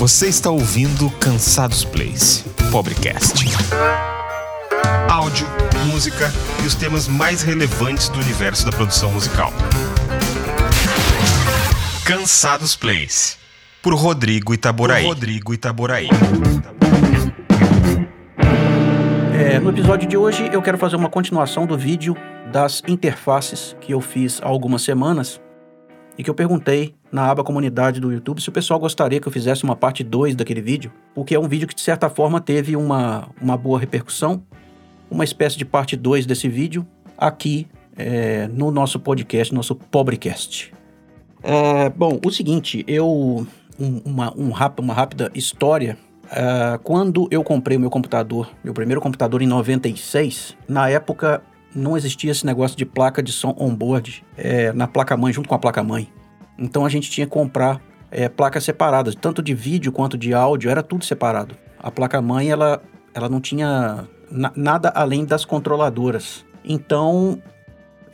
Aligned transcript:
Você 0.00 0.28
está 0.28 0.48
ouvindo 0.48 1.10
Cansados 1.20 1.84
Place, 1.84 2.42
Pobrecast. 2.72 3.44
Áudio, 5.10 5.46
música 5.92 6.32
e 6.64 6.66
os 6.66 6.74
temas 6.74 7.06
mais 7.06 7.42
relevantes 7.42 8.08
do 8.08 8.18
universo 8.18 8.64
da 8.64 8.72
produção 8.72 9.12
musical. 9.12 9.52
Cansados 12.02 12.74
Place, 12.74 13.36
por 13.82 13.92
Rodrigo 13.92 14.54
Itaboraí. 14.54 15.02
Por 15.02 15.10
Rodrigo 15.10 15.52
Itaboraí. 15.52 16.08
É, 19.38 19.58
no 19.58 19.68
episódio 19.68 20.08
de 20.08 20.16
hoje 20.16 20.48
eu 20.50 20.62
quero 20.62 20.78
fazer 20.78 20.96
uma 20.96 21.10
continuação 21.10 21.66
do 21.66 21.76
vídeo 21.76 22.16
das 22.50 22.82
interfaces 22.88 23.76
que 23.82 23.92
eu 23.92 24.00
fiz 24.00 24.40
há 24.40 24.46
algumas 24.46 24.80
semanas 24.80 25.38
e 26.16 26.24
que 26.24 26.30
eu 26.30 26.34
perguntei 26.34 26.94
na 27.12 27.28
aba 27.30 27.42
comunidade 27.42 28.00
do 28.00 28.12
YouTube 28.12 28.40
se 28.40 28.48
o 28.48 28.52
pessoal 28.52 28.78
gostaria 28.78 29.20
que 29.20 29.26
eu 29.26 29.32
fizesse 29.32 29.64
uma 29.64 29.74
parte 29.74 30.04
2 30.04 30.34
daquele 30.34 30.60
vídeo, 30.60 30.92
porque 31.14 31.34
é 31.34 31.40
um 31.40 31.48
vídeo 31.48 31.66
que 31.66 31.74
de 31.74 31.80
certa 31.80 32.08
forma 32.08 32.40
teve 32.40 32.76
uma, 32.76 33.28
uma 33.40 33.56
boa 33.56 33.78
repercussão, 33.78 34.42
uma 35.10 35.24
espécie 35.24 35.56
de 35.58 35.64
parte 35.64 35.96
2 35.96 36.26
desse 36.26 36.48
vídeo 36.48 36.86
aqui 37.18 37.66
é, 37.96 38.48
no 38.48 38.70
nosso 38.70 38.98
podcast, 39.00 39.54
nosso 39.54 39.74
Pobrecast. 39.74 40.72
É, 41.42 41.88
bom, 41.90 42.18
o 42.24 42.30
seguinte, 42.30 42.84
eu. 42.86 43.46
Um, 43.78 44.02
uma, 44.04 44.30
um, 44.36 44.52
uma 44.78 44.94
rápida 44.94 45.30
história. 45.34 45.96
É, 46.30 46.78
quando 46.84 47.26
eu 47.30 47.42
comprei 47.42 47.76
o 47.76 47.80
meu 47.80 47.90
computador, 47.90 48.50
meu 48.62 48.74
primeiro 48.74 49.00
computador 49.00 49.40
em 49.40 49.46
96, 49.46 50.54
na 50.68 50.88
época 50.88 51.42
não 51.74 51.96
existia 51.96 52.30
esse 52.30 52.44
negócio 52.44 52.76
de 52.76 52.84
placa 52.84 53.22
de 53.22 53.32
som 53.32 53.54
on-board 53.58 54.22
é, 54.36 54.72
na 54.72 54.86
placa-mãe, 54.86 55.32
junto 55.32 55.48
com 55.48 55.54
a 55.54 55.58
placa-mãe. 55.58 56.08
Então 56.60 56.84
a 56.84 56.88
gente 56.88 57.10
tinha 57.10 57.26
que 57.26 57.32
comprar 57.32 57.80
é, 58.10 58.28
placas 58.28 58.64
separadas, 58.64 59.14
tanto 59.14 59.42
de 59.42 59.54
vídeo 59.54 59.90
quanto 59.90 60.18
de 60.18 60.34
áudio, 60.34 60.70
era 60.70 60.82
tudo 60.82 61.04
separado. 61.04 61.56
A 61.78 61.90
placa-mãe, 61.90 62.50
ela, 62.50 62.82
ela 63.14 63.28
não 63.28 63.40
tinha 63.40 64.06
na, 64.30 64.52
nada 64.54 64.90
além 64.94 65.24
das 65.24 65.44
controladoras. 65.44 66.44
Então 66.64 67.40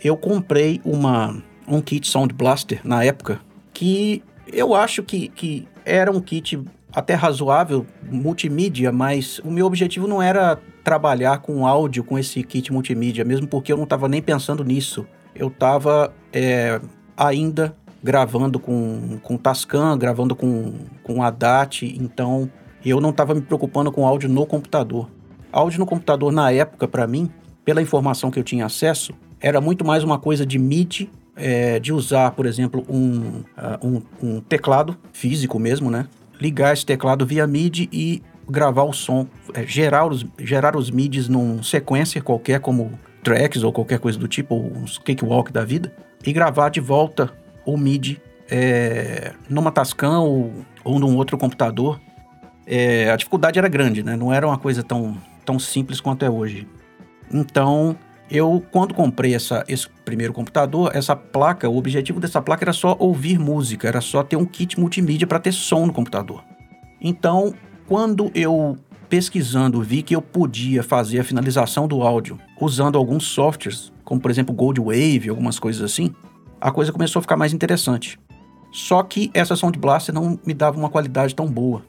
eu 0.03 0.17
comprei 0.17 0.81
uma, 0.85 1.43
um 1.67 1.81
kit 1.81 2.07
Sound 2.07 2.33
Blaster 2.35 2.81
na 2.85 3.03
época, 3.03 3.41
que 3.73 4.23
eu 4.53 4.75
acho 4.75 5.03
que, 5.03 5.29
que 5.29 5.67
era 5.85 6.11
um 6.11 6.21
kit 6.21 6.63
até 6.93 7.15
razoável, 7.15 7.85
multimídia, 8.11 8.93
mas 8.93 9.39
o 9.41 9.51
meu 9.51 9.67
objetivo 9.67 10.07
não 10.07 10.23
era 10.23 10.59
trabalhar 10.85 11.39
com 11.39 11.67
áudio 11.67 12.05
com 12.05 12.19
esse 12.19 12.43
kit 12.43 12.73
multimídia, 12.73 13.25
mesmo 13.25 13.47
porque 13.47 13.73
eu 13.73 13.77
não 13.77 13.85
estava 13.85 14.09
nem 14.09 14.23
pensando 14.23 14.65
nisso. 14.65 15.07
Eu 15.35 15.49
estava 15.49 16.15
é, 16.33 16.81
ainda 17.17 17.77
gravando 18.07 18.61
com, 18.61 19.19
com 19.21 19.37
Tascam, 19.37 19.99
gravando 19.99 20.37
com, 20.37 20.75
com 21.03 21.25
ADAT, 21.25 21.83
então 22.01 22.49
eu 22.85 23.01
não 23.01 23.11
estava 23.11 23.35
me 23.35 23.41
preocupando 23.41 23.91
com 23.91 24.07
áudio 24.07 24.29
no 24.29 24.47
computador. 24.47 25.11
Áudio 25.51 25.81
no 25.81 25.87
computador, 25.87 26.33
na 26.33 26.53
época, 26.53 26.87
para 26.87 27.05
mim, 27.05 27.29
pela 27.65 27.83
informação 27.83 28.31
que 28.31 28.39
eu 28.39 28.45
tinha 28.45 28.65
acesso, 28.65 29.13
era 29.41 29.61
muito 29.61 29.85
mais 29.85 30.05
uma 30.05 30.21
coisa 30.21 30.47
de 30.47 30.57
MIDI, 30.57 31.11
é, 31.35 31.81
de 31.81 31.93
usar, 31.93 32.31
por 32.31 32.47
exemplo, 32.47 32.87
um, 32.89 33.41
uh, 33.59 33.83
um, 33.83 34.03
um 34.23 34.41
teclado 34.41 34.97
físico 35.13 35.59
mesmo, 35.59 35.91
né? 35.91 36.07
Ligar 36.41 36.73
esse 36.75 36.87
teclado 36.87 37.27
via 37.27 37.45
MIDI 37.45 37.89
e 37.93 38.23
gravar 38.49 38.85
o 38.85 38.93
som, 38.93 39.27
é, 39.53 39.67
gerar, 39.67 40.07
os, 40.07 40.25
gerar 40.39 40.77
os 40.77 40.93
MIDIs 40.93 41.29
num 41.29 41.61
sequência 41.61 42.23
qualquer, 42.23 42.61
como 42.61 42.93
tracks 43.25 43.65
ou 43.65 43.73
qualquer 43.73 43.99
coisa 43.99 44.17
do 44.17 44.29
tipo, 44.29 44.55
uns 44.55 44.97
cakewalk 44.97 45.53
da 45.53 45.65
vida, 45.65 45.93
e 46.25 46.33
gravar 46.33 46.69
de 46.69 46.81
volta 46.81 47.33
o 47.67 47.77
MIDI 47.77 48.21
é, 48.51 49.33
numa 49.49 49.71
Tascam 49.71 50.23
ou, 50.23 50.53
ou 50.85 50.99
num 50.99 51.17
outro 51.17 51.37
computador. 51.37 52.01
É, 52.67 53.11
a 53.11 53.17
dificuldade 53.17 53.59
era 53.59 53.69
grande, 53.69 54.03
né? 54.03 54.17
Não 54.17 54.33
era 54.33 54.47
uma 54.47 54.59
coisa 54.59 54.83
tão, 54.83 55.17
tão 55.45 55.59
simples 55.59 56.01
quanto 56.01 56.25
é 56.25 56.31
hoje. 56.31 56.67
Então, 57.33 57.97
eu, 58.31 58.63
quando 58.71 58.95
comprei 58.95 59.35
essa, 59.35 59.65
esse 59.69 59.89
primeiro 60.05 60.33
computador, 60.33 60.91
essa 60.95 61.15
placa, 61.15 61.69
o 61.69 61.77
objetivo 61.77 62.19
dessa 62.19 62.41
placa 62.41 62.65
era 62.65 62.73
só 62.73 62.97
ouvir 62.99 63.39
música, 63.39 63.87
era 63.87 64.01
só 64.01 64.23
ter 64.23 64.37
um 64.37 64.45
kit 64.45 64.79
multimídia 64.79 65.27
para 65.27 65.39
ter 65.39 65.53
som 65.53 65.87
no 65.87 65.93
computador. 65.93 66.43
Então, 67.01 67.55
quando 67.87 68.31
eu 68.35 68.77
pesquisando 69.09 69.81
vi 69.83 70.03
que 70.03 70.17
eu 70.17 70.23
podia 70.23 70.83
fazer 70.83 71.21
a 71.21 71.25
finalização 71.25 71.87
do 71.87 72.03
áudio 72.03 72.41
usando 72.61 72.99
alguns 72.99 73.25
softwares, 73.25 73.93
como 74.05 74.21
por 74.21 74.31
exemplo 74.31 74.53
Gold 74.53 74.81
Wave, 74.81 75.29
algumas 75.29 75.61
coisas 75.61 75.83
assim, 75.83 76.13
a 76.61 76.71
coisa 76.71 76.93
começou 76.93 77.21
a 77.21 77.23
ficar 77.23 77.37
mais 77.37 77.53
interessante. 77.53 78.19
Só 78.73 79.03
que 79.03 79.31
essa 79.33 79.57
Sound 79.57 79.79
Blaster 79.79 80.15
não 80.15 80.39
me 80.45 80.53
dava 80.53 80.79
uma 80.79 80.89
qualidade 80.89 81.35
tão 81.35 81.47
boa. 81.47 81.83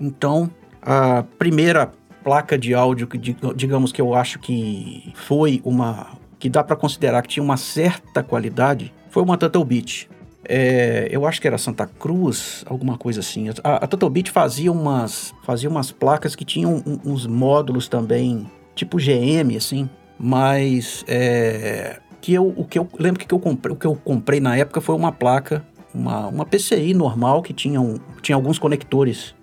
Então, 0.00 0.50
a 0.82 1.24
primeira 1.38 1.92
placa 2.22 2.58
de 2.58 2.74
áudio 2.74 3.06
que 3.06 3.18
digamos 3.56 3.92
que 3.92 4.00
eu 4.00 4.14
acho 4.14 4.38
que 4.38 5.12
foi 5.14 5.60
uma 5.64 6.18
que 6.38 6.48
dá 6.48 6.62
para 6.62 6.76
considerar 6.76 7.22
que 7.22 7.28
tinha 7.28 7.42
uma 7.42 7.56
certa 7.56 8.22
qualidade 8.22 8.92
foi 9.10 9.22
uma 9.22 9.36
Turtle 9.36 9.64
Beach. 9.64 10.08
É, 10.44 11.08
eu 11.10 11.26
acho 11.26 11.40
que 11.40 11.46
era 11.46 11.58
Santa 11.58 11.86
Cruz, 11.86 12.64
alguma 12.66 12.96
coisa 12.96 13.20
assim. 13.20 13.48
A, 13.62 13.84
a 13.84 13.86
Totobit 13.86 14.30
fazia 14.30 14.72
umas, 14.72 15.34
fazia 15.44 15.68
umas 15.68 15.90
placas 15.90 16.34
que 16.34 16.44
tinham 16.44 16.82
um, 16.86 17.12
uns 17.12 17.26
módulos 17.26 17.88
também, 17.88 18.50
tipo 18.74 18.96
GM, 18.96 19.56
assim, 19.56 19.90
mas 20.18 21.04
é, 21.06 22.00
que 22.20 22.34
eu, 22.34 22.52
o 22.56 22.64
que 22.64 22.78
eu 22.78 22.88
lembro 22.98 23.24
que 23.24 23.32
eu 23.32 23.38
comprei, 23.38 23.72
o 23.72 23.76
que 23.76 23.86
eu 23.86 23.94
comprei 23.96 24.40
na 24.40 24.56
época 24.56 24.80
foi 24.80 24.94
uma 24.94 25.12
placa, 25.12 25.64
uma, 25.94 26.26
uma 26.26 26.44
PCI 26.44 26.94
normal 26.94 27.42
que 27.42 27.52
tinha, 27.52 27.80
um, 27.80 27.98
tinha 28.20 28.36
alguns 28.36 28.58
conectores 28.58 29.34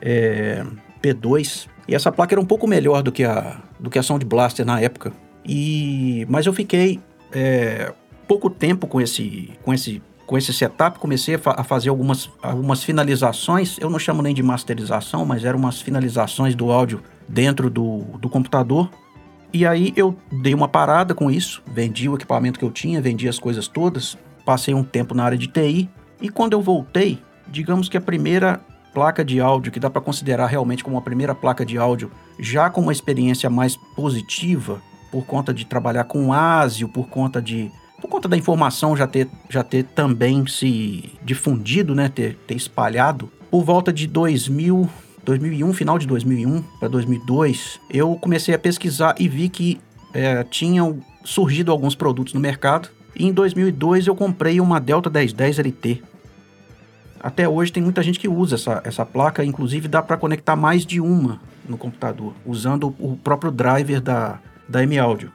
é, 0.00 0.64
P2 1.02 1.68
e 1.86 1.94
essa 1.94 2.12
placa 2.12 2.34
era 2.34 2.40
um 2.40 2.46
pouco 2.46 2.66
melhor 2.66 3.02
do 3.02 3.10
que 3.10 3.24
a 3.24 3.56
do 3.80 3.88
que 3.88 3.98
a 3.98 4.02
Sound 4.02 4.24
Blaster 4.24 4.66
na 4.66 4.80
época. 4.80 5.12
E 5.44 6.26
mas 6.28 6.44
eu 6.46 6.52
fiquei 6.52 7.00
é, 7.32 7.92
pouco 8.26 8.50
tempo 8.50 8.86
com 8.86 9.00
esse 9.00 9.50
com 9.62 9.72
esse 9.72 10.02
com 10.28 10.36
esse 10.36 10.52
setup, 10.52 10.98
comecei 10.98 11.36
a, 11.36 11.38
fa 11.38 11.54
a, 11.56 11.64
fazer 11.64 11.88
algumas, 11.88 12.28
algumas 12.42 12.84
finalizações. 12.84 13.78
Eu 13.80 13.88
não 13.88 13.98
chamo 13.98 14.20
nem 14.20 14.34
de 14.34 14.42
masterização, 14.42 15.24
mas 15.24 15.42
eram 15.42 15.58
umas 15.58 15.80
finalizações 15.80 16.54
do 16.54 16.70
áudio 16.70 17.02
dentro 17.26 17.70
do, 17.70 18.00
do 18.20 18.28
computador. 18.28 18.90
E 19.52 19.66
aí 19.66 19.92
eu 19.96 20.16
dei 20.30 20.54
uma 20.54 20.68
parada 20.68 21.14
com 21.14 21.30
isso, 21.30 21.62
vendi 21.66 22.08
o 22.08 22.14
equipamento 22.14 22.58
que 22.58 22.64
eu 22.64 22.70
tinha, 22.70 23.00
vendi 23.00 23.28
as 23.28 23.38
coisas 23.38 23.66
todas, 23.66 24.16
passei 24.44 24.74
um 24.74 24.84
tempo 24.84 25.14
na 25.14 25.24
área 25.24 25.38
de 25.38 25.46
TI. 25.46 25.88
E 26.20 26.28
quando 26.28 26.52
eu 26.52 26.60
voltei, 26.60 27.18
digamos 27.46 27.88
que 27.88 27.96
a 27.96 28.00
primeira 28.00 28.60
placa 28.92 29.24
de 29.24 29.40
áudio, 29.40 29.72
que 29.72 29.80
dá 29.80 29.88
para 29.88 30.02
considerar 30.02 30.46
realmente 30.46 30.84
como 30.84 30.98
a 30.98 31.02
primeira 31.02 31.34
placa 31.34 31.64
de 31.64 31.78
áudio, 31.78 32.10
já 32.38 32.68
com 32.68 32.80
uma 32.80 32.92
experiência 32.92 33.48
mais 33.48 33.76
positiva, 33.94 34.82
por 35.10 35.24
conta 35.24 35.54
de 35.54 35.64
trabalhar 35.64 36.04
com 36.04 36.32
ASIO, 36.32 36.88
por 36.88 37.08
conta 37.08 37.40
de 37.40 37.70
por 38.00 38.08
conta 38.08 38.28
da 38.28 38.36
informação 38.36 38.96
já 38.96 39.08
ter, 39.08 39.28
já 39.48 39.64
ter 39.64 39.82
também 39.82 40.46
se 40.46 41.12
difundido, 41.22 41.96
né, 41.96 42.08
ter, 42.08 42.36
ter 42.46 42.54
espalhado, 42.54 43.28
por 43.50 43.64
volta 43.64 43.92
de 43.92 44.06
2000, 44.06 44.88
2001, 45.28 45.72
final 45.72 45.98
de 45.98 46.06
2001 46.06 46.62
para 46.78 46.88
2002, 46.88 47.80
eu 47.90 48.16
comecei 48.16 48.54
a 48.54 48.58
pesquisar 48.58 49.14
e 49.18 49.28
vi 49.28 49.48
que 49.48 49.80
é, 50.12 50.42
tinham 50.44 51.00
surgido 51.24 51.70
alguns 51.70 51.94
produtos 51.94 52.32
no 52.34 52.40
mercado. 52.40 52.88
E 53.14 53.26
em 53.26 53.32
2002 53.32 54.06
eu 54.06 54.14
comprei 54.14 54.60
uma 54.60 54.80
Delta 54.80 55.10
1010 55.10 55.58
LT. 55.58 56.02
Até 57.20 57.48
hoje 57.48 57.72
tem 57.72 57.82
muita 57.82 58.02
gente 58.02 58.18
que 58.18 58.28
usa 58.28 58.54
essa, 58.54 58.80
essa 58.84 59.04
placa, 59.04 59.44
inclusive 59.44 59.88
dá 59.88 60.00
para 60.00 60.16
conectar 60.16 60.56
mais 60.56 60.86
de 60.86 61.00
uma 61.00 61.40
no 61.68 61.76
computador, 61.76 62.32
usando 62.46 62.94
o 62.98 63.16
próprio 63.16 63.50
driver 63.50 64.00
da, 64.00 64.40
da 64.68 64.82
M-Audio 64.82 65.30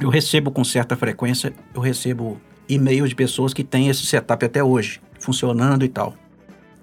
eu 0.00 0.08
recebo 0.08 0.50
com 0.50 0.62
certa 0.64 0.96
frequência, 0.96 1.52
eu 1.74 1.80
recebo 1.80 2.40
e-mails 2.68 3.08
de 3.08 3.14
pessoas 3.14 3.52
que 3.52 3.64
têm 3.64 3.88
esse 3.88 4.06
setup 4.06 4.44
até 4.44 4.62
hoje, 4.62 5.00
funcionando 5.18 5.84
e 5.84 5.88
tal. 5.88 6.14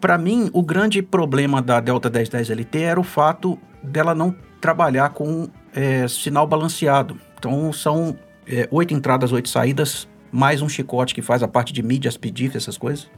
Para 0.06 0.20
mim, 0.20 0.52
o 0.54 0.62
grande 0.62 1.02
problema 1.02 1.64
da 1.64 1.80
Delta 1.80 2.12
1010 2.12 2.52
LT 2.52 2.80
era 2.80 3.00
o 3.00 3.04
fato 3.04 3.58
dela 3.82 4.14
não 4.14 4.36
trabalhar 4.62 5.10
com 5.10 5.50
é, 5.74 6.08
sinal 6.08 6.46
balanceado. 6.46 7.20
Então, 7.40 7.74
são 7.74 8.16
é, 8.48 8.68
oito 8.70 8.94
entradas, 8.94 9.32
oito 9.32 9.50
saídas, 9.50 10.08
mais 10.32 10.62
um 10.62 10.70
chicote 10.70 11.16
que 11.16 11.24
faz 11.24 11.42
a 11.42 11.48
parte 11.48 11.74
de 11.74 11.82
mídia, 11.82 12.08
as 12.08 12.18
PDIF, 12.18 12.56
essas 12.56 12.78
coisas. 12.78 13.10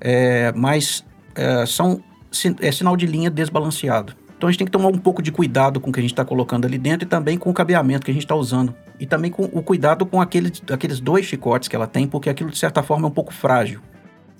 É, 0.00 0.52
mas 0.52 1.04
é, 1.34 1.66
são 1.66 2.00
é 2.60 2.70
sinal 2.70 2.96
de 2.96 3.04
linha 3.04 3.30
desbalanceado. 3.30 4.14
Então 4.36 4.48
a 4.48 4.52
gente 4.52 4.58
tem 4.58 4.66
que 4.66 4.70
tomar 4.70 4.90
um 4.90 4.98
pouco 4.98 5.20
de 5.20 5.32
cuidado 5.32 5.80
com 5.80 5.90
o 5.90 5.92
que 5.92 5.98
a 5.98 6.02
gente 6.02 6.12
está 6.12 6.24
colocando 6.24 6.66
ali 6.66 6.78
dentro 6.78 7.04
e 7.04 7.08
também 7.08 7.36
com 7.36 7.50
o 7.50 7.52
cabeamento 7.52 8.04
que 8.04 8.12
a 8.12 8.14
gente 8.14 8.22
está 8.22 8.36
usando. 8.36 8.72
E 9.00 9.06
também 9.06 9.32
com 9.32 9.42
o 9.42 9.60
cuidado 9.60 10.06
com 10.06 10.20
aqueles, 10.20 10.62
aqueles 10.70 11.00
dois 11.00 11.26
chicotes 11.26 11.68
que 11.68 11.74
ela 11.74 11.88
tem, 11.88 12.06
porque 12.06 12.30
aquilo 12.30 12.48
de 12.48 12.58
certa 12.58 12.80
forma 12.80 13.08
é 13.08 13.10
um 13.10 13.12
pouco 13.12 13.34
frágil. 13.34 13.80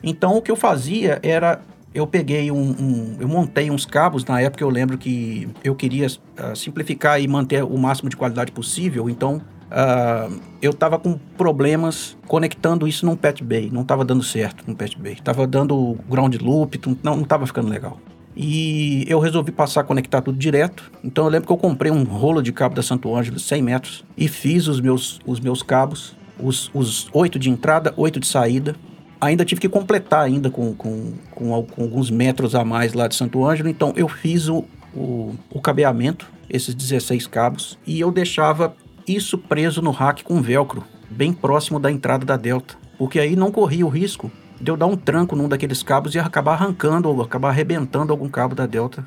Então 0.01 0.37
o 0.37 0.41
que 0.41 0.53
eu 0.53 0.55
fazia 0.55 1.19
era. 1.25 1.61
Eu 1.95 2.07
peguei 2.07 2.51
um, 2.51 2.71
um 2.71 3.17
Eu 3.19 3.29
montei 3.29 3.71
uns 3.71 3.87
cabos, 3.87 4.25
na 4.25 4.41
época 4.41 4.63
eu 4.63 4.71
lembro 4.71 4.99
que 4.99 5.49
eu 5.65 5.75
queria 5.75 6.07
uh, 6.07 6.55
simplificar 6.55 7.21
e 7.21 7.27
manter 7.27 7.65
o 7.65 7.77
máximo 7.79 8.11
de 8.11 8.17
qualidade 8.17 8.53
possível, 8.53 9.09
então 9.09 9.43
Uh, 9.69 10.41
eu 10.63 10.71
estava 10.71 10.99
com 10.99 11.19
problemas 11.37 12.17
conectando 12.27 12.89
isso 12.89 13.05
num 13.05 13.15
Pet 13.15 13.45
Bay. 13.45 13.69
Não 13.71 13.83
estava 13.83 14.05
dando 14.05 14.23
certo 14.23 14.65
no 14.67 14.75
Pet 14.75 14.99
Bay. 14.99 15.17
Tava 15.23 15.47
dando 15.47 15.99
ground 16.09 16.35
loop, 16.37 16.81
não 17.03 17.21
estava 17.21 17.47
ficando 17.47 17.69
legal. 17.69 18.01
E 18.35 19.05
eu 19.09 19.19
resolvi 19.19 19.51
passar 19.51 19.81
a 19.81 19.85
conectar 19.85 20.23
tudo 20.23 20.39
direto. 20.39 20.91
Então 21.03 21.25
eu 21.25 21.31
lembro 21.31 21.47
que 21.47 21.53
eu 21.53 21.57
comprei 21.57 21.91
um 21.91 22.05
rolo 22.05 22.41
de 22.41 22.53
cabo 22.53 22.75
da 22.75 22.83
Santo 22.83 23.15
Ângelo, 23.15 23.39
100 23.39 23.63
metros, 23.63 24.05
e 24.17 24.29
fiz 24.29 24.69
os 24.69 24.81
meus, 24.81 25.21
os 25.27 25.41
meus 25.41 25.63
cabos, 25.63 26.17
os, 26.39 26.71
os 26.73 27.09
8 27.13 27.39
de 27.39 27.51
entrada, 27.51 27.93
8 27.97 28.21
de 28.21 28.27
saída. 28.27 28.77
Ainda 29.21 29.45
tive 29.45 29.61
que 29.61 29.69
completar 29.69 30.25
ainda 30.25 30.51
com, 30.51 30.75
com, 30.75 31.13
com, 31.31 31.63
com 31.63 31.83
alguns 31.83 32.11
metros 32.11 32.55
a 32.55 32.65
mais 32.65 32.93
lá 32.93 33.09
de 33.09 33.15
Santo 33.15 33.45
Ângelo. 33.45 33.69
Então 33.69 33.93
eu 33.97 34.09
fiz 34.09 34.49
o, 34.49 34.65
o, 34.95 35.35
o 35.51 35.61
cabeamento, 35.61 36.31
esses 36.49 36.75
16 36.75 37.27
cabos, 37.27 37.79
e 37.87 37.99
eu 37.99 38.11
deixava 38.11 38.75
isso 39.07 39.37
preso 39.39 39.83
no 39.83 39.91
rack 39.91 40.23
com 40.23 40.41
velcro, 40.41 40.85
bem 41.11 41.33
próximo 41.33 41.81
da 41.81 41.91
entrada 41.91 42.25
da 42.25 42.37
delta. 42.37 42.77
Porque 42.97 43.19
aí 43.19 43.35
não 43.35 43.51
corria 43.51 43.87
o 43.87 43.89
risco 43.89 44.31
de 44.61 44.71
eu 44.71 44.77
dar 44.77 44.87
um 44.87 44.97
tranco 44.97 45.37
num 45.37 45.49
daqueles 45.49 45.83
cabos 45.83 46.15
e 46.15 46.19
acabar 46.19 46.53
arrancando 46.53 47.09
ou 47.09 47.23
acabar 47.23 47.51
arrebentando 47.51 48.13
algum 48.13 48.29
cabo 48.29 48.55
da 48.55 48.67
delta. 48.67 49.05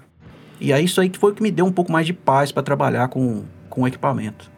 E 0.60 0.72
aí 0.72 0.86
isso 0.86 1.02
aí 1.02 1.10
que 1.10 1.18
foi 1.18 1.32
o 1.32 1.36
que 1.36 1.44
me 1.44 1.52
deu 1.52 1.66
um 1.66 1.72
pouco 1.72 1.92
mais 1.92 2.06
de 2.06 2.14
paz 2.14 2.52
para 2.52 2.64
trabalhar 2.64 3.08
com, 3.10 3.44
com 3.70 3.82
o 3.82 3.88
equipamento. 3.88 4.50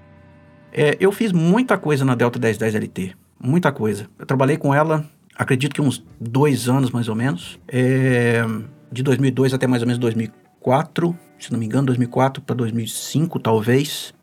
É, 0.72 0.98
eu 1.00 1.12
fiz 1.12 1.32
muita 1.32 1.78
coisa 1.78 2.04
na 2.04 2.16
Delta 2.16 2.40
1010 2.40 2.76
LT, 2.76 3.16
muita 3.40 3.72
coisa. 3.72 4.08
Eu 4.18 4.26
trabalhei 4.26 4.58
com 4.58 4.74
ela, 4.74 5.06
acredito 5.36 5.74
que 5.74 5.82
uns 5.82 6.04
dois 6.20 6.70
anos 6.70 6.92
mais 6.92 7.08
ou 7.10 7.16
menos, 7.16 7.60
é, 7.68 8.44
de 8.92 9.04
2002 9.04 9.54
até 9.54 9.68
mais 9.68 9.82
ou 9.82 9.88
menos 9.88 10.00
2004, 10.00 11.18
se 11.40 11.52
não 11.52 11.60
me 11.60 11.66
engano, 11.66 11.88
2004 11.88 12.42
para 12.42 12.56
2005 12.56 13.40
talvez. 13.40 14.14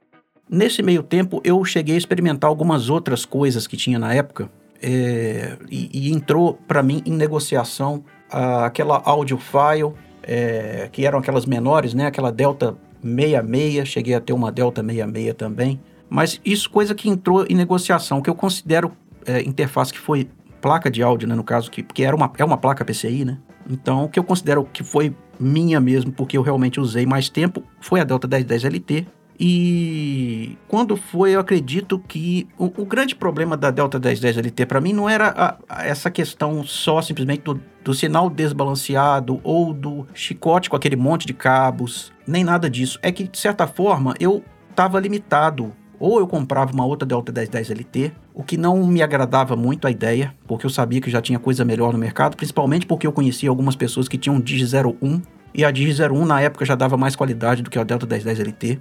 Nesse 0.49 0.83
meio 0.83 1.03
tempo 1.03 1.41
eu 1.45 1.65
cheguei 1.65 1.95
a 1.95 1.99
experimentar 1.99 2.49
algumas 2.49 2.89
outras 2.89 3.25
coisas 3.25 3.67
que 3.67 3.77
tinha 3.77 3.99
na 3.99 4.13
época 4.15 4.51
é, 4.83 5.57
e, 5.71 5.91
e, 5.93 6.13
entrou 6.13 6.55
para 6.67 6.83
mim 6.83 7.03
em 7.05 7.13
negociação 7.13 8.03
aquela 8.31 9.03
audio 9.05 9.37
file, 9.37 9.93
é, 10.23 10.89
que 10.91 11.05
eram 11.05 11.19
aquelas 11.19 11.45
menores, 11.45 11.93
né? 11.93 12.07
Aquela 12.07 12.31
Delta 12.33 12.77
66, 13.03 13.89
cheguei 13.89 14.15
a 14.15 14.21
ter 14.21 14.33
uma 14.33 14.51
Delta 14.51 14.83
66 14.83 15.35
também. 15.35 15.81
Mas 16.09 16.41
isso 16.45 16.71
coisa 16.71 16.95
que 16.95 17.09
entrou 17.09 17.45
em 17.49 17.55
negociação, 17.55 18.23
que 18.23 18.31
eu 18.31 18.35
considero 18.35 18.93
é, 19.27 19.43
interface 19.43 19.93
que 19.93 19.99
foi 19.99 20.29
placa 20.61 20.91
de 20.91 21.03
áudio, 21.03 21.29
né, 21.29 21.35
no 21.35 21.45
caso, 21.45 21.71
que, 21.71 21.83
que 21.83 22.03
era 22.03 22.15
uma, 22.15 22.31
é 22.39 22.45
uma 22.45 22.57
placa 22.57 22.85
PCI, 22.85 23.25
né? 23.25 23.39
Então, 23.69 24.05
o 24.05 24.09
que 24.09 24.19
eu 24.19 24.25
considero 24.25 24.65
que 24.65 24.83
foi 24.83 25.15
minha 25.39 25.81
mesmo, 25.81 26.13
porque 26.13 26.37
eu 26.37 26.43
realmente 26.43 26.81
usei 26.81 27.07
mais 27.07 27.29
tempo, 27.29 27.63
foi 27.81 28.01
a 28.01 28.05
Delta 28.05 28.27
1010 28.27 28.65
LT, 28.65 29.07
e 29.43 30.59
quando 30.69 30.99
foi, 30.99 31.35
eu 31.35 31.41
acredito 31.41 31.99
que 31.99 32.47
o, 32.59 32.67
o 32.67 32.85
grande 32.85 33.15
problema 33.15 33.57
da 33.57 33.71
Delta 33.71 33.99
1010 33.99 34.37
LT 34.37 34.67
para 34.67 34.83
mim 34.83 34.93
não 34.93 35.09
era 35.09 35.29
a, 35.29 35.57
a 35.67 35.87
essa 35.87 36.11
questão 36.11 36.63
só 36.63 37.01
simplesmente 37.01 37.41
do, 37.41 37.59
do 37.83 37.95
sinal 37.95 38.29
desbalanceado 38.29 39.41
ou 39.43 39.73
do 39.73 40.07
chicote 40.13 40.69
com 40.69 40.77
aquele 40.77 40.95
monte 40.95 41.27
de 41.27 41.33
cabos, 41.33 42.13
nem 42.27 42.45
nada 42.45 42.69
disso. 42.69 42.99
É 43.03 43.11
que, 43.11 43.27
de 43.27 43.39
certa 43.39 43.67
forma, 43.67 44.15
eu 44.21 44.45
estava 44.69 45.01
limitado 45.01 45.73
ou 46.01 46.19
eu 46.19 46.27
comprava 46.27 46.73
uma 46.73 46.85
outra 46.85 47.07
Delta 47.07 47.31
1010 47.31 47.71
LT, 47.71 48.13
o 48.35 48.43
que 48.43 48.57
não 48.57 48.87
me 48.87 49.03
agradava 49.03 49.55
muito 49.55 49.87
a 49.87 49.91
ideia, 49.91 50.35
porque 50.49 50.65
eu 50.65 50.71
sabia 50.71 50.99
que 50.99 51.11
já 51.11 51.21
tinha 51.21 51.39
coisa 51.39 51.63
melhor 51.63 51.93
no 51.93 51.99
mercado, 51.99 52.37
principalmente 52.37 52.87
porque 52.87 53.07
eu 53.07 53.13
conhecia 53.13 53.51
algumas 53.51 53.77
pessoas 53.77 54.09
que 54.09 54.17
tinham 54.17 54.41
Digi 54.41 54.65
01, 54.75 55.21
e 55.53 55.63
a 55.63 55.71
Digi 55.71 56.03
01 56.03 56.25
na 56.25 56.41
época 56.41 56.65
já 56.65 56.75
dava 56.75 56.97
mais 56.97 57.15
qualidade 57.15 57.63
do 57.63 57.69
que 57.69 57.79
a 57.79 57.85
Delta 57.85 58.07
1010 58.07 58.41
LT. 58.41 58.81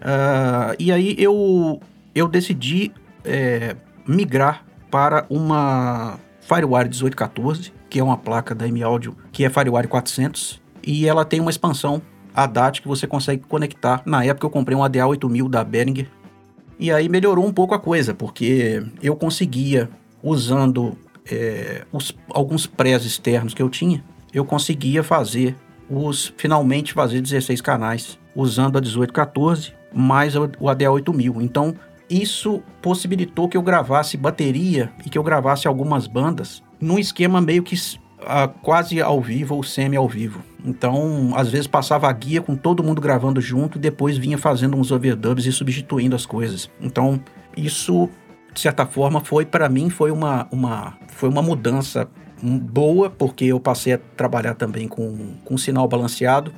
Uh, 0.00 0.76
e 0.78 0.92
aí 0.92 1.16
eu, 1.18 1.80
eu 2.14 2.28
decidi 2.28 2.92
é, 3.24 3.74
migrar 4.06 4.64
para 4.90 5.26
uma 5.28 6.20
FireWire 6.40 6.88
1814, 6.88 7.72
que 7.90 7.98
é 7.98 8.04
uma 8.04 8.16
placa 8.16 8.54
da 8.54 8.68
M-Audio, 8.68 9.16
que 9.32 9.44
é 9.44 9.50
FireWire 9.50 9.88
400, 9.88 10.62
e 10.86 11.08
ela 11.08 11.24
tem 11.24 11.40
uma 11.40 11.50
expansão 11.50 12.00
ADAT 12.34 12.80
que 12.80 12.88
você 12.88 13.06
consegue 13.06 13.42
conectar. 13.48 14.02
Na 14.06 14.24
época 14.24 14.46
eu 14.46 14.50
comprei 14.50 14.76
um 14.76 14.84
ADA 14.84 15.06
8000 15.06 15.48
da 15.48 15.64
Behringer, 15.64 16.08
e 16.78 16.92
aí 16.92 17.08
melhorou 17.08 17.46
um 17.46 17.52
pouco 17.52 17.74
a 17.74 17.78
coisa, 17.78 18.14
porque 18.14 18.82
eu 19.02 19.16
conseguia, 19.16 19.90
usando 20.22 20.96
é, 21.30 21.84
os, 21.92 22.14
alguns 22.30 22.66
prés 22.66 23.04
externos 23.04 23.54
que 23.54 23.62
eu 23.62 23.68
tinha, 23.68 24.02
eu 24.32 24.44
conseguia 24.44 25.02
fazer 25.02 25.56
os 25.90 26.32
finalmente 26.36 26.92
fazer 26.92 27.20
16 27.20 27.60
canais 27.60 28.18
usando 28.34 28.76
a 28.76 28.80
1814 28.80 29.72
mais 29.92 30.36
o 30.36 30.46
ADA8000. 30.46 31.42
Então, 31.42 31.74
isso 32.10 32.62
possibilitou 32.80 33.48
que 33.48 33.56
eu 33.56 33.62
gravasse 33.62 34.16
bateria 34.16 34.90
e 35.04 35.10
que 35.10 35.18
eu 35.18 35.22
gravasse 35.22 35.66
algumas 35.66 36.06
bandas 36.06 36.62
num 36.80 36.98
esquema 36.98 37.40
meio 37.40 37.62
que 37.62 37.74
uh, 38.22 38.48
quase 38.62 39.00
ao 39.00 39.20
vivo 39.20 39.54
ou 39.54 39.62
semi 39.62 39.96
ao 39.96 40.08
vivo. 40.08 40.42
Então, 40.64 41.32
às 41.34 41.50
vezes 41.50 41.66
passava 41.66 42.08
a 42.08 42.12
guia 42.12 42.40
com 42.40 42.56
todo 42.56 42.82
mundo 42.82 43.00
gravando 43.00 43.40
junto 43.40 43.78
e 43.78 43.80
depois 43.80 44.18
vinha 44.18 44.38
fazendo 44.38 44.76
uns 44.76 44.90
overdubs 44.90 45.46
e 45.46 45.52
substituindo 45.52 46.16
as 46.16 46.26
coisas. 46.26 46.70
Então, 46.80 47.20
isso 47.56 48.08
de 48.52 48.60
certa 48.60 48.86
forma 48.86 49.20
foi 49.20 49.44
para 49.44 49.68
mim 49.68 49.90
foi 49.90 50.10
uma, 50.10 50.48
uma 50.50 50.96
foi 51.08 51.28
uma 51.28 51.42
mudança 51.42 52.08
boa 52.42 53.10
porque 53.10 53.44
eu 53.44 53.60
passei 53.60 53.92
a 53.92 53.98
trabalhar 53.98 54.54
também 54.54 54.88
com, 54.88 55.34
com 55.44 55.56
sinal 55.56 55.86
balanceado 55.86 56.52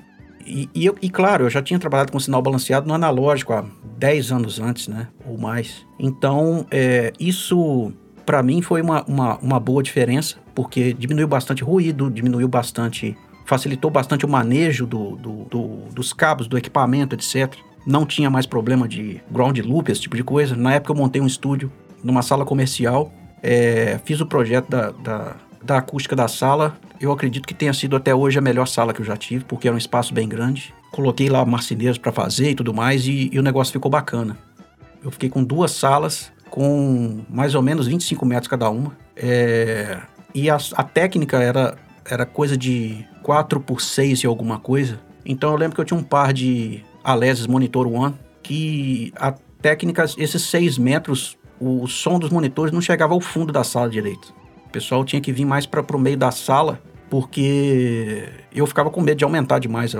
e, 0.47 0.69
e, 0.75 0.87
eu, 0.87 0.97
e, 1.01 1.11
claro, 1.11 1.45
eu 1.45 1.51
já 1.51 1.63
tinha 1.63 1.79
trabalhado 1.79 2.11
com 2.11 2.19
sinal 2.19 2.43
balanceado 2.43 2.87
no 2.87 2.95
analógico 2.95 3.53
há 3.53 3.65
10 3.99 4.33
anos 4.33 4.61
antes, 4.61 4.89
né? 4.89 5.09
Ou 5.27 5.39
mais. 5.39 5.87
Então, 5.99 6.67
é, 6.71 7.13
isso 7.21 7.93
para 8.25 8.43
mim 8.43 8.63
foi 8.63 8.83
uma, 8.83 9.05
uma, 9.05 9.39
uma 9.39 9.61
boa 9.61 9.83
diferença, 9.83 10.37
porque 10.55 10.93
diminuiu 10.93 11.29
bastante 11.29 11.63
ruído, 11.63 12.11
diminuiu 12.11 12.49
bastante. 12.49 13.17
facilitou 13.47 13.91
bastante 13.91 14.25
o 14.25 14.29
manejo 14.29 14.87
do, 14.87 15.17
do, 15.17 15.45
do, 15.45 15.67
dos 15.93 16.13
cabos, 16.13 16.47
do 16.47 16.57
equipamento, 16.57 17.15
etc. 17.15 17.55
Não 17.87 18.05
tinha 18.07 18.31
mais 18.31 18.47
problema 18.47 18.87
de 18.87 19.21
ground 19.31 19.59
loop, 19.59 19.91
esse 19.91 20.01
tipo 20.03 20.17
de 20.17 20.23
coisa. 20.23 20.55
Na 20.57 20.75
época 20.75 20.93
eu 20.93 20.97
montei 20.97 21.21
um 21.21 21.27
estúdio 21.27 21.73
numa 22.03 22.23
sala 22.23 22.45
comercial, 22.45 23.13
é, 23.43 23.99
fiz 24.05 24.21
o 24.21 24.27
projeto 24.27 24.69
da, 24.69 24.91
da 24.91 25.37
da 25.63 25.79
acústica 25.79 26.17
da 26.17 26.27
sala, 26.27 26.77
eu 27.01 27.13
acredito 27.13 27.47
que 27.47 27.55
tenha 27.55 27.73
sido 27.73 27.97
até 27.97 28.15
hoje 28.15 28.39
a 28.39 28.43
melhor 28.43 28.67
sala 28.67 28.93
que 28.93 29.01
eu 29.01 29.05
já 29.05 29.17
tive, 29.17 29.45
porque 29.45 29.69
era 29.69 29.75
um 29.75 29.79
espaço 29.79 30.13
bem 30.13 30.29
grande. 30.29 30.75
Coloquei 30.91 31.29
lá 31.29 31.45
marceneiros 31.45 31.99
para 31.99 32.13
fazer 32.13 32.51
e 32.51 32.55
tudo 32.55 32.73
mais, 32.73 33.07
e, 33.07 33.31
e, 33.33 33.39
o 33.39 33.43
negócio 33.43 33.73
ficou 33.73 33.91
bacana. 33.91 34.37
Eu 35.03 35.11
fiquei 35.11 35.29
com 35.29 35.43
duas 35.45 35.71
salas, 35.71 36.33
com 36.51 37.21
mais 37.29 37.55
ou 37.55 37.63
menos 37.63 37.87
25 37.87 38.27
metros 38.27 38.49
cada 38.49 38.69
uma. 38.69 38.97
É, 39.17 39.99
e 40.35 40.51
a, 40.51 40.59
a, 40.75 40.83
técnica 40.83 41.39
era, 41.43 41.77
era 42.05 42.27
coisa 42.27 42.57
de 42.57 43.07
4 43.23 43.61
por 43.61 43.81
6 43.81 44.25
e 44.25 44.27
alguma 44.27 44.59
coisa. 44.59 45.01
Então 45.25 45.51
eu 45.51 45.57
lembro 45.57 45.75
que 45.75 45.81
eu 45.81 45.85
tinha 45.85 45.99
um 45.99 46.03
par 46.03 46.33
de 46.33 46.85
Alesis 47.05 47.47
Monitor 47.47 47.87
One, 47.87 48.15
que 48.43 49.13
a 49.17 49.33
técnica, 49.63 50.05
esses 50.19 50.43
6 50.43 50.79
metros, 50.79 51.39
o 51.61 51.87
som 51.87 52.19
dos 52.19 52.31
monitores 52.31 52.73
não 52.73 52.81
chegava 52.81 53.15
ao 53.15 53.21
fundo 53.21 53.53
da 53.53 53.63
sala 53.63 53.89
direito. 53.89 54.35
O 54.67 54.71
pessoal 54.71 55.05
tinha 55.05 55.21
que 55.21 55.33
vir 55.33 55.45
mais 55.45 55.67
para 55.67 55.85
o 55.97 55.99
meio 55.99 56.17
da 56.17 56.31
sala, 56.31 56.81
porque 57.11 58.29
eu 58.55 58.67
ficava 58.67 58.89
com 58.89 59.01
medo 59.01 59.19
de 59.19 59.25
aumentar 59.25 59.59
demais 59.59 59.95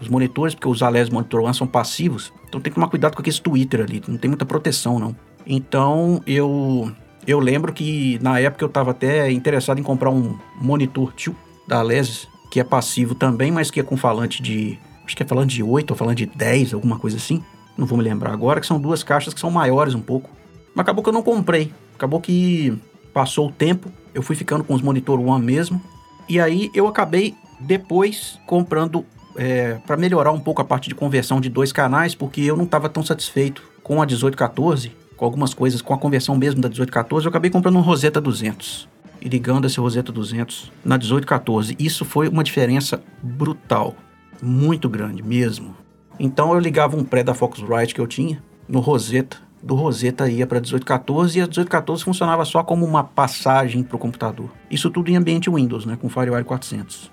os 0.00 0.08
monitores, 0.08 0.54
porque 0.54 0.68
os 0.68 0.82
Ales 0.82 1.08
Monitor 1.08 1.42
One 1.42 1.54
são 1.54 1.66
passivos. 1.66 2.32
Então 2.48 2.60
tem 2.60 2.72
que 2.72 2.74
tomar 2.74 2.88
cuidado 2.88 3.14
com 3.14 3.20
aquele 3.20 3.38
Twitter 3.38 3.80
ali, 3.82 4.02
não 4.06 4.18
tem 4.18 4.28
muita 4.28 4.44
proteção 4.44 4.98
não. 4.98 5.16
Então 5.46 6.20
eu 6.26 6.92
eu 7.26 7.40
lembro 7.40 7.72
que 7.72 8.18
na 8.22 8.38
época 8.38 8.64
eu 8.64 8.68
estava 8.68 8.92
até 8.92 9.30
interessado 9.32 9.80
em 9.80 9.82
comprar 9.82 10.10
um 10.10 10.38
monitor 10.60 11.12
tio 11.12 11.34
da 11.66 11.78
Alesis, 11.80 12.28
que 12.50 12.60
é 12.60 12.64
passivo 12.64 13.14
também, 13.14 13.50
mas 13.50 13.70
que 13.70 13.80
é 13.80 13.82
com 13.82 13.96
falante 13.96 14.40
de. 14.40 14.78
Acho 15.04 15.16
que 15.16 15.22
é 15.22 15.26
falante 15.26 15.54
de 15.54 15.62
8 15.62 15.90
ou 15.90 15.96
falante 15.96 16.26
de 16.26 16.36
10, 16.36 16.74
alguma 16.74 16.98
coisa 16.98 17.16
assim. 17.16 17.42
Não 17.76 17.86
vou 17.86 17.98
me 17.98 18.04
lembrar 18.04 18.32
agora, 18.32 18.60
que 18.60 18.66
são 18.66 18.80
duas 18.80 19.02
caixas 19.02 19.34
que 19.34 19.40
são 19.40 19.50
maiores 19.50 19.94
um 19.94 20.00
pouco. 20.00 20.30
Mas 20.74 20.82
acabou 20.82 21.02
que 21.02 21.08
eu 21.08 21.12
não 21.12 21.22
comprei. 21.22 21.72
Acabou 21.94 22.20
que 22.20 22.76
passou 23.12 23.48
o 23.48 23.52
tempo, 23.52 23.90
eu 24.14 24.22
fui 24.22 24.36
ficando 24.36 24.62
com 24.62 24.74
os 24.74 24.82
monitor 24.82 25.20
One 25.20 25.44
mesmo. 25.44 25.80
E 26.28 26.40
aí 26.40 26.70
eu 26.74 26.86
acabei 26.86 27.34
depois 27.60 28.38
comprando 28.46 29.04
é, 29.36 29.78
para 29.86 29.96
melhorar 29.96 30.32
um 30.32 30.40
pouco 30.40 30.60
a 30.60 30.64
parte 30.64 30.88
de 30.88 30.94
conversão 30.94 31.40
de 31.40 31.48
dois 31.48 31.72
canais, 31.72 32.14
porque 32.14 32.40
eu 32.40 32.56
não 32.56 32.64
estava 32.64 32.88
tão 32.88 33.02
satisfeito 33.02 33.62
com 33.82 33.94
a 33.94 34.06
1814, 34.06 34.92
com 35.16 35.24
algumas 35.24 35.54
coisas, 35.54 35.80
com 35.80 35.94
a 35.94 35.98
conversão 35.98 36.36
mesmo 36.36 36.60
da 36.60 36.68
1814, 36.68 37.26
eu 37.26 37.30
acabei 37.30 37.50
comprando 37.50 37.76
um 37.76 37.80
Rosetta 37.80 38.20
200 38.20 38.88
e 39.20 39.28
ligando 39.28 39.66
esse 39.66 39.80
Rosetta 39.80 40.12
200 40.12 40.70
na 40.84 40.96
1814. 40.96 41.74
Isso 41.78 42.04
foi 42.04 42.28
uma 42.28 42.44
diferença 42.44 43.02
brutal, 43.22 43.94
muito 44.42 44.88
grande 44.88 45.22
mesmo. 45.22 45.74
Então 46.18 46.52
eu 46.52 46.60
ligava 46.60 46.96
um 46.96 47.04
pré 47.04 47.22
da 47.22 47.34
Focusrite 47.34 47.94
que 47.94 48.00
eu 48.00 48.06
tinha 48.06 48.42
no 48.68 48.80
Rosetta 48.80 49.38
do 49.62 49.74
Rosetta 49.74 50.28
ia 50.28 50.46
para 50.46 50.60
1814 50.60 51.38
e 51.38 51.42
a 51.42 51.44
1814 51.44 52.04
funcionava 52.04 52.44
só 52.44 52.62
como 52.62 52.86
uma 52.86 53.02
passagem 53.02 53.82
para 53.82 53.96
o 53.96 53.98
computador. 53.98 54.48
Isso 54.70 54.90
tudo 54.90 55.10
em 55.10 55.16
ambiente 55.16 55.50
Windows, 55.50 55.84
né, 55.84 55.98
com 56.00 56.08
FireWire 56.08 56.44
400. 56.44 57.10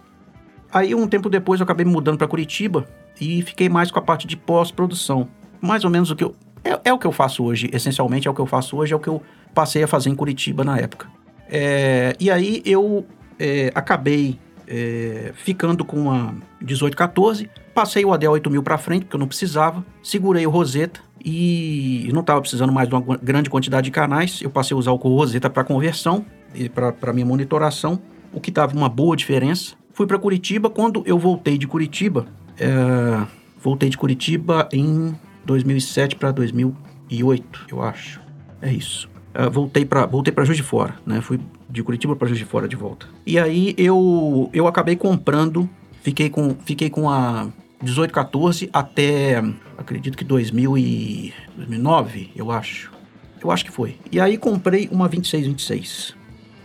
Aí 0.71 0.93
um 0.93 1.07
tempo 1.07 1.29
depois 1.29 1.59
eu 1.59 1.63
acabei 1.63 1.85
mudando 1.85 2.17
para 2.17 2.27
Curitiba 2.27 2.87
e 3.19 3.41
fiquei 3.41 3.69
mais 3.69 3.89
com 3.89 3.97
a 3.97 4.01
parte 4.01 4.27
de 4.27 4.37
pós-produção. 4.37 5.27
Mais 5.59 5.83
ou 5.83 5.89
menos 5.89 6.11
o 6.11 6.15
que 6.15 6.23
eu 6.23 6.35
é, 6.63 6.79
é, 6.85 6.93
o 6.93 6.97
que 6.97 7.05
eu 7.05 7.11
faço 7.11 7.43
hoje, 7.43 7.69
essencialmente 7.73 8.27
é 8.27 8.31
o 8.31 8.33
que 8.33 8.41
eu 8.41 8.45
faço 8.45 8.77
hoje, 8.77 8.93
é 8.93 8.95
o 8.95 8.99
que 8.99 9.09
eu 9.09 9.21
passei 9.53 9.83
a 9.83 9.87
fazer 9.87 10.09
em 10.09 10.15
Curitiba 10.15 10.63
na 10.63 10.77
época. 10.77 11.07
É, 11.49 12.15
e 12.19 12.31
aí 12.31 12.61
eu 12.65 13.05
é, 13.37 13.71
acabei 13.75 14.39
é, 14.67 15.31
ficando 15.35 15.83
com 15.83 16.09
a 16.09 16.33
1814, 16.61 17.49
passei 17.73 18.05
o 18.05 18.13
ADA 18.13 18.29
8000 18.29 18.63
para 18.63 18.77
frente, 18.77 19.03
porque 19.03 19.15
eu 19.15 19.19
não 19.19 19.27
precisava, 19.27 19.85
segurei 20.01 20.47
o 20.47 20.49
Rosetta 20.49 21.01
e 21.23 22.09
não 22.13 22.21
estava 22.21 22.39
precisando 22.41 22.71
mais 22.71 22.87
de 22.87 22.95
uma 22.95 23.17
grande 23.17 23.49
quantidade 23.49 23.85
de 23.85 23.91
canais, 23.91 24.41
eu 24.41 24.49
passei 24.49 24.75
a 24.75 24.77
usar 24.77 24.91
o 24.91 24.95
Rosetta 24.95 25.49
para 25.49 25.63
conversão 25.63 26.25
e 26.55 26.69
para 26.69 27.13
minha 27.13 27.25
monitoração, 27.25 27.99
o 28.31 28.39
que 28.39 28.51
dava 28.51 28.75
uma 28.75 28.89
boa 28.89 29.15
diferença. 29.15 29.75
Fui 29.93 30.07
para 30.07 30.17
Curitiba, 30.17 30.69
quando 30.69 31.03
eu 31.05 31.19
voltei 31.19 31.57
de 31.57 31.67
Curitiba, 31.67 32.25
é, 32.59 33.25
voltei 33.61 33.89
de 33.89 33.97
Curitiba 33.97 34.67
em 34.71 35.15
2007 35.45 36.15
para 36.15 36.31
2008, 36.31 37.65
eu 37.69 37.81
acho. 37.81 38.21
É 38.61 38.71
isso. 38.71 39.09
Uh, 39.35 39.49
voltei 39.49 39.83
para 39.83 40.05
voltei 40.05 40.31
para 40.31 40.45
Juiz 40.45 40.57
de 40.57 40.63
Fora, 40.63 40.95
né? 41.05 41.19
Fui 41.21 41.39
de 41.69 41.83
Curitiba 41.83 42.15
para 42.15 42.27
Juiz 42.27 42.39
de 42.39 42.45
Fora 42.45 42.67
de 42.67 42.75
volta. 42.75 43.07
E 43.25 43.39
aí 43.39 43.73
eu 43.77 44.49
eu 44.53 44.67
acabei 44.67 44.95
comprando, 44.95 45.69
fiquei 46.01 46.29
com 46.29 46.55
fiquei 46.63 46.89
com 46.89 47.09
a 47.09 47.49
1814 47.81 48.69
até 48.71 49.43
acredito 49.77 50.17
que 50.17 50.23
2000 50.23 50.77
e 50.77 51.33
2009, 51.57 52.31
eu 52.35 52.51
acho. 52.51 52.91
Eu 53.43 53.51
acho 53.51 53.65
que 53.65 53.71
foi. 53.71 53.97
E 54.11 54.19
aí 54.19 54.37
comprei 54.37 54.87
uma 54.89 55.09
2626. 55.09 56.15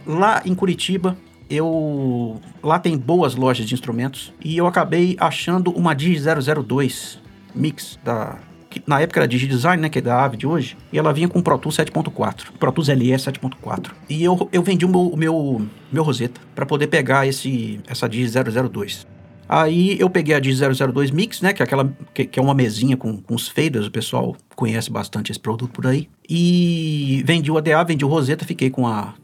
Lá 0.06 0.42
em 0.44 0.54
Curitiba, 0.54 1.16
eu 1.50 2.40
lá 2.62 2.78
tem 2.78 2.96
boas 2.96 3.34
lojas 3.34 3.66
de 3.66 3.74
instrumentos 3.74 4.32
e 4.44 4.56
eu 4.56 4.66
acabei 4.66 5.16
achando 5.18 5.70
uma 5.72 5.94
Digi 5.94 6.22
002 6.22 7.20
Mix 7.54 7.98
da 8.04 8.38
na 8.86 9.00
época 9.00 9.20
era 9.20 9.28
DigiDesign, 9.28 9.80
né, 9.82 9.88
que 9.88 9.98
é 9.98 10.02
da 10.02 10.24
AVE 10.24 10.36
de 10.36 10.46
hoje, 10.46 10.76
e 10.92 10.98
ela 10.98 11.12
vinha 11.12 11.28
com 11.28 11.40
Pro 11.40 11.58
Tools 11.58 11.76
7.4, 11.76 12.52
Pro 12.58 12.72
Tools 12.72 12.88
LE 12.88 13.10
7.4. 13.12 13.90
E 14.08 14.24
eu, 14.24 14.48
eu 14.52 14.62
vendi 14.62 14.84
o 14.84 14.88
meu, 14.88 15.00
o 15.00 15.16
meu, 15.16 15.66
meu 15.92 16.02
Rosetta 16.02 16.40
para 16.54 16.66
poder 16.66 16.88
pegar 16.88 17.26
esse, 17.26 17.80
essa 17.86 18.08
Digi 18.08 18.30
002. 18.30 19.06
Aí 19.48 19.98
eu 19.98 20.10
peguei 20.10 20.34
a 20.34 20.40
Digi 20.40 20.60
002 20.62 21.10
Mix, 21.10 21.40
né, 21.40 21.52
que 21.52 21.62
é 21.62 21.64
aquela 21.64 21.90
que, 22.12 22.26
que, 22.26 22.38
é 22.38 22.42
uma 22.42 22.54
mesinha 22.54 22.96
com, 22.96 23.16
com 23.16 23.34
os 23.34 23.48
faders, 23.48 23.86
o 23.86 23.90
pessoal 23.90 24.36
conhece 24.54 24.90
bastante 24.90 25.32
esse 25.32 25.40
produto 25.40 25.70
por 25.72 25.86
aí. 25.86 26.08
E 26.28 27.22
vendi 27.24 27.50
o 27.50 27.56
ADA, 27.56 27.82
vendi 27.84 28.04
o 28.04 28.08
Rosetta, 28.08 28.44
fiquei 28.44 28.68
com 28.70 28.86
a 28.86 29.14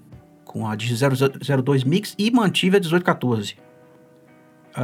com 0.54 0.68
a 0.68 0.76
Digi 0.76 0.94
002 0.94 1.82
Mix 1.82 2.14
e 2.16 2.30
mantive 2.30 2.76
a 2.76 2.80
1814. 2.80 3.56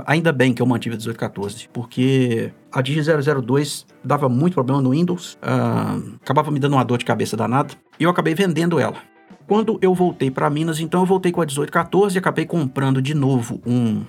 Ainda 0.04 0.32
bem 0.32 0.52
que 0.52 0.60
eu 0.60 0.66
mantive 0.66 0.96
a 0.96 0.98
1814, 0.98 1.68
porque 1.72 2.52
a 2.72 2.80
Digi 2.80 3.00
002 3.02 3.86
dava 4.04 4.28
muito 4.28 4.54
problema 4.54 4.80
no 4.80 4.90
Windows, 4.90 5.34
uh, 5.42 6.16
acabava 6.22 6.50
me 6.50 6.58
dando 6.58 6.74
uma 6.74 6.84
dor 6.84 6.98
de 6.98 7.04
cabeça 7.04 7.36
danada, 7.36 7.74
e 7.98 8.04
eu 8.04 8.10
acabei 8.10 8.34
vendendo 8.34 8.78
ela. 8.78 8.96
Quando 9.46 9.78
eu 9.82 9.92
voltei 9.94 10.30
para 10.30 10.48
Minas, 10.48 10.78
então 10.78 11.00
eu 11.00 11.06
voltei 11.06 11.32
com 11.32 11.40
a 11.40 11.44
1814 11.44 12.16
e 12.16 12.18
acabei 12.18 12.46
comprando 12.46 13.02
de 13.02 13.14
novo 13.14 13.60
um 13.66 14.04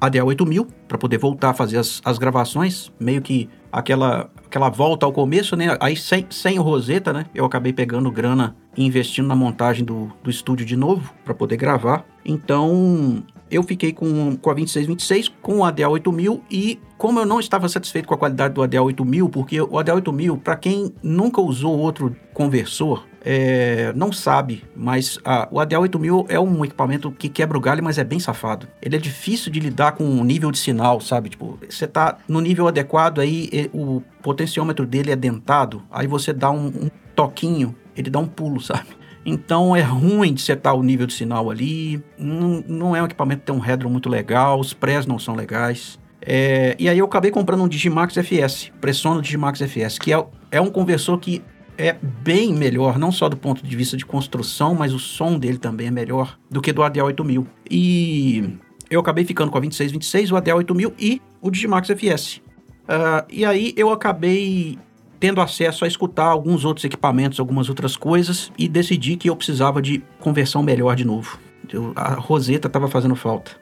ADA 0.00 0.24
8000 0.24 0.66
para 0.88 0.98
poder 0.98 1.18
voltar 1.18 1.50
a 1.50 1.54
fazer 1.54 1.76
as, 1.76 2.00
as 2.04 2.18
gravações, 2.18 2.90
meio 2.98 3.20
que 3.22 3.48
aquela 3.70 4.30
aquela 4.46 4.68
volta 4.68 5.06
ao 5.06 5.12
começo, 5.12 5.56
né? 5.56 5.76
Aí 5.80 5.96
sem, 5.96 6.26
sem 6.28 6.58
o 6.58 6.62
Rosetta, 6.62 7.12
né? 7.12 7.24
Eu 7.34 7.44
acabei 7.44 7.72
pegando 7.72 8.10
grana 8.10 8.54
e 8.76 8.84
investindo 8.84 9.26
na 9.26 9.36
montagem 9.36 9.84
do, 9.84 10.12
do 10.22 10.28
estúdio 10.28 10.66
de 10.66 10.76
novo 10.76 11.14
para 11.24 11.32
poder 11.32 11.56
gravar. 11.56 12.04
Então, 12.24 13.22
eu 13.52 13.62
fiquei 13.62 13.92
com, 13.92 14.34
com 14.36 14.50
a 14.50 14.54
2626, 14.54 15.28
com 15.42 15.58
o 15.58 15.64
ADA 15.64 15.88
8000 15.88 16.42
e 16.50 16.80
como 16.96 17.20
eu 17.20 17.26
não 17.26 17.38
estava 17.38 17.68
satisfeito 17.68 18.08
com 18.08 18.14
a 18.14 18.18
qualidade 18.18 18.54
do 18.54 18.62
ADA 18.62 18.82
8000, 18.82 19.28
porque 19.28 19.60
o 19.60 19.78
ADA 19.78 19.94
8000, 19.94 20.38
para 20.38 20.56
quem 20.56 20.92
nunca 21.02 21.40
usou 21.40 21.78
outro 21.78 22.16
conversor, 22.32 23.06
é, 23.24 23.92
não 23.94 24.10
sabe, 24.10 24.64
mas 24.74 25.18
a, 25.24 25.46
o 25.50 25.60
ADA 25.60 25.78
8000 25.78 26.26
é 26.28 26.40
um 26.40 26.64
equipamento 26.64 27.10
que 27.10 27.28
quebra 27.28 27.58
o 27.58 27.60
galho, 27.60 27.84
mas 27.84 27.98
é 27.98 28.04
bem 28.04 28.18
safado. 28.18 28.66
Ele 28.80 28.96
é 28.96 28.98
difícil 28.98 29.52
de 29.52 29.60
lidar 29.60 29.92
com 29.92 30.04
o 30.04 30.24
nível 30.24 30.50
de 30.50 30.58
sinal, 30.58 31.00
sabe? 31.00 31.28
Tipo, 31.28 31.58
você 31.68 31.86
tá 31.86 32.16
no 32.26 32.40
nível 32.40 32.66
adequado, 32.66 33.20
aí 33.20 33.70
o 33.74 34.00
potenciômetro 34.22 34.86
dele 34.86 35.10
é 35.10 35.16
dentado, 35.16 35.82
aí 35.90 36.06
você 36.06 36.32
dá 36.32 36.50
um, 36.50 36.66
um 36.68 36.90
toquinho, 37.14 37.74
ele 37.94 38.08
dá 38.08 38.18
um 38.18 38.26
pulo, 38.26 38.60
sabe? 38.60 39.01
Então 39.24 39.74
é 39.74 39.82
ruim 39.82 40.34
de 40.34 40.42
setar 40.42 40.74
o 40.74 40.82
nível 40.82 41.06
de 41.06 41.14
sinal 41.14 41.50
ali. 41.50 42.02
Não, 42.18 42.64
não 42.66 42.96
é 42.96 43.02
um 43.02 43.04
equipamento 43.04 43.40
que 43.40 43.46
tem 43.46 43.54
um 43.54 43.60
headroom 43.60 43.90
muito 43.90 44.08
legal, 44.08 44.58
os 44.58 44.74
prés 44.74 45.06
não 45.06 45.18
são 45.18 45.34
legais. 45.34 45.98
É, 46.20 46.76
e 46.78 46.88
aí 46.88 46.98
eu 46.98 47.04
acabei 47.04 47.30
comprando 47.30 47.62
um 47.62 47.68
Digimax 47.68 48.14
FS, 48.16 48.70
Pressono 48.80 49.20
Digimax 49.20 49.60
FS, 49.60 49.98
que 49.98 50.12
é, 50.12 50.24
é 50.50 50.60
um 50.60 50.70
conversor 50.70 51.18
que 51.18 51.42
é 51.76 51.96
bem 52.22 52.54
melhor, 52.54 52.98
não 52.98 53.10
só 53.10 53.28
do 53.28 53.36
ponto 53.36 53.66
de 53.66 53.76
vista 53.76 53.96
de 53.96 54.06
construção, 54.06 54.74
mas 54.74 54.92
o 54.92 54.98
som 54.98 55.38
dele 55.38 55.58
também 55.58 55.88
é 55.88 55.90
melhor 55.90 56.38
do 56.50 56.60
que 56.60 56.72
do 56.72 56.82
ADA 56.82 57.04
8000. 57.04 57.46
E 57.68 58.56
eu 58.88 59.00
acabei 59.00 59.24
ficando 59.24 59.50
com 59.50 59.58
a 59.58 59.60
2626, 59.60 60.30
o 60.30 60.36
ADA 60.36 60.54
8000 60.54 60.94
e 60.98 61.20
o 61.40 61.50
Digimax 61.50 61.88
FS. 61.88 62.36
Uh, 62.36 62.42
ah, 62.88 63.24
e 63.28 63.44
aí 63.44 63.72
eu 63.76 63.90
acabei 63.90 64.78
tendo 65.22 65.40
acesso 65.40 65.84
a 65.84 65.88
escutar 65.88 66.24
alguns 66.24 66.64
outros 66.64 66.84
equipamentos, 66.84 67.38
algumas 67.38 67.68
outras 67.68 67.96
coisas, 67.96 68.50
e 68.58 68.68
decidi 68.68 69.16
que 69.16 69.30
eu 69.30 69.36
precisava 69.36 69.80
de 69.80 70.02
conversão 70.18 70.64
melhor 70.64 70.96
de 70.96 71.04
novo. 71.04 71.38
Eu, 71.72 71.92
a 71.94 72.14
Rosetta 72.14 72.66
estava 72.66 72.88
fazendo 72.88 73.14
falta. 73.14 73.52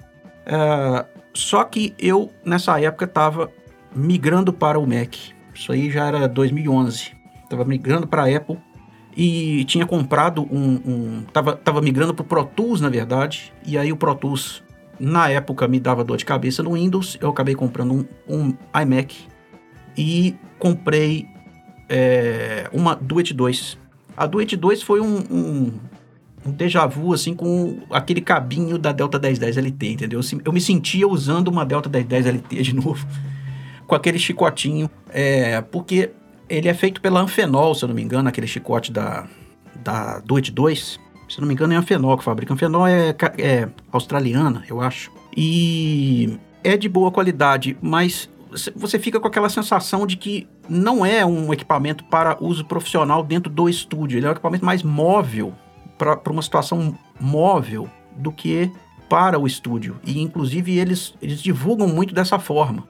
Uh, 0.47 1.05
só 1.35 1.63
que 1.65 1.93
eu, 1.99 2.33
nessa 2.43 2.81
época, 2.81 3.05
estava 3.05 3.53
migrando 3.95 4.55
para 4.55 4.79
o 4.79 4.87
Mac. 4.87 5.15
Isso 5.55 5.71
aí 5.71 5.91
já 5.91 6.07
era 6.07 6.27
2011. 6.27 7.13
Estava 7.45 7.67
migrando 7.67 8.07
para 8.07 8.23
a 8.23 8.35
Apple 8.35 8.57
e 9.15 9.63
tinha 9.67 9.85
comprado 9.85 10.49
um, 10.51 10.81
um 10.83 11.23
tava, 11.31 11.57
tava 11.57 11.83
migrando 11.83 12.15
para 12.15 12.23
o 12.23 12.27
Pro 12.27 12.45
Tools, 12.47 12.81
na 12.81 12.89
verdade, 12.89 13.53
e 13.67 13.77
aí 13.77 13.93
o 13.93 13.99
Pro 13.99 14.15
Tools, 14.15 14.63
na 14.99 15.29
época, 15.29 15.69
me 15.69 15.79
dava 15.79 16.03
dor 16.03 16.17
de 16.17 16.25
cabeça 16.25 16.63
no 16.63 16.73
Windows, 16.73 17.19
eu 17.21 17.29
acabei 17.29 17.55
comprando 17.55 17.93
um, 17.93 18.07
um 18.27 18.55
iMac 18.81 19.29
e 19.95 20.35
comprei 20.59 21.29
é, 21.91 22.71
uma 22.73 22.95
Duet 22.95 23.35
2. 23.35 23.77
A 24.17 24.27
Duet 24.27 24.57
2 24.57 24.83
foi 24.83 25.01
um, 25.01 25.19
um, 25.31 25.73
um 26.47 26.51
déjà 26.53 26.87
vu, 26.87 27.13
assim, 27.13 27.35
com 27.35 27.81
aquele 27.91 28.21
cabinho 28.21 28.79
da 28.79 28.93
Delta 28.93 29.19
1010 29.19 29.57
LT, 29.57 29.93
entendeu? 29.93 30.21
Eu 30.45 30.53
me 30.53 30.61
sentia 30.61 31.09
usando 31.09 31.49
uma 31.49 31.67
Delta 31.67 31.89
1010 31.89 32.27
LT 32.27 32.63
de 32.63 32.75
novo, 32.77 33.05
com 33.87 33.95
aquele 33.95 34.19
chicotinho, 34.19 34.89
é, 35.09 35.61
porque 35.61 36.13
ele 36.49 36.69
é 36.69 36.75
feito 36.75 37.01
pela 37.01 37.21
Anfenol, 37.21 37.75
se 37.75 37.85
eu 37.85 37.89
não 37.89 37.95
me 37.95 38.03
engano, 38.03 38.29
aquele 38.29 38.47
chicote 38.47 38.93
da, 38.93 39.27
da 39.83 40.21
Duet 40.21 40.53
2. 40.53 41.01
Se 41.29 41.41
não 41.41 41.47
me 41.47 41.55
engano, 41.55 41.73
é 41.73 41.77
Anfenol 41.77 42.19
que 42.19 42.25
fabrica. 42.25 42.53
Anfenol 42.53 42.87
é, 42.87 43.15
é 43.39 43.69
australiana, 43.93 44.65
eu 44.69 44.81
acho. 44.81 45.13
E 45.37 46.39
é 46.63 46.77
de 46.77 46.89
boa 46.89 47.11
qualidade, 47.11 47.77
mas 47.81 48.29
você 48.75 48.99
fica 48.99 49.21
com 49.21 49.27
aquela 49.27 49.49
sensação 49.49 50.07
de 50.07 50.17
que 50.17 50.49
não 50.69 51.05
é 51.05 51.25
um 51.25 51.53
equipamento 51.53 52.05
para 52.05 52.37
uso 52.41 52.65
profissional 52.65 53.23
dentro 53.23 53.53
do 53.53 53.69
estúdio. 53.69 54.19
Ele 54.19 54.27
é 54.27 54.29
um 54.29 54.33
equipamento 54.33 54.65
mais 54.65 54.83
móvel, 54.83 55.55
para 55.97 56.33
uma 56.33 56.43
situação 56.43 56.97
móvel, 57.21 57.89
do 58.17 58.33
que 58.33 58.71
para 59.09 59.39
o 59.39 59.47
estúdio. 59.47 59.97
E, 60.05 60.21
inclusive, 60.21 60.79
eles, 60.79 61.15
eles 61.21 61.43
divulgam 61.43 61.89
muito 61.89 62.15
dessa 62.15 62.39
forma. 62.39 62.87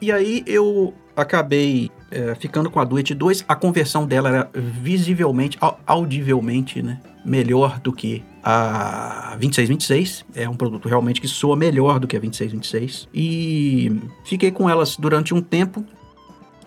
E 0.00 0.10
aí 0.10 0.42
eu 0.46 0.94
acabei 1.16 1.90
é, 2.10 2.34
ficando 2.34 2.70
com 2.70 2.80
a 2.80 2.84
Duet 2.84 3.14
2. 3.14 3.44
A 3.46 3.54
conversão 3.54 4.06
dela 4.06 4.28
era 4.28 4.50
visivelmente, 4.54 5.58
audivelmente, 5.86 6.82
né, 6.82 7.00
melhor 7.24 7.78
do 7.78 7.92
que 7.92 8.24
a 8.42 9.36
2626. 9.38 10.24
É 10.34 10.48
um 10.48 10.54
produto 10.54 10.88
realmente 10.88 11.20
que 11.20 11.28
soa 11.28 11.56
melhor 11.56 11.98
do 11.98 12.06
que 12.06 12.16
a 12.16 12.20
2626. 12.20 13.08
E 13.14 14.00
fiquei 14.24 14.50
com 14.50 14.68
elas 14.68 14.96
durante 14.96 15.32
um 15.32 15.40
tempo. 15.40 15.84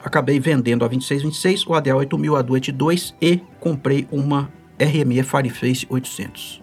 Acabei 0.03 0.39
vendendo 0.39 0.86
a 0.86 0.88
2626, 0.88 1.65
o 1.65 1.74
ADA 1.74 1.96
8000, 1.96 2.36
a 2.36 2.41
Duet 2.41 2.72
2 2.72 3.15
e 3.20 3.38
comprei 3.60 4.08
uma 4.12 4.51
RME 4.79 5.24
Fireface 5.24 5.88
800. 5.89 6.62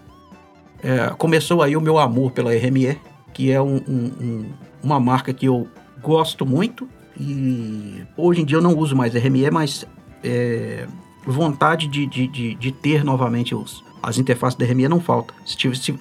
É, 0.82 1.08
começou 1.18 1.62
aí 1.62 1.76
o 1.76 1.80
meu 1.80 1.98
amor 1.98 2.30
pela 2.30 2.52
RME, 2.52 2.98
que 3.32 3.50
é 3.50 3.60
um, 3.60 3.76
um, 3.88 4.12
um, 4.20 4.44
uma 4.82 5.00
marca 5.00 5.32
que 5.32 5.46
eu 5.46 5.66
gosto 6.00 6.46
muito 6.46 6.88
e 7.18 8.02
hoje 8.16 8.42
em 8.42 8.44
dia 8.44 8.58
eu 8.58 8.62
não 8.62 8.76
uso 8.76 8.96
mais 8.96 9.14
RME, 9.14 9.50
mas 9.50 9.86
é, 10.22 10.86
vontade 11.26 11.86
de, 11.86 12.06
de, 12.06 12.26
de, 12.26 12.54
de, 12.54 12.72
ter 12.72 13.04
novamente 13.04 13.54
os, 13.54 13.82
as 14.02 14.18
interfaces 14.18 14.58
da 14.58 14.64
RME 14.64 14.88
não 14.88 15.00
falta. 15.00 15.32
Se 15.46 15.56
tivesse, 15.56 15.94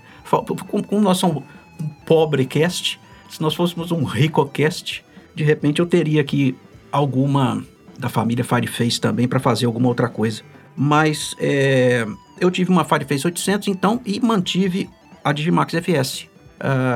como, 0.67 0.84
como 0.86 1.01
nós 1.01 1.17
somos 1.17 1.43
um 1.79 1.88
pobre 2.05 2.46
cast, 2.46 3.00
se 3.29 3.41
nós 3.41 3.53
fôssemos 3.53 3.91
um 3.91 4.03
rico 4.03 4.46
cast, 4.48 5.03
de 5.36 5.43
repente 5.43 5.79
eu 5.79 5.86
teria 5.86 6.22
aqui 6.22 6.55
alguma 6.91 7.63
da 7.98 8.10
família 8.10 8.43
Fireface 8.43 9.00
também 9.00 9.27
para 9.27 9.39
fazer 9.39 9.65
alguma 9.65 9.88
outra 9.88 10.10
coisa. 10.10 10.41
Mas 10.75 11.36
é, 11.39 12.05
eu 12.39 12.50
tive 12.50 12.72
uma 12.72 12.84
Fireface 12.84 13.25
800 13.25 13.67
então 13.67 14.01
e 14.05 14.20
mantive 14.20 14.89
a 15.24 15.31
Digimax 15.31 15.74
FS, 15.74 16.24
uh, 16.24 16.27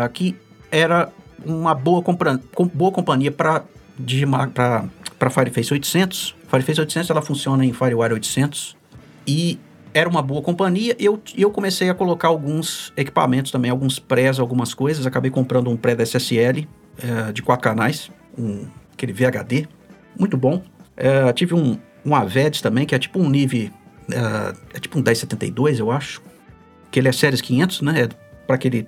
ah, 0.04 0.10
que 0.12 0.36
era 0.72 1.12
uma 1.46 1.76
boa, 1.76 2.04
boa 2.74 2.92
companhia 2.92 3.32
para 3.32 3.64
para 5.18 5.30
Fireface 5.30 5.74
800. 5.74 6.36
Fireface 6.48 6.80
800 6.82 7.10
ela 7.10 7.22
funciona 7.22 7.66
em 7.66 7.72
FireWire 7.72 8.14
800 8.14 8.76
e 9.28 9.60
era 9.96 10.10
uma 10.10 10.22
boa 10.22 10.42
companhia. 10.42 10.94
Eu, 11.00 11.22
eu 11.38 11.50
comecei 11.50 11.90
a 11.90 11.94
colocar 11.94 12.28
alguns 12.28 12.92
equipamentos 12.98 13.50
também, 13.50 13.72
alguns 13.72 13.98
prés, 13.98 14.40
algumas 14.42 14.74
coisas. 14.74 15.08
Acabei 15.08 15.32
comprando 15.32 15.70
um 15.70 15.78
pré 15.78 15.96
da 15.96 16.04
SSL 16.04 16.68
é, 17.02 17.32
de 17.32 17.42
quatro 17.42 17.64
canais, 17.64 18.12
um, 18.38 18.66
aquele 18.92 19.14
VHD, 19.14 19.70
muito 20.20 20.36
bom. 20.36 20.62
É, 20.98 21.32
tive 21.32 21.56
um, 21.56 21.80
um 22.06 22.14
Avedes 22.14 22.60
também, 22.60 22.86
que 22.86 22.94
é 22.94 23.00
tipo 23.00 23.18
um 23.20 23.30
Nive, 23.30 23.72
é, 24.12 24.76
é 24.76 24.80
tipo 24.82 25.00
um 25.00 25.02
1072, 25.02 25.80
eu 25.80 25.90
acho. 25.90 26.22
Que 26.92 27.00
ele 27.00 27.08
é 27.08 27.14
Series 27.14 27.40
500, 27.40 27.82
né? 27.82 28.02
É 28.02 28.10
para 28.46 28.56
aquele 28.58 28.86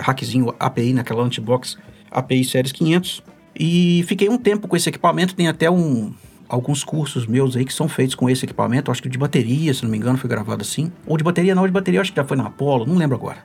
hackzinho 0.00 0.54
API, 0.60 0.92
naquela 0.92 1.24
antibox 1.24 1.78
API 2.10 2.44
Series 2.44 2.72
500. 2.72 3.22
E 3.58 4.04
fiquei 4.06 4.28
um 4.28 4.36
tempo 4.36 4.68
com 4.68 4.76
esse 4.76 4.88
equipamento, 4.90 5.34
tem 5.34 5.48
até 5.48 5.70
um, 5.70 6.12
alguns 6.52 6.84
cursos 6.84 7.26
meus 7.26 7.56
aí 7.56 7.64
que 7.64 7.72
são 7.72 7.88
feitos 7.88 8.14
com 8.14 8.28
esse 8.28 8.44
equipamento, 8.44 8.90
acho 8.90 9.02
que 9.02 9.08
de 9.08 9.16
bateria, 9.16 9.72
se 9.72 9.82
não 9.82 9.90
me 9.90 9.96
engano, 9.96 10.18
foi 10.18 10.28
gravado 10.28 10.60
assim. 10.60 10.92
Ou 11.06 11.16
de 11.16 11.24
bateria 11.24 11.54
não, 11.54 11.64
de 11.64 11.72
bateria 11.72 12.00
acho 12.00 12.12
que 12.12 12.16
já 12.16 12.24
foi 12.24 12.36
na 12.36 12.46
Apollo, 12.46 12.84
não 12.84 12.94
lembro 12.94 13.16
agora. 13.16 13.38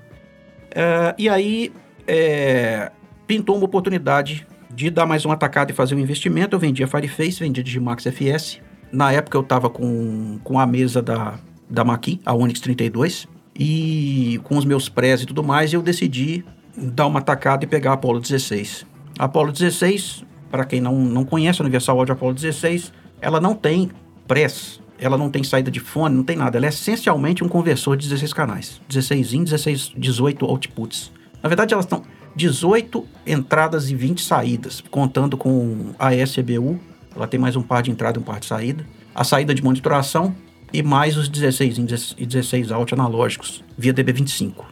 É, 0.71 1.15
e 1.17 1.29
aí 1.29 1.71
é, 2.05 2.91
pintou 3.25 3.55
uma 3.55 3.63
oportunidade 3.63 4.45
de 4.69 4.89
dar 4.89 5.05
mais 5.05 5.23
uma 5.23 5.35
atacada 5.35 5.71
e 5.71 5.73
fazer 5.73 5.95
um 5.95 5.99
investimento. 5.99 6.53
Eu 6.53 6.59
vendia 6.59 6.85
Fireface, 6.85 7.39
vendia 7.39 7.63
Digimax 7.63 8.03
FS. 8.03 8.59
Na 8.91 9.09
época 9.13 9.37
eu 9.37 9.41
estava 9.41 9.69
com, 9.69 10.37
com 10.43 10.59
a 10.59 10.67
mesa 10.67 11.01
da, 11.01 11.39
da 11.69 11.85
Maqui, 11.85 12.19
a 12.25 12.35
Onyx 12.35 12.59
32, 12.59 13.25
e 13.57 14.39
com 14.43 14.57
os 14.57 14.65
meus 14.65 14.89
prés 14.89 15.21
e 15.21 15.25
tudo 15.25 15.41
mais, 15.41 15.71
eu 15.71 15.81
decidi 15.81 16.43
dar 16.75 17.07
uma 17.07 17.19
atacada 17.19 17.63
e 17.63 17.67
pegar 17.67 17.91
a 17.91 17.93
Apollo 17.93 18.19
16. 18.19 18.85
A 19.17 19.25
Apollo 19.25 19.53
16, 19.53 20.25
para 20.49 20.65
quem 20.65 20.81
não, 20.81 20.95
não 20.95 21.23
conhece 21.23 21.61
a 21.61 21.63
Universal 21.63 21.99
Audio 21.99 22.13
Apollo 22.13 22.33
16, 22.33 22.93
ela 23.21 23.39
não 23.39 23.55
tem 23.55 23.91
press, 24.27 24.79
ela 24.99 25.17
não 25.17 25.29
tem 25.29 25.43
saída 25.43 25.69
de 25.69 25.79
fone, 25.79 26.15
não 26.15 26.23
tem 26.23 26.35
nada. 26.35 26.57
Ela 26.57 26.65
é 26.65 26.69
essencialmente 26.69 27.43
um 27.43 27.47
conversor 27.47 27.95
de 27.95 28.07
16 28.07 28.33
canais. 28.33 28.81
16 28.89 29.33
in, 29.33 29.43
16, 29.43 29.93
18 29.95 30.45
outputs. 30.45 31.11
Na 31.41 31.49
verdade, 31.49 31.73
elas 31.73 31.85
estão 31.85 32.03
18 32.35 33.05
entradas 33.25 33.89
e 33.89 33.95
20 33.95 34.21
saídas, 34.21 34.83
contando 34.91 35.37
com 35.37 35.93
a 35.97 36.13
SBU. 36.13 36.79
Ela 37.15 37.27
tem 37.27 37.39
mais 37.39 37.55
um 37.55 37.61
par 37.61 37.81
de 37.81 37.91
entrada 37.91 38.19
e 38.19 38.21
um 38.21 38.23
par 38.23 38.39
de 38.39 38.45
saída. 38.45 38.85
A 39.13 39.23
saída 39.23 39.53
de 39.53 39.63
monitoração 39.63 40.35
e 40.71 40.83
mais 40.83 41.17
os 41.17 41.29
16 41.29 41.77
in 41.79 41.87
e 42.17 42.25
16 42.25 42.71
out 42.71 42.93
analógicos 42.93 43.63
via 43.77 43.93
DB25. 43.93 44.65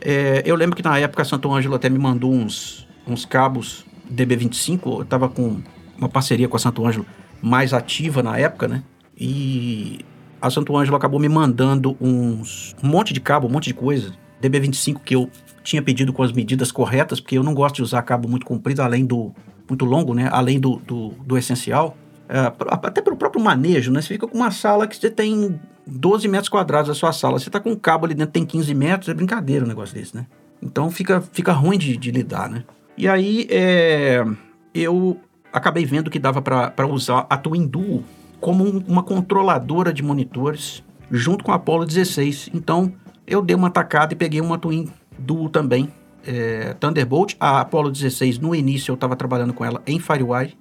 É, 0.00 0.42
eu 0.46 0.56
lembro 0.56 0.74
que 0.74 0.82
na 0.82 0.98
época 0.98 1.22
a 1.22 1.24
Santo 1.24 1.52
Ângelo 1.52 1.74
até 1.74 1.88
me 1.88 1.98
mandou 1.98 2.32
uns, 2.32 2.88
uns 3.06 3.24
cabos 3.24 3.84
DB25. 4.12 4.80
Eu 4.86 5.02
estava 5.02 5.28
com 5.28 5.60
uma 5.96 6.08
parceria 6.08 6.48
com 6.48 6.56
a 6.56 6.60
Santo 6.60 6.86
Ângelo 6.86 7.06
mais 7.42 7.72
ativa 7.72 8.22
na 8.22 8.38
época, 8.38 8.68
né? 8.68 8.82
E 9.16 10.00
a 10.40 10.50
Santo 10.50 10.76
Ângelo 10.76 10.96
acabou 10.96 11.20
me 11.20 11.28
mandando 11.28 11.96
uns, 12.00 12.74
um 12.82 12.88
monte 12.88 13.12
de 13.12 13.20
cabo, 13.20 13.46
um 13.46 13.50
monte 13.50 13.66
de 13.66 13.74
coisa. 13.74 14.12
DB25 14.42 15.00
que 15.04 15.14
eu 15.14 15.30
tinha 15.62 15.82
pedido 15.82 16.12
com 16.12 16.22
as 16.22 16.32
medidas 16.32 16.72
corretas, 16.72 17.20
porque 17.20 17.36
eu 17.36 17.42
não 17.42 17.52
gosto 17.54 17.76
de 17.76 17.82
usar 17.82 18.02
cabo 18.02 18.28
muito 18.28 18.46
comprido, 18.46 18.80
além 18.80 19.04
do 19.04 19.32
muito 19.68 19.84
longo, 19.84 20.14
né? 20.14 20.28
Além 20.32 20.58
do, 20.58 20.76
do, 20.86 21.10
do 21.24 21.38
essencial. 21.38 21.96
É, 22.28 22.52
até 22.68 23.02
pelo 23.02 23.16
próprio 23.16 23.42
manejo, 23.42 23.90
né? 23.90 24.00
Você 24.00 24.08
fica 24.08 24.26
com 24.26 24.36
uma 24.36 24.50
sala 24.50 24.86
que 24.86 24.96
você 24.96 25.10
tem 25.10 25.60
12 25.86 26.26
metros 26.28 26.48
quadrados 26.48 26.90
a 26.90 26.94
sua 26.94 27.12
sala. 27.12 27.38
Você 27.38 27.50
tá 27.50 27.60
com 27.60 27.70
um 27.70 27.76
cabo 27.76 28.06
ali 28.06 28.14
dentro, 28.14 28.32
tem 28.32 28.46
15 28.46 28.74
metros, 28.74 29.08
é 29.08 29.14
brincadeira 29.14 29.64
um 29.64 29.68
negócio 29.68 29.94
desse, 29.94 30.16
né? 30.16 30.26
Então 30.62 30.90
fica, 30.90 31.20
fica 31.20 31.52
ruim 31.52 31.78
de, 31.78 31.96
de 31.96 32.10
lidar, 32.10 32.48
né? 32.48 32.64
E 33.00 33.08
aí 33.08 33.46
é, 33.48 34.22
eu 34.74 35.18
acabei 35.50 35.86
vendo 35.86 36.10
que 36.10 36.18
dava 36.18 36.42
para 36.42 36.86
usar 36.86 37.26
a 37.30 37.38
Twin 37.38 37.66
Duo 37.66 38.04
como 38.38 38.62
um, 38.62 38.84
uma 38.86 39.02
controladora 39.02 39.90
de 39.90 40.02
monitores 40.02 40.84
junto 41.10 41.42
com 41.42 41.50
a 41.50 41.54
Apollo 41.54 41.86
16. 41.86 42.50
Então 42.52 42.92
eu 43.26 43.40
dei 43.40 43.56
uma 43.56 43.68
atacada 43.68 44.12
e 44.12 44.16
peguei 44.16 44.42
uma 44.42 44.58
Twin 44.58 44.90
Duo 45.18 45.48
também, 45.48 45.88
é, 46.26 46.74
Thunderbolt. 46.74 47.36
A 47.40 47.62
Apollo 47.62 47.90
16, 47.90 48.38
no 48.38 48.54
início 48.54 48.92
eu 48.92 48.96
estava 48.96 49.16
trabalhando 49.16 49.54
com 49.54 49.64
ela 49.64 49.80
em 49.86 49.98
Firewire. 49.98 50.58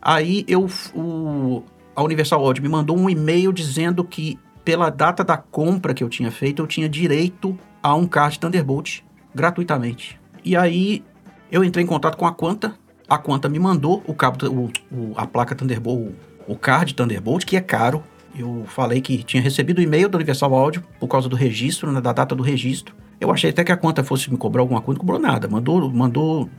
Aí 0.00 0.42
eu, 0.48 0.66
o, 0.94 1.64
a 1.94 2.02
Universal 2.02 2.42
Audio 2.42 2.62
me 2.62 2.68
mandou 2.70 2.98
um 2.98 3.10
e-mail 3.10 3.52
dizendo 3.52 4.02
que 4.02 4.38
pela 4.64 4.88
data 4.88 5.22
da 5.22 5.36
compra 5.36 5.92
que 5.92 6.02
eu 6.02 6.08
tinha 6.08 6.30
feito, 6.30 6.62
eu 6.62 6.66
tinha 6.66 6.88
direito 6.88 7.54
a 7.82 7.94
um 7.94 8.06
card 8.06 8.38
Thunderbolt 8.40 9.02
gratuitamente. 9.34 10.18
E 10.42 10.56
aí 10.56 11.04
eu 11.54 11.62
entrei 11.62 11.84
em 11.84 11.86
contato 11.86 12.16
com 12.16 12.26
a 12.26 12.32
Quanta, 12.32 12.74
a 13.08 13.16
Quanta 13.16 13.48
me 13.48 13.60
mandou 13.60 14.02
o 14.08 14.12
cabo, 14.12 14.44
o, 14.48 14.70
o, 14.92 15.12
a 15.14 15.24
placa 15.24 15.54
Thunderbolt, 15.54 16.12
o 16.48 16.56
card 16.56 16.94
Thunderbolt, 16.94 17.44
que 17.44 17.56
é 17.56 17.60
caro. 17.60 18.02
Eu 18.36 18.64
falei 18.66 19.00
que 19.00 19.22
tinha 19.22 19.40
recebido 19.40 19.78
o 19.78 19.80
e-mail 19.80 20.08
do 20.08 20.16
Universal 20.16 20.52
Audio 20.52 20.82
por 20.98 21.06
causa 21.06 21.28
do 21.28 21.36
registro, 21.36 21.92
né, 21.92 22.00
da 22.00 22.12
data 22.12 22.34
do 22.34 22.42
registro. 22.42 22.92
Eu 23.20 23.30
achei 23.30 23.50
até 23.50 23.62
que 23.62 23.70
a 23.70 23.76
conta 23.76 24.02
fosse 24.02 24.28
me 24.32 24.36
cobrar 24.36 24.62
alguma 24.62 24.80
coisa, 24.80 24.98
não 24.98 25.06
cobrou 25.06 25.20
nada. 25.20 25.46
Mandou, 25.46 25.88
mandou, 25.92 26.50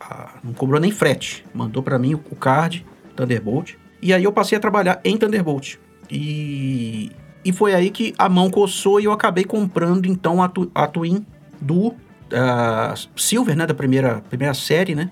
a, 0.00 0.40
não 0.42 0.52
cobrou 0.52 0.80
nem 0.80 0.90
frete. 0.90 1.44
Mandou 1.54 1.80
para 1.80 1.96
mim 1.96 2.14
o 2.14 2.34
card 2.34 2.84
Thunderbolt. 3.14 3.74
E 4.02 4.12
aí 4.12 4.24
eu 4.24 4.32
passei 4.32 4.58
a 4.58 4.60
trabalhar 4.60 5.00
em 5.04 5.16
Thunderbolt. 5.16 5.76
E, 6.10 7.12
e 7.44 7.52
foi 7.52 7.76
aí 7.76 7.90
que 7.90 8.12
a 8.18 8.28
mão 8.28 8.50
coçou 8.50 8.98
e 8.98 9.04
eu 9.04 9.12
acabei 9.12 9.44
comprando 9.44 10.06
então 10.06 10.42
a, 10.42 10.50
a 10.74 10.86
Twin 10.88 11.24
do 11.60 11.94
uh, 12.32 13.08
Silver, 13.16 13.56
né, 13.56 13.66
da 13.66 13.74
primeira, 13.74 14.22
primeira 14.28 14.54
série, 14.54 14.94
né? 14.94 15.10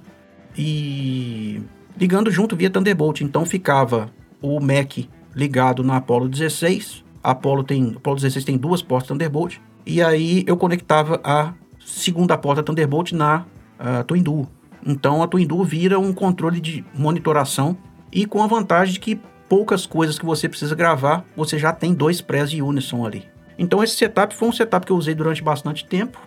E 0.57 1.61
ligando 1.97 2.31
junto 2.31 2.57
via 2.57 2.71
Thunderbolt. 2.71 3.21
Então 3.21 3.45
ficava 3.45 4.11
o 4.41 4.61
Mac 4.61 4.99
ligado 5.35 5.83
na 5.83 5.97
Apollo 5.97 6.29
16. 6.29 7.05
A 7.23 7.31
Apollo 7.31 7.65
tem, 7.65 7.95
Apollo 7.97 8.17
16 8.17 8.45
tem 8.45 8.57
duas 8.57 8.83
portas 8.83 9.09
Thunderbolt. 9.09 9.59
E 9.87 10.03
aí 10.03 10.45
eu 10.47 10.57
conectava 10.57 11.21
a 11.25 11.53
segunda 11.85 12.37
porta 12.39 12.63
Thunderbolt 12.63 13.13
na 13.13 13.45
uh, 13.79 14.05
Twin 14.07 14.23
Duo. 14.23 14.49
Então 14.87 15.23
a 15.23 15.29
Twin 15.29 15.47
Duo 15.47 15.65
vira 15.65 15.99
um 15.99 16.13
controle 16.13 16.61
de 16.61 16.85
monitoração 16.95 17.77
e 18.13 18.27
com 18.27 18.43
a 18.43 18.47
vantagem 18.47 18.95
de 18.95 19.01
que 19.01 19.21
poucas 19.49 19.87
coisas 19.87 20.19
que 20.19 20.25
você 20.25 20.49
precisa 20.49 20.75
gravar, 20.75 21.25
você 21.37 21.59
já 21.59 21.73
tem 21.73 21.95
dois 21.95 22.21
prés 22.21 22.51
de 22.51 22.63
Unison 22.63 23.05
ali. 23.05 23.25
Então 23.59 23.83
esse 23.83 23.97
setup 23.97 24.35
foi 24.35 24.49
um 24.49 24.53
setup 24.53 24.85
que 24.85 24.93
eu 24.93 24.97
usei 24.97 25.15
durante 25.15 25.43
bastante 25.43 25.87
tempo. 25.87 26.19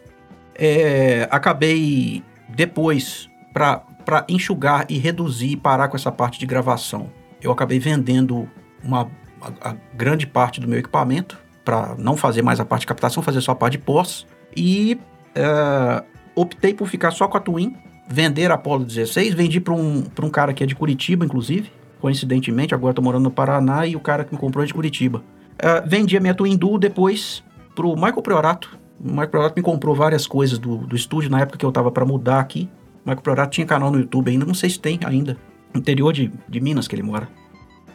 É, 0.58 1.28
acabei 1.32 2.24
depois 2.50 3.30
para 3.54 4.26
enxugar 4.28 4.86
e 4.90 4.98
reduzir 4.98 5.52
e 5.52 5.58
parar 5.58 5.88
com 5.88 5.96
essa 5.96 6.12
parte 6.12 6.40
de 6.40 6.46
gravação. 6.46 7.12
Eu 7.42 7.52
acabei 7.52 7.80
vendendo 7.80 8.50
uma 8.84 9.10
a, 9.42 9.70
a 9.70 9.76
grande 9.94 10.26
parte 10.26 10.60
do 10.60 10.68
meu 10.68 10.80
equipamento 10.80 11.38
para 11.64 11.96
não 11.98 12.16
fazer 12.16 12.42
mais 12.42 12.60
a 12.60 12.66
parte 12.66 12.82
de 12.82 12.88
captação, 12.88 13.22
fazer 13.22 13.42
só 13.42 13.52
a 13.52 13.56
parte 13.56 13.74
de 13.74 13.80
pós. 13.80 14.26
E 14.56 15.00
é, 15.36 16.04
optei 16.36 16.74
por 16.74 16.88
ficar 16.88 17.12
só 17.12 17.28
com 17.28 17.38
a 17.38 17.40
Twin, 17.40 17.76
vender 18.08 18.52
a 18.52 18.56
Apollo 18.56 18.86
16. 18.86 19.34
Vendi 19.34 19.60
para 19.60 19.74
um, 19.74 20.04
um 20.24 20.30
cara 20.30 20.54
que 20.54 20.64
é 20.64 20.68
de 20.68 20.76
Curitiba, 20.76 21.26
inclusive. 21.26 21.72
Coincidentemente, 22.00 22.74
agora 22.74 22.92
estou 22.92 23.04
morando 23.04 23.24
no 23.24 23.32
Paraná 23.32 23.86
e 23.86 23.96
o 23.96 24.00
cara 24.00 24.24
que 24.24 24.34
me 24.34 24.40
comprou 24.40 24.64
é 24.64 24.68
de 24.68 24.74
Curitiba. 24.74 25.24
É, 25.60 25.82
vendi 25.82 26.16
a 26.16 26.20
minha 26.20 26.34
Twin 26.34 26.56
Duo 26.56 26.78
depois 26.78 27.44
para 27.76 27.86
o 27.86 27.96
Michael 27.96 28.22
Priorato. 28.22 28.77
O 29.00 29.10
Michael 29.10 29.30
Priorato 29.30 29.56
me 29.58 29.62
comprou 29.62 29.96
várias 29.96 30.26
coisas 30.26 30.58
do, 30.58 30.78
do 30.78 30.96
estúdio 30.96 31.30
na 31.30 31.42
época 31.42 31.58
que 31.58 31.66
eu 31.66 31.70
estava 31.70 31.92
para 31.92 32.06
mudar 32.06 32.40
aqui. 32.40 32.70
O 33.06 33.10
Michael 33.10 33.22
Priorato 33.22 33.52
tinha 33.52 33.66
canal 33.66 33.92
no 33.92 34.00
YouTube 34.00 34.30
ainda, 34.30 34.46
não 34.46 34.54
sei 34.54 34.70
se 34.70 34.80
tem 34.80 35.00
ainda. 35.06 35.38
Interior 35.76 36.12
de, 36.12 36.32
de 36.48 36.60
Minas 36.60 36.88
que 36.88 36.96
ele 36.96 37.04
mora. 37.04 37.30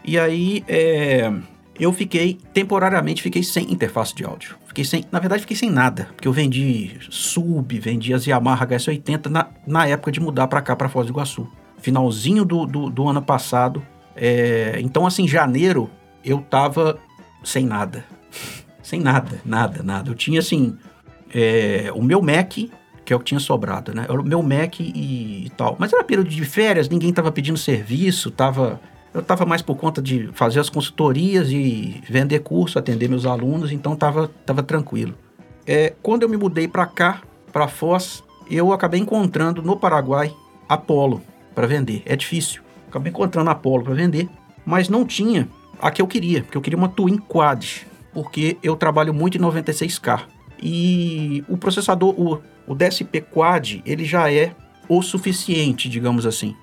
E 0.05 0.19
aí, 0.19 0.65
é, 0.69 1.33
eu 1.79 1.93
fiquei, 1.93 2.39
temporariamente, 2.53 3.23
fiquei 3.23 3.43
sem 3.43 3.73
interface 3.73 4.15
de 4.15 4.25
áudio. 4.25 4.57
Fiquei 4.67 4.85
sem, 4.85 5.05
na 5.11 5.19
verdade, 5.19 5.43
fiquei 5.43 5.57
sem 5.57 5.71
nada, 5.71 6.09
porque 6.15 6.29
eu 6.29 6.33
vendi 6.33 6.97
sub, 7.11 7.79
vendi 7.79 8.13
as 8.13 8.27
Yamaha 8.27 8.67
HS80 8.67 9.27
na, 9.27 9.49
na 9.67 9.87
época 9.87 10.13
de 10.13 10.21
mudar 10.21 10.49
para 10.49 10.63
cá, 10.63 10.77
para 10.77 10.89
Foz 10.89 11.07
do 11.07 11.13
Iguaçu. 11.13 11.49
Finalzinho 11.79 12.45
do, 12.45 12.67
do, 12.67 12.91
do 12.91 13.09
ano 13.09 13.23
passado. 13.23 13.83
É, 14.15 14.79
então, 14.81 15.07
assim, 15.07 15.27
janeiro, 15.27 15.91
eu 16.25 16.41
tava 16.41 16.99
sem 17.43 17.65
nada. 17.65 18.05
sem 18.83 19.01
nada, 19.01 19.41
nada, 19.45 19.83
nada. 19.83 20.11
Eu 20.11 20.15
tinha, 20.15 20.41
assim, 20.41 20.77
é, 21.33 21.91
o 21.95 22.03
meu 22.03 22.21
Mac, 22.23 22.53
que 23.05 23.13
é 23.13 23.17
o 23.17 23.19
que 23.19 23.25
tinha 23.25 23.41
sobrado, 23.41 23.95
né? 23.95 24.07
O 24.09 24.23
meu 24.23 24.43
Mac 24.43 24.81
e, 24.81 25.47
e 25.47 25.53
tal. 25.57 25.77
Mas 25.79 25.93
era 25.93 26.05
período 26.05 26.29
de 26.29 26.45
férias, 26.45 26.89
ninguém 26.89 27.13
tava 27.13 27.33
pedindo 27.33 27.59
serviço, 27.59 28.31
tava 28.31 28.81
eu 29.15 29.21
estava 29.21 29.45
mais 29.45 29.61
por 29.61 29.77
conta 29.77 30.01
de 30.01 30.31
fazer 30.33 30.59
as 30.59 30.71
consultorias 30.71 31.51
e 31.51 32.03
vender 32.09 32.39
curso, 32.39 32.79
atender 32.79 33.09
meus 33.09 33.27
alunos, 33.27 33.71
então 33.71 33.93
estava 33.93 34.29
tava 34.47 34.63
tranquilo. 34.63 35.15
É, 35.67 35.93
quando 36.03 36.23
eu 36.23 36.29
me 36.29 36.37
mudei 36.37 36.67
para 36.67 36.87
cá, 36.87 37.21
para 37.53 37.69
Foz, 37.69 38.25
eu 38.51 38.73
acabei 38.73 39.01
encontrando 39.01 39.63
no 39.63 39.77
Paraguai 39.77 40.35
Apollo 40.69 41.23
para 41.55 41.67
vender. 41.67 42.03
É 42.07 42.17
difícil. 42.17 42.63
Acabei 42.89 43.11
encontrando 43.11 43.51
Apollo 43.51 43.85
para 43.85 43.95
vender, 43.95 44.29
mas 44.65 44.89
não 44.89 45.05
tinha 45.05 45.49
a 45.81 45.91
que 45.91 46.01
eu 46.01 46.07
queria, 46.07 46.43
porque 46.43 46.57
eu 46.57 46.63
queria 46.63 46.79
uma 46.79 46.89
Twin 46.89 47.19
Quad, 47.19 47.87
porque 48.15 48.57
eu 48.63 48.77
trabalho 48.77 49.13
muito 49.13 49.37
em 49.37 49.41
96K. 49.41 50.23
E 50.63 51.45
o 51.49 51.57
processador, 51.57 52.15
o, 52.19 52.41
o 52.67 52.75
DSP 52.75 53.21
Quad, 53.21 53.83
ele 53.85 54.05
já 54.05 54.33
é 54.33 54.55
o 54.89 55.03
suficiente, 55.03 55.89
digamos 55.89 56.25
assim. 56.25 56.55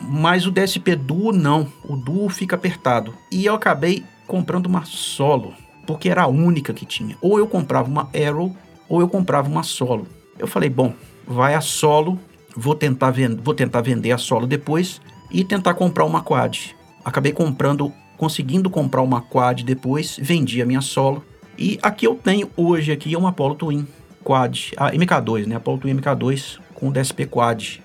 Mas 0.00 0.46
o 0.46 0.50
DSP 0.50 0.94
Duo 0.94 1.32
não, 1.32 1.66
o 1.84 1.96
Duo 1.96 2.28
fica 2.28 2.56
apertado. 2.56 3.14
E 3.32 3.46
eu 3.46 3.54
acabei 3.54 4.04
comprando 4.26 4.66
uma 4.66 4.84
Solo. 4.84 5.54
porque 5.86 6.10
era 6.10 6.22
a 6.22 6.26
única 6.26 6.74
que 6.74 6.84
tinha. 6.84 7.16
Ou 7.20 7.38
eu 7.38 7.46
comprava 7.46 7.88
uma 7.88 8.10
Arrow 8.14 8.54
ou 8.88 9.00
eu 9.00 9.08
comprava 9.08 9.48
uma 9.48 9.62
Solo. 9.62 10.06
Eu 10.38 10.46
falei, 10.46 10.68
bom, 10.68 10.92
vai 11.26 11.54
a 11.54 11.60
Solo, 11.60 12.18
vou 12.54 12.74
tentar, 12.74 13.12
vou 13.42 13.54
tentar 13.54 13.80
vender 13.80 14.12
a 14.12 14.18
Solo 14.18 14.46
depois 14.46 15.00
e 15.30 15.42
tentar 15.44 15.74
comprar 15.74 16.04
uma 16.04 16.22
Quad. 16.22 16.74
Acabei 17.04 17.32
comprando, 17.32 17.92
conseguindo 18.16 18.68
comprar 18.68 19.02
uma 19.02 19.22
Quad 19.22 19.62
depois, 19.62 20.18
vendi 20.20 20.60
a 20.60 20.66
minha 20.66 20.80
Solo. 20.80 21.24
E 21.58 21.76
aqui 21.82 22.06
eu 22.06 22.14
tenho 22.14 22.48
hoje 22.56 22.92
aqui 22.92 23.16
uma 23.16 23.30
Apollo 23.30 23.56
Twin 23.56 23.86
Quad, 24.22 24.72
a 24.76 24.92
MK2, 24.92 25.46
né? 25.46 25.56
Apollo 25.56 25.78
Twin 25.78 25.96
MK2 25.96 26.60
com 26.72 26.92
DSP 26.92 27.26
Quad. 27.26 27.80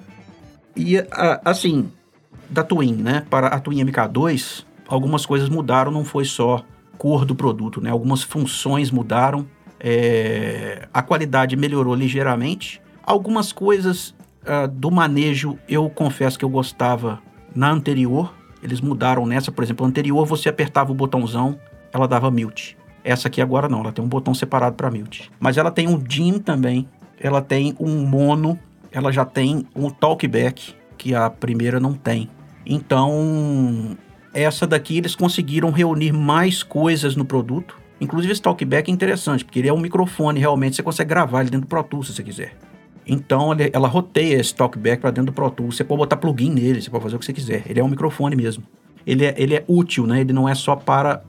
E 0.77 0.97
assim, 1.43 1.91
da 2.49 2.63
Twin, 2.63 2.93
né, 2.93 3.25
para 3.29 3.47
a 3.47 3.59
Twin 3.59 3.83
MK2, 3.83 4.63
algumas 4.87 5.25
coisas 5.25 5.49
mudaram, 5.49 5.91
não 5.91 6.05
foi 6.05 6.23
só 6.23 6.63
cor 6.99 7.25
do 7.25 7.35
produto, 7.35 7.81
né? 7.81 7.89
Algumas 7.89 8.21
funções 8.21 8.91
mudaram, 8.91 9.47
é, 9.79 10.87
a 10.93 11.01
qualidade 11.01 11.55
melhorou 11.55 11.95
ligeiramente. 11.95 12.79
Algumas 13.03 13.51
coisas 13.51 14.15
uh, 14.43 14.67
do 14.67 14.91
manejo 14.91 15.57
eu 15.67 15.89
confesso 15.89 16.37
que 16.37 16.45
eu 16.45 16.49
gostava 16.49 17.19
na 17.55 17.71
anterior, 17.71 18.33
eles 18.61 18.79
mudaram 18.79 19.25
nessa, 19.25 19.51
por 19.51 19.63
exemplo, 19.63 19.85
a 19.85 19.89
anterior 19.89 20.25
você 20.25 20.47
apertava 20.47 20.91
o 20.91 20.95
botãozão, 20.95 21.59
ela 21.91 22.07
dava 22.07 22.31
mute. 22.31 22.77
Essa 23.03 23.27
aqui 23.27 23.41
agora 23.41 23.67
não, 23.67 23.81
ela 23.81 23.91
tem 23.91 24.03
um 24.03 24.07
botão 24.07 24.33
separado 24.33 24.75
para 24.75 24.89
mute. 24.89 25.29
Mas 25.39 25.57
ela 25.57 25.69
tem 25.69 25.87
um 25.87 25.97
DIM 25.97 26.39
também, 26.39 26.87
ela 27.19 27.41
tem 27.41 27.75
um 27.79 28.05
mono, 28.05 28.57
ela 28.91 29.11
já 29.11 29.25
tem 29.25 29.67
um 29.75 29.89
talkback 29.89 30.73
que 30.97 31.13
a 31.13 31.29
primeira 31.29 31.79
não 31.79 31.93
tem. 31.93 32.29
Então, 32.65 33.97
essa 34.33 34.65
daqui 34.65 34.97
eles 34.97 35.15
conseguiram 35.15 35.69
reunir 35.69 36.13
mais 36.13 36.63
coisas 36.63 37.15
no 37.15 37.25
produto. 37.25 37.77
Inclusive 37.99 38.31
esse 38.31 38.41
talkback 38.41 38.89
é 38.89 38.93
interessante, 38.93 39.43
porque 39.43 39.59
ele 39.59 39.67
é 39.67 39.73
um 39.73 39.79
microfone, 39.79 40.39
realmente 40.39 40.75
você 40.75 40.83
consegue 40.83 41.09
gravar 41.09 41.41
ele 41.41 41.49
dentro 41.49 41.67
do 41.67 41.69
Pro 41.69 41.83
Tools 41.83 42.07
se 42.07 42.13
você 42.13 42.23
quiser. 42.23 42.55
Então 43.05 43.51
ela 43.73 43.87
roteia 43.87 44.39
esse 44.39 44.55
talkback 44.55 45.01
para 45.01 45.11
dentro 45.11 45.31
do 45.31 45.35
Pro 45.35 45.51
Tools. 45.51 45.75
Você 45.75 45.83
pode 45.83 45.99
botar 45.99 46.17
plugin 46.17 46.51
nele, 46.51 46.81
você 46.81 46.89
pode 46.89 47.03
fazer 47.03 47.15
o 47.17 47.19
que 47.19 47.25
você 47.25 47.33
quiser. 47.33 47.63
Ele 47.67 47.79
é 47.79 47.83
um 47.83 47.89
microfone 47.89 48.35
mesmo. 48.35 48.63
Ele 49.05 49.25
é, 49.25 49.35
ele 49.37 49.55
é 49.55 49.63
útil, 49.67 50.07
né? 50.07 50.21
Ele 50.21 50.31
não 50.31 50.47
é 50.47 50.55
só 50.55 50.75
para 50.75 51.21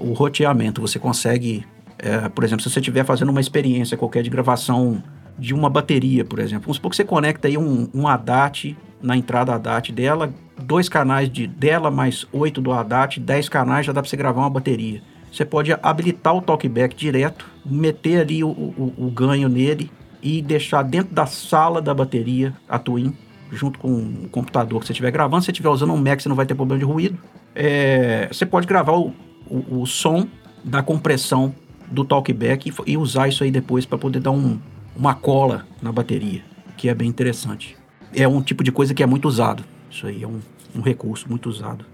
o 0.00 0.12
roteamento. 0.12 0.80
Você 0.80 0.98
consegue, 0.98 1.64
é, 1.98 2.28
por 2.28 2.44
exemplo, 2.44 2.62
se 2.62 2.70
você 2.70 2.80
estiver 2.80 3.04
fazendo 3.04 3.30
uma 3.30 3.40
experiência 3.40 3.96
qualquer 3.96 4.22
de 4.22 4.30
gravação 4.30 5.02
de 5.38 5.54
uma 5.54 5.68
bateria, 5.68 6.24
por 6.24 6.38
exemplo. 6.38 6.64
Vamos 6.64 6.76
supor 6.76 6.90
que 6.90 6.96
você 6.96 7.04
conecta 7.04 7.48
aí 7.48 7.58
um, 7.58 7.88
um 7.92 8.08
ADAT 8.08 8.76
na 9.02 9.16
entrada 9.16 9.54
ADAT 9.54 9.92
dela, 9.92 10.32
dois 10.58 10.88
canais 10.88 11.30
de 11.30 11.46
dela 11.46 11.90
mais 11.90 12.26
oito 12.32 12.60
do 12.60 12.72
ADAT, 12.72 13.20
dez 13.20 13.48
canais 13.48 13.86
já 13.86 13.92
dá 13.92 14.00
para 14.00 14.08
você 14.08 14.16
gravar 14.16 14.40
uma 14.40 14.50
bateria. 14.50 15.02
Você 15.30 15.44
pode 15.44 15.70
habilitar 15.82 16.34
o 16.34 16.40
talkback 16.40 16.96
direto, 16.96 17.46
meter 17.64 18.20
ali 18.20 18.42
o, 18.42 18.48
o, 18.48 18.94
o 18.96 19.10
ganho 19.10 19.48
nele 19.48 19.90
e 20.22 20.40
deixar 20.40 20.82
dentro 20.82 21.14
da 21.14 21.26
sala 21.26 21.82
da 21.82 21.92
bateria 21.92 22.54
a 22.66 22.78
Twin, 22.78 23.14
junto 23.52 23.78
com 23.78 23.92
o 23.92 24.28
computador 24.30 24.80
que 24.80 24.86
você 24.86 24.92
estiver 24.92 25.10
gravando. 25.10 25.42
Se 25.42 25.46
você 25.46 25.52
estiver 25.52 25.68
usando 25.68 25.92
um 25.92 25.96
Mac, 25.98 26.20
você 26.20 26.28
não 26.28 26.36
vai 26.36 26.46
ter 26.46 26.54
problema 26.54 26.78
de 26.78 26.86
ruído. 26.86 27.18
É, 27.54 28.28
você 28.32 28.46
pode 28.46 28.66
gravar 28.66 28.92
o, 28.92 29.12
o, 29.48 29.80
o, 29.80 29.86
som 29.86 30.26
da 30.64 30.82
compressão 30.82 31.54
do 31.90 32.04
talkback 32.04 32.68
e, 32.68 32.92
e 32.92 32.96
usar 32.96 33.28
isso 33.28 33.44
aí 33.44 33.50
depois 33.50 33.86
para 33.86 33.98
poder 33.98 34.20
dar 34.20 34.30
um, 34.30 34.58
uma 34.94 35.14
cola 35.14 35.66
na 35.80 35.92
bateria, 35.92 36.42
que 36.76 36.88
é 36.88 36.94
bem 36.94 37.08
interessante. 37.08 37.76
É 38.14 38.26
um 38.26 38.42
tipo 38.42 38.64
de 38.64 38.72
coisa 38.72 38.94
que 38.94 39.02
é 39.02 39.06
muito 39.06 39.28
usado. 39.28 39.64
Isso 39.90 40.06
aí 40.06 40.22
é 40.22 40.26
um, 40.26 40.40
um 40.74 40.80
recurso 40.80 41.28
muito 41.28 41.48
usado. 41.48 41.84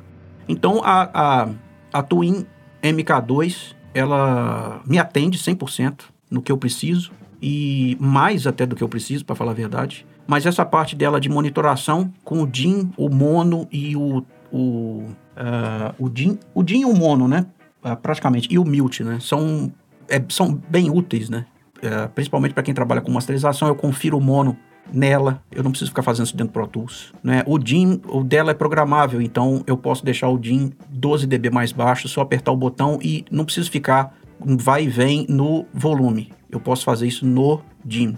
Então 0.48 0.82
a, 0.84 1.10
a, 1.12 1.48
a 1.92 2.02
Twin 2.02 2.46
MK2 2.82 3.74
ela 3.94 4.80
me 4.86 4.98
atende 4.98 5.38
100% 5.38 6.04
no 6.30 6.40
que 6.40 6.50
eu 6.50 6.56
preciso 6.56 7.12
e 7.40 7.96
mais 8.00 8.46
até 8.46 8.64
do 8.64 8.76
que 8.76 8.82
eu 8.82 8.88
preciso, 8.88 9.24
para 9.24 9.34
falar 9.34 9.50
a 9.50 9.54
verdade. 9.54 10.06
Mas 10.26 10.46
essa 10.46 10.64
parte 10.64 10.94
dela 10.94 11.20
de 11.20 11.28
monitoração 11.28 12.12
com 12.24 12.42
o 12.42 12.46
DIN, 12.46 12.92
o 12.96 13.08
mono 13.08 13.68
e 13.70 13.96
o. 13.96 14.24
O, 14.52 15.08
uh, 15.36 15.94
o, 15.98 16.08
DIN, 16.08 16.38
o 16.54 16.64
e 16.68 16.84
o 16.84 16.94
mono, 16.94 17.28
né? 17.28 17.46
Uh, 17.84 17.96
praticamente. 17.96 18.48
E 18.50 18.58
o 18.58 18.64
mute, 18.64 19.02
né? 19.02 19.18
São, 19.20 19.72
é, 20.08 20.22
são 20.28 20.54
bem 20.68 20.90
úteis, 20.90 21.28
né? 21.28 21.46
Uh, 21.78 22.08
principalmente 22.10 22.54
para 22.54 22.62
quem 22.62 22.74
trabalha 22.74 23.00
com 23.00 23.10
masterização, 23.10 23.68
eu 23.68 23.74
confiro 23.74 24.16
o 24.16 24.20
mono 24.20 24.56
nela, 24.92 25.42
eu 25.50 25.62
não 25.62 25.70
preciso 25.70 25.90
ficar 25.90 26.02
fazendo 26.02 26.26
isso 26.26 26.36
dentro 26.36 26.52
do 26.52 26.52
Pro 26.52 26.66
Tools. 26.66 27.12
Né? 27.22 27.42
O 27.46 27.58
DIN, 27.58 28.00
o 28.08 28.22
dela 28.22 28.50
é 28.50 28.54
programável, 28.54 29.20
então 29.20 29.62
eu 29.66 29.76
posso 29.76 30.04
deixar 30.04 30.28
o 30.28 30.38
DIN 30.38 30.72
12 30.88 31.26
dB 31.26 31.50
mais 31.50 31.72
baixo, 31.72 32.08
só 32.08 32.20
apertar 32.20 32.52
o 32.52 32.56
botão 32.56 32.98
e 33.02 33.24
não 33.30 33.44
preciso 33.44 33.70
ficar 33.70 34.14
vai 34.44 34.84
e 34.84 34.88
vem 34.88 35.26
no 35.28 35.66
volume. 35.72 36.32
Eu 36.50 36.60
posso 36.60 36.84
fazer 36.84 37.06
isso 37.06 37.24
no 37.24 37.60
DIN. 37.84 38.16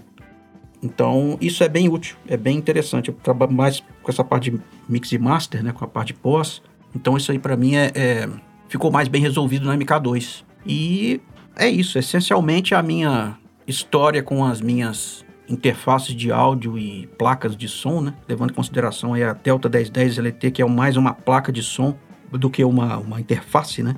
Então, 0.82 1.38
isso 1.40 1.64
é 1.64 1.68
bem 1.68 1.88
útil, 1.88 2.16
é 2.28 2.36
bem 2.36 2.58
interessante. 2.58 3.08
Eu 3.08 3.14
trabalho 3.14 3.52
mais 3.52 3.82
com 4.02 4.10
essa 4.10 4.22
parte 4.22 4.50
de 4.50 4.60
mix 4.88 5.12
e 5.12 5.18
master, 5.18 5.62
né, 5.62 5.72
com 5.72 5.84
a 5.84 5.88
parte 5.88 6.08
de 6.08 6.14
pós. 6.14 6.62
Então, 6.94 7.16
isso 7.16 7.32
aí 7.32 7.38
para 7.38 7.56
mim 7.56 7.74
é, 7.74 7.90
é, 7.94 8.28
ficou 8.68 8.90
mais 8.90 9.08
bem 9.08 9.20
resolvido 9.20 9.66
no 9.66 9.72
MK2. 9.72 10.44
E 10.66 11.20
é 11.56 11.68
isso, 11.68 11.98
essencialmente 11.98 12.74
a 12.74 12.82
minha 12.82 13.36
história 13.66 14.22
com 14.22 14.44
as 14.44 14.60
minhas 14.60 15.24
interfaces 15.48 16.14
de 16.14 16.32
áudio 16.32 16.78
e 16.78 17.06
placas 17.18 17.56
de 17.56 17.68
som, 17.68 18.00
né? 18.00 18.14
Levando 18.28 18.50
em 18.50 18.54
consideração 18.54 19.14
a 19.14 19.32
Delta 19.32 19.68
1010 19.68 20.18
LT, 20.18 20.50
que 20.50 20.62
é 20.62 20.64
mais 20.66 20.96
uma 20.96 21.12
placa 21.12 21.52
de 21.52 21.62
som 21.62 21.96
do 22.30 22.48
que 22.48 22.64
uma, 22.64 22.96
uma 22.98 23.20
interface, 23.20 23.82
né? 23.82 23.96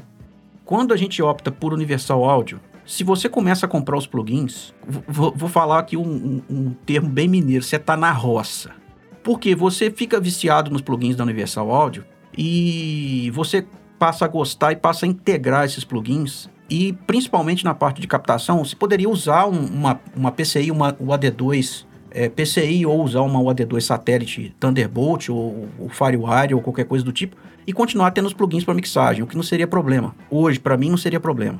Quando 0.64 0.92
a 0.92 0.96
gente 0.96 1.22
opta 1.22 1.52
por 1.52 1.72
Universal 1.72 2.24
Audio, 2.24 2.60
se 2.84 3.04
você 3.04 3.28
começa 3.28 3.66
a 3.66 3.68
comprar 3.68 3.96
os 3.96 4.06
plugins, 4.06 4.74
vou, 5.08 5.32
vou 5.34 5.48
falar 5.48 5.78
aqui 5.78 5.96
um, 5.96 6.02
um, 6.02 6.42
um, 6.50 6.70
termo 6.84 7.08
bem 7.08 7.28
mineiro, 7.28 7.64
você 7.64 7.76
está 7.76 7.96
na 7.96 8.10
roça. 8.10 8.72
Porque 9.22 9.54
você 9.54 9.90
fica 9.90 10.20
viciado 10.20 10.70
nos 10.70 10.82
plugins 10.82 11.16
da 11.16 11.24
Universal 11.24 11.70
Audio 11.72 12.04
e 12.36 13.30
você 13.34 13.66
passa 13.98 14.24
a 14.24 14.28
gostar 14.28 14.72
e 14.72 14.76
passa 14.76 15.06
a 15.06 15.08
integrar 15.08 15.64
esses 15.64 15.84
plugins 15.84 16.48
e 16.68 16.92
principalmente 17.06 17.64
na 17.64 17.74
parte 17.74 18.00
de 18.00 18.06
captação, 18.06 18.64
você 18.64 18.74
poderia 18.74 19.08
usar 19.08 19.46
um, 19.46 19.66
uma, 19.66 20.00
uma 20.14 20.32
PCI, 20.32 20.70
uma 20.70 20.92
UAD2 20.94 21.86
é, 22.10 22.28
PCI 22.28 22.86
ou 22.86 23.02
usar 23.02 23.20
uma 23.20 23.40
UAD2 23.40 23.80
satélite 23.80 24.54
Thunderbolt 24.58 25.28
ou, 25.28 25.68
ou 25.78 25.88
FireWire 25.88 26.54
ou 26.54 26.60
qualquer 26.60 26.84
coisa 26.84 27.04
do 27.04 27.12
tipo 27.12 27.36
e 27.66 27.72
continuar 27.72 28.10
tendo 28.12 28.26
os 28.26 28.32
plugins 28.32 28.64
para 28.64 28.74
mixagem, 28.74 29.22
o 29.22 29.26
que 29.26 29.36
não 29.36 29.42
seria 29.42 29.66
problema. 29.66 30.14
Hoje, 30.30 30.58
para 30.58 30.76
mim, 30.76 30.88
não 30.88 30.96
seria 30.96 31.18
problema. 31.20 31.58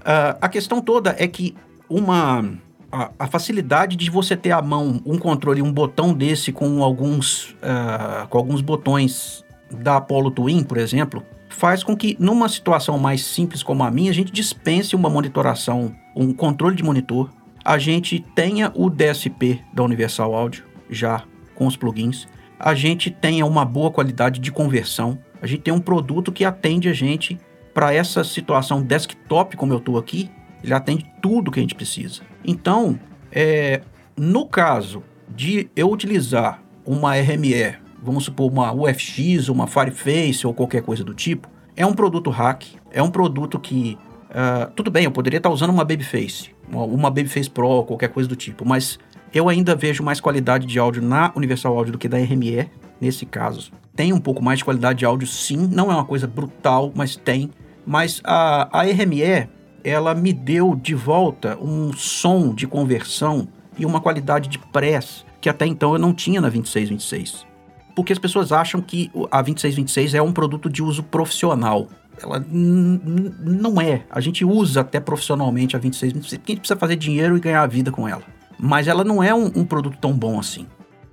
Uh, 0.00 0.38
a 0.40 0.48
questão 0.48 0.80
toda 0.80 1.14
é 1.18 1.26
que 1.26 1.54
uma 1.88 2.58
a, 2.90 3.10
a, 3.18 3.26
facilidade 3.26 3.96
de 3.96 4.10
você 4.10 4.36
ter 4.36 4.52
à 4.52 4.62
mão 4.62 5.00
um 5.04 5.18
controle, 5.18 5.60
um 5.60 5.72
botão 5.72 6.14
desse 6.14 6.52
com 6.52 6.82
alguns, 6.82 7.50
uh, 7.54 8.26
com 8.28 8.38
alguns 8.38 8.60
botões 8.60 9.44
da 9.70 9.96
Apollo 9.96 10.30
Twin, 10.30 10.62
por 10.62 10.78
exemplo, 10.78 11.22
faz 11.48 11.82
com 11.82 11.96
que, 11.96 12.16
numa 12.18 12.48
situação 12.48 12.98
mais 12.98 13.24
simples 13.24 13.62
como 13.62 13.82
a 13.82 13.90
minha, 13.90 14.10
a 14.10 14.14
gente 14.14 14.32
dispense 14.32 14.94
uma 14.94 15.08
monitoração, 15.08 15.94
um 16.14 16.32
controle 16.32 16.76
de 16.76 16.82
monitor, 16.82 17.30
a 17.64 17.78
gente 17.78 18.20
tenha 18.34 18.70
o 18.74 18.88
DSP 18.88 19.60
da 19.72 19.82
Universal 19.82 20.34
Audio 20.34 20.64
já 20.88 21.24
com 21.54 21.66
os 21.66 21.76
plugins, 21.76 22.28
a 22.58 22.74
gente 22.74 23.10
tenha 23.10 23.44
uma 23.44 23.64
boa 23.64 23.90
qualidade 23.90 24.40
de 24.40 24.52
conversão, 24.52 25.18
a 25.42 25.46
gente 25.46 25.62
tem 25.62 25.74
um 25.74 25.80
produto 25.80 26.30
que 26.30 26.44
atende 26.44 26.88
a 26.88 26.92
gente 26.92 27.38
para 27.74 27.92
essa 27.92 28.22
situação 28.24 28.82
desktop 28.82 29.56
como 29.56 29.72
eu 29.72 29.78
estou 29.78 29.98
aqui, 29.98 30.30
ele 30.62 30.72
atende 30.72 31.10
tudo 31.20 31.50
que 31.50 31.58
a 31.58 31.62
gente 31.62 31.74
precisa. 31.74 32.22
Então, 32.44 32.98
é, 33.30 33.82
no 34.16 34.46
caso 34.46 35.02
de 35.28 35.68
eu 35.76 35.90
utilizar 35.90 36.62
uma 36.84 37.14
RME 37.16 37.76
vamos 38.06 38.24
supor 38.24 38.50
uma 38.50 38.72
UFX, 38.72 39.48
uma 39.48 39.66
Fireface 39.66 40.46
ou 40.46 40.54
qualquer 40.54 40.80
coisa 40.82 41.02
do 41.02 41.12
tipo, 41.12 41.48
é 41.74 41.84
um 41.84 41.92
produto 41.92 42.30
hack, 42.30 42.62
é 42.92 43.02
um 43.02 43.10
produto 43.10 43.58
que 43.58 43.98
uh, 44.30 44.70
tudo 44.76 44.90
bem, 44.90 45.04
eu 45.04 45.10
poderia 45.10 45.38
estar 45.38 45.50
usando 45.50 45.70
uma 45.70 45.84
Babyface, 45.84 46.54
uma, 46.70 46.84
uma 46.84 47.10
Babyface 47.10 47.50
Pro, 47.50 47.82
qualquer 47.84 48.08
coisa 48.08 48.28
do 48.28 48.36
tipo, 48.36 48.64
mas 48.64 48.96
eu 49.34 49.48
ainda 49.48 49.74
vejo 49.74 50.04
mais 50.04 50.20
qualidade 50.20 50.66
de 50.66 50.78
áudio 50.78 51.02
na 51.02 51.32
Universal 51.34 51.76
Audio 51.76 51.92
do 51.92 51.98
que 51.98 52.08
da 52.08 52.16
RME, 52.16 52.70
nesse 53.00 53.26
caso. 53.26 53.72
Tem 53.94 54.12
um 54.12 54.20
pouco 54.20 54.42
mais 54.42 54.60
de 54.60 54.64
qualidade 54.64 55.00
de 55.00 55.04
áudio, 55.04 55.26
sim, 55.26 55.68
não 55.70 55.90
é 55.90 55.94
uma 55.94 56.04
coisa 56.04 56.28
brutal, 56.28 56.92
mas 56.94 57.16
tem. 57.16 57.50
Mas 57.84 58.20
a, 58.22 58.68
a 58.72 58.82
RME, 58.84 59.48
ela 59.82 60.14
me 60.14 60.32
deu 60.32 60.76
de 60.76 60.94
volta 60.94 61.58
um 61.60 61.92
som 61.92 62.54
de 62.54 62.68
conversão 62.68 63.48
e 63.76 63.84
uma 63.84 64.00
qualidade 64.00 64.48
de 64.48 64.58
press 64.58 65.26
que 65.40 65.48
até 65.48 65.66
então 65.66 65.92
eu 65.92 65.98
não 65.98 66.14
tinha 66.14 66.40
na 66.40 66.48
2626 66.48 67.55
porque 67.96 68.12
as 68.12 68.18
pessoas 68.18 68.52
acham 68.52 68.82
que 68.82 69.10
a 69.30 69.40
2626 69.40 70.14
é 70.14 70.20
um 70.20 70.30
produto 70.30 70.68
de 70.68 70.82
uso 70.82 71.02
profissional. 71.02 71.88
Ela 72.22 72.44
não 72.48 73.80
é. 73.80 74.04
A 74.10 74.20
gente 74.20 74.44
usa 74.44 74.82
até 74.82 75.00
profissionalmente 75.00 75.74
a 75.74 75.78
2626 75.78 76.38
porque 76.38 76.52
a 76.52 76.54
gente 76.54 76.60
precisa 76.60 76.78
fazer 76.78 76.96
dinheiro 76.96 77.38
e 77.38 77.40
ganhar 77.40 77.62
a 77.62 77.66
vida 77.66 77.90
com 77.90 78.06
ela. 78.06 78.22
Mas 78.58 78.86
ela 78.86 79.02
não 79.02 79.22
é 79.22 79.34
um, 79.34 79.46
um 79.46 79.64
produto 79.64 79.96
tão 79.98 80.12
bom 80.12 80.38
assim. 80.38 80.66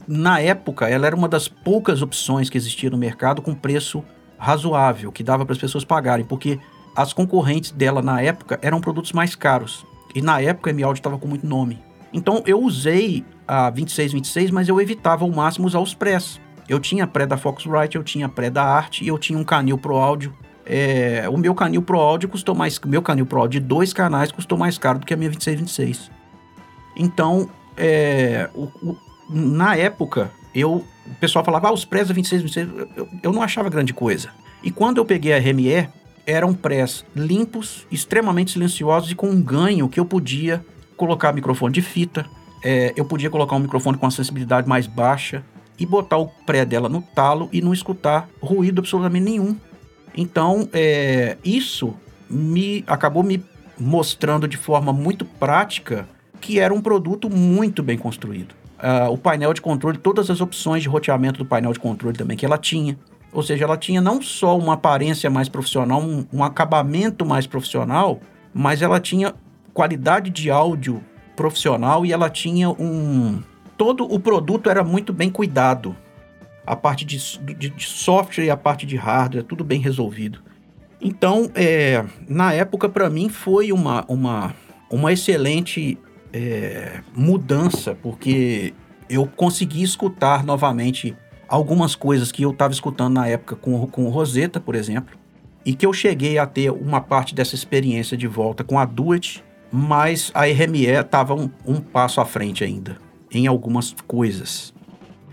Na 0.05 0.41
época, 0.41 0.89
ela 0.89 1.07
era 1.07 1.15
uma 1.15 1.29
das 1.29 1.47
poucas 1.47 2.01
opções 2.01 2.49
que 2.49 2.57
existia 2.57 2.89
no 2.89 2.97
mercado 2.97 3.41
com 3.41 3.55
preço 3.55 4.03
razoável, 4.37 5.09
que 5.09 5.23
dava 5.23 5.45
para 5.45 5.53
as 5.53 5.59
pessoas 5.59 5.85
pagarem, 5.85 6.25
porque 6.25 6.59
as 6.93 7.13
concorrentes 7.13 7.71
dela 7.71 8.01
na 8.01 8.21
época 8.21 8.59
eram 8.61 8.81
produtos 8.81 9.13
mais 9.13 9.35
caros. 9.35 9.85
E 10.13 10.21
na 10.21 10.41
época 10.41 10.69
a 10.69 10.73
M-Audio 10.73 10.99
estava 10.99 11.17
com 11.17 11.29
muito 11.29 11.47
nome. 11.47 11.81
Então 12.11 12.43
eu 12.45 12.61
usei 12.61 13.23
a 13.47 13.69
2626, 13.69 14.51
mas 14.51 14.67
eu 14.67 14.81
evitava 14.81 15.23
ao 15.23 15.31
máximo 15.31 15.65
usar 15.65 15.79
os 15.79 15.93
prés. 15.93 16.41
Eu 16.67 16.79
tinha 16.79 17.05
pré 17.05 17.25
da 17.25 17.37
Focusrite, 17.37 17.95
eu 17.95 18.03
tinha 18.03 18.29
pré 18.29 18.49
da 18.49 18.63
Art 18.63 19.01
e 19.01 19.07
eu 19.07 19.17
tinha 19.17 19.37
um 19.37 19.43
canil 19.43 19.77
Pro 19.77 19.97
Áudio. 19.97 20.33
É, 20.65 21.27
o 21.29 21.37
meu 21.37 21.53
canil 21.53 21.81
Pro 21.81 21.99
Áudio 21.99 22.29
custou 22.29 22.55
mais. 22.55 22.79
Meu 22.85 23.01
canil 23.01 23.25
Pro 23.25 23.41
Áudio 23.41 23.59
de 23.59 23.67
dois 23.67 23.91
canais 23.93 24.31
custou 24.31 24.57
mais 24.57 24.77
caro 24.77 24.99
do 24.99 25.05
que 25.05 25.13
a 25.13 25.17
minha 25.17 25.29
2626. 25.29 26.09
Então, 26.95 27.49
é, 27.75 28.49
o, 28.53 28.63
o, 28.63 28.97
na 29.29 29.75
época, 29.75 30.31
eu, 30.53 30.85
o 31.05 31.15
pessoal 31.19 31.43
falava, 31.43 31.67
ah, 31.67 31.73
os 31.73 31.83
prés 31.83 32.07
da 32.07 32.13
2626, 32.13 32.89
eu, 32.95 33.09
eu 33.21 33.33
não 33.33 33.41
achava 33.41 33.69
grande 33.69 33.93
coisa. 33.93 34.29
E 34.61 34.71
quando 34.71 34.99
eu 34.99 35.05
peguei 35.05 35.33
a 35.33 35.39
RME, 35.39 35.89
eram 36.25 36.53
prés 36.53 37.05
limpos, 37.15 37.85
extremamente 37.91 38.51
silenciosos 38.51 39.11
e 39.11 39.15
com 39.15 39.29
um 39.29 39.41
ganho 39.41 39.89
que 39.89 39.99
eu 39.99 40.05
podia 40.05 40.65
colocar 40.95 41.33
microfone 41.33 41.73
de 41.73 41.81
fita, 41.81 42.25
é, 42.63 42.93
eu 42.95 43.03
podia 43.03 43.29
colocar 43.29 43.57
um 43.57 43.59
microfone 43.59 43.97
com 43.97 44.05
a 44.05 44.11
sensibilidade 44.11 44.69
mais 44.69 44.87
baixa 44.87 45.43
e 45.83 45.85
botar 45.85 46.17
o 46.17 46.27
pré 46.27 46.63
dela 46.63 46.87
no 46.87 47.01
talo 47.01 47.49
e 47.51 47.61
não 47.61 47.73
escutar 47.73 48.29
ruído 48.41 48.79
absolutamente 48.79 49.25
nenhum. 49.25 49.57
Então, 50.15 50.69
é, 50.71 51.37
isso 51.43 51.93
me 52.29 52.85
acabou 52.87 53.21
me 53.21 53.43
mostrando 53.77 54.47
de 54.47 54.55
forma 54.55 54.93
muito 54.93 55.25
prática 55.25 56.07
que 56.39 56.57
era 56.57 56.73
um 56.73 56.81
produto 56.81 57.29
muito 57.29 57.83
bem 57.83 57.97
construído. 57.97 58.55
Uh, 58.79 59.11
o 59.11 59.17
painel 59.17 59.53
de 59.53 59.61
controle, 59.61 59.97
todas 59.97 60.29
as 60.29 60.39
opções 60.39 60.83
de 60.83 60.87
roteamento 60.87 61.39
do 61.39 61.45
painel 61.45 61.73
de 61.73 61.79
controle 61.79 62.15
também 62.15 62.37
que 62.37 62.45
ela 62.45 62.57
tinha. 62.57 62.97
Ou 63.33 63.43
seja, 63.43 63.65
ela 63.65 63.75
tinha 63.75 63.99
não 63.99 64.21
só 64.21 64.57
uma 64.57 64.73
aparência 64.73 65.29
mais 65.29 65.49
profissional, 65.49 66.01
um, 66.01 66.25
um 66.31 66.43
acabamento 66.43 67.25
mais 67.25 67.45
profissional, 67.45 68.21
mas 68.53 68.81
ela 68.81 69.01
tinha 69.01 69.33
qualidade 69.73 70.29
de 70.29 70.49
áudio 70.49 71.03
profissional 71.35 72.05
e 72.05 72.13
ela 72.13 72.29
tinha 72.29 72.69
um. 72.69 73.41
Todo 73.83 74.05
o 74.05 74.17
produto 74.17 74.69
era 74.69 74.81
muito 74.81 75.11
bem 75.11 75.29
cuidado. 75.29 75.93
A 76.65 76.73
parte 76.73 77.03
de, 77.03 77.17
de, 77.53 77.69
de 77.69 77.85
software 77.85 78.45
e 78.45 78.49
a 78.49 78.55
parte 78.55 78.85
de 78.85 78.95
hardware, 78.95 79.43
tudo 79.43 79.61
bem 79.61 79.81
resolvido. 79.81 80.39
Então, 81.01 81.51
é, 81.53 82.01
na 82.25 82.53
época, 82.53 82.87
para 82.87 83.09
mim, 83.09 83.27
foi 83.27 83.73
uma, 83.73 84.05
uma, 84.07 84.55
uma 84.89 85.11
excelente 85.11 85.97
é, 86.31 87.01
mudança, 87.13 87.93
porque 88.01 88.73
eu 89.09 89.27
consegui 89.27 89.83
escutar 89.83 90.45
novamente 90.45 91.13
algumas 91.45 91.93
coisas 91.93 92.31
que 92.31 92.43
eu 92.43 92.51
estava 92.51 92.71
escutando 92.71 93.15
na 93.15 93.27
época 93.27 93.57
com, 93.57 93.85
com 93.87 94.05
o 94.05 94.09
Rosetta, 94.09 94.61
por 94.61 94.75
exemplo, 94.75 95.17
e 95.65 95.73
que 95.75 95.85
eu 95.85 95.91
cheguei 95.91 96.37
a 96.37 96.45
ter 96.45 96.71
uma 96.71 97.01
parte 97.01 97.35
dessa 97.35 97.53
experiência 97.53 98.15
de 98.15 98.27
volta 98.27 98.63
com 98.63 98.79
a 98.79 98.85
Duet, 98.85 99.43
mas 99.69 100.31
a 100.33 100.45
RME 100.45 100.85
estava 100.85 101.35
um, 101.35 101.49
um, 101.67 101.81
passo 101.81 102.21
à 102.21 102.25
frente 102.25 102.63
ainda 102.63 103.03
em 103.33 103.47
algumas 103.47 103.93
coisas. 104.07 104.73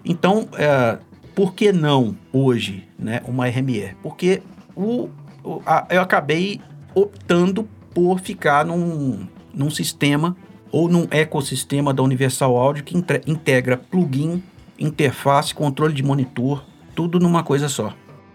Então, 0.04 0.48
é, 0.54 0.98
por 1.34 1.54
que 1.54 1.72
não 1.72 2.16
hoje 2.32 2.88
né, 2.98 3.20
uma 3.26 3.46
RME? 3.46 3.94
Porque 4.02 4.42
o, 4.74 5.08
o 5.44 5.62
a, 5.66 5.86
eu 5.90 6.00
acabei 6.00 6.60
optando 6.94 7.68
por 7.94 8.20
ficar 8.20 8.64
num, 8.64 9.26
num 9.52 9.70
sistema 9.70 10.36
ou 10.72 10.88
num 10.88 11.06
ecossistema 11.10 11.92
da 11.92 12.02
Universal 12.02 12.56
Audio 12.56 12.84
que 12.84 12.96
integra 13.26 13.76
plugin 13.76 14.42
interface, 14.80 15.54
controle 15.54 15.92
de 15.92 16.02
monitor, 16.02 16.64
tudo 16.94 17.20
numa 17.20 17.42
coisa 17.42 17.68
só. 17.68 17.92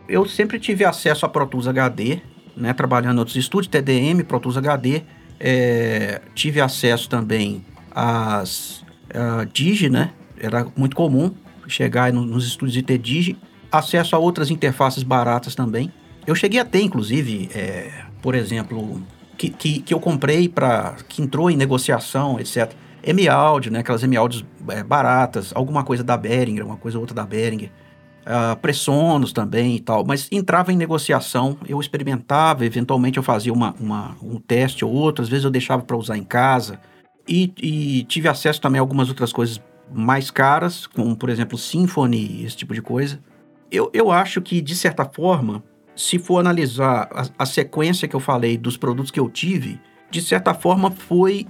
Eu 0.07 0.25
sempre 0.27 0.59
tive 0.59 0.85
acesso 0.85 1.25
a 1.25 1.29
Pro 1.29 1.47
Tools 1.47 1.67
HD, 1.67 2.21
né, 2.55 2.71
trabalhando 2.71 3.15
em 3.15 3.19
outros 3.19 3.35
estúdios, 3.35 3.67
TDM, 3.67 4.23
Pro 4.23 4.39
Tools 4.39 4.55
HD, 4.55 5.01
é, 5.39 6.21
tive 6.35 6.61
acesso 6.61 7.09
também 7.09 7.65
às 7.91 8.84
a 9.15 9.45
Digi, 9.45 9.89
né, 9.89 10.11
era 10.39 10.67
muito 10.75 10.95
comum 10.95 11.31
chegar 11.67 12.13
no, 12.13 12.25
nos 12.25 12.45
estúdios 12.45 12.73
de 12.73 12.83
ter 12.83 12.97
Digi, 12.97 13.37
acesso 13.71 14.15
a 14.15 14.19
outras 14.19 14.51
interfaces 14.51 15.03
baratas 15.03 15.55
também. 15.55 15.91
Eu 16.27 16.35
cheguei 16.35 16.59
a 16.59 16.65
ter, 16.65 16.81
inclusive, 16.81 17.49
é, 17.53 17.91
por 18.21 18.35
exemplo, 18.35 19.01
que, 19.37 19.49
que, 19.49 19.79
que 19.79 19.93
eu 19.93 19.99
comprei 19.99 20.47
para 20.47 20.95
que 21.07 21.21
entrou 21.21 21.49
em 21.49 21.57
negociação, 21.57 22.39
etc 22.39 22.73
M-Audio, 23.05 23.71
né? 23.71 23.79
Aquelas 23.79 24.03
M-Audios 24.03 24.43
é, 24.69 24.83
baratas, 24.83 25.51
alguma 25.53 25.83
coisa 25.83 26.03
da 26.03 26.17
Behringer, 26.17 26.65
uma 26.65 26.77
coisa 26.77 26.97
ou 26.97 27.01
outra 27.01 27.15
da 27.15 27.23
Behringer. 27.23 27.69
Uh, 28.25 28.55
Pressonos 28.55 29.31
também 29.31 29.75
e 29.75 29.79
tal, 29.79 30.03
mas 30.03 30.27
entrava 30.31 30.73
em 30.73 30.75
negociação, 30.75 31.59
eu 31.69 31.79
experimentava, 31.79 32.65
eventualmente 32.65 33.17
eu 33.17 33.23
fazia 33.23 33.53
uma, 33.53 33.75
uma 33.79 34.15
um 34.19 34.39
teste 34.39 34.83
ou 34.83 34.91
outro, 34.91 35.21
às 35.21 35.29
vezes 35.29 35.45
eu 35.45 35.51
deixava 35.51 35.83
para 35.83 35.95
usar 35.95 36.17
em 36.17 36.23
casa, 36.23 36.79
e, 37.27 37.51
e, 37.61 38.03
tive 38.03 38.27
acesso 38.27 38.61
também 38.61 38.79
a 38.79 38.81
algumas 38.81 39.09
outras 39.09 39.33
coisas 39.33 39.61
mais 39.93 40.31
caras, 40.31 40.87
como 40.87 41.15
por 41.15 41.29
exemplo 41.29 41.57
Symfony, 41.57 42.43
esse 42.43 42.57
tipo 42.57 42.73
de 42.73 42.81
coisa. 42.81 43.19
Eu, 43.71 43.89
eu 43.93 44.11
acho 44.11 44.41
que, 44.41 44.61
de 44.61 44.75
certa 44.75 45.05
forma, 45.05 45.63
se 45.95 46.19
for 46.19 46.39
analisar 46.39 47.09
a, 47.11 47.43
a 47.43 47.45
sequência 47.45 48.07
que 48.07 48.15
eu 48.15 48.19
falei 48.19 48.57
dos 48.57 48.77
produtos 48.77 49.11
que 49.11 49.19
eu 49.19 49.29
tive, 49.29 49.79
de 50.09 50.21
certa 50.21 50.53
forma 50.53 50.91
foi 50.91 51.47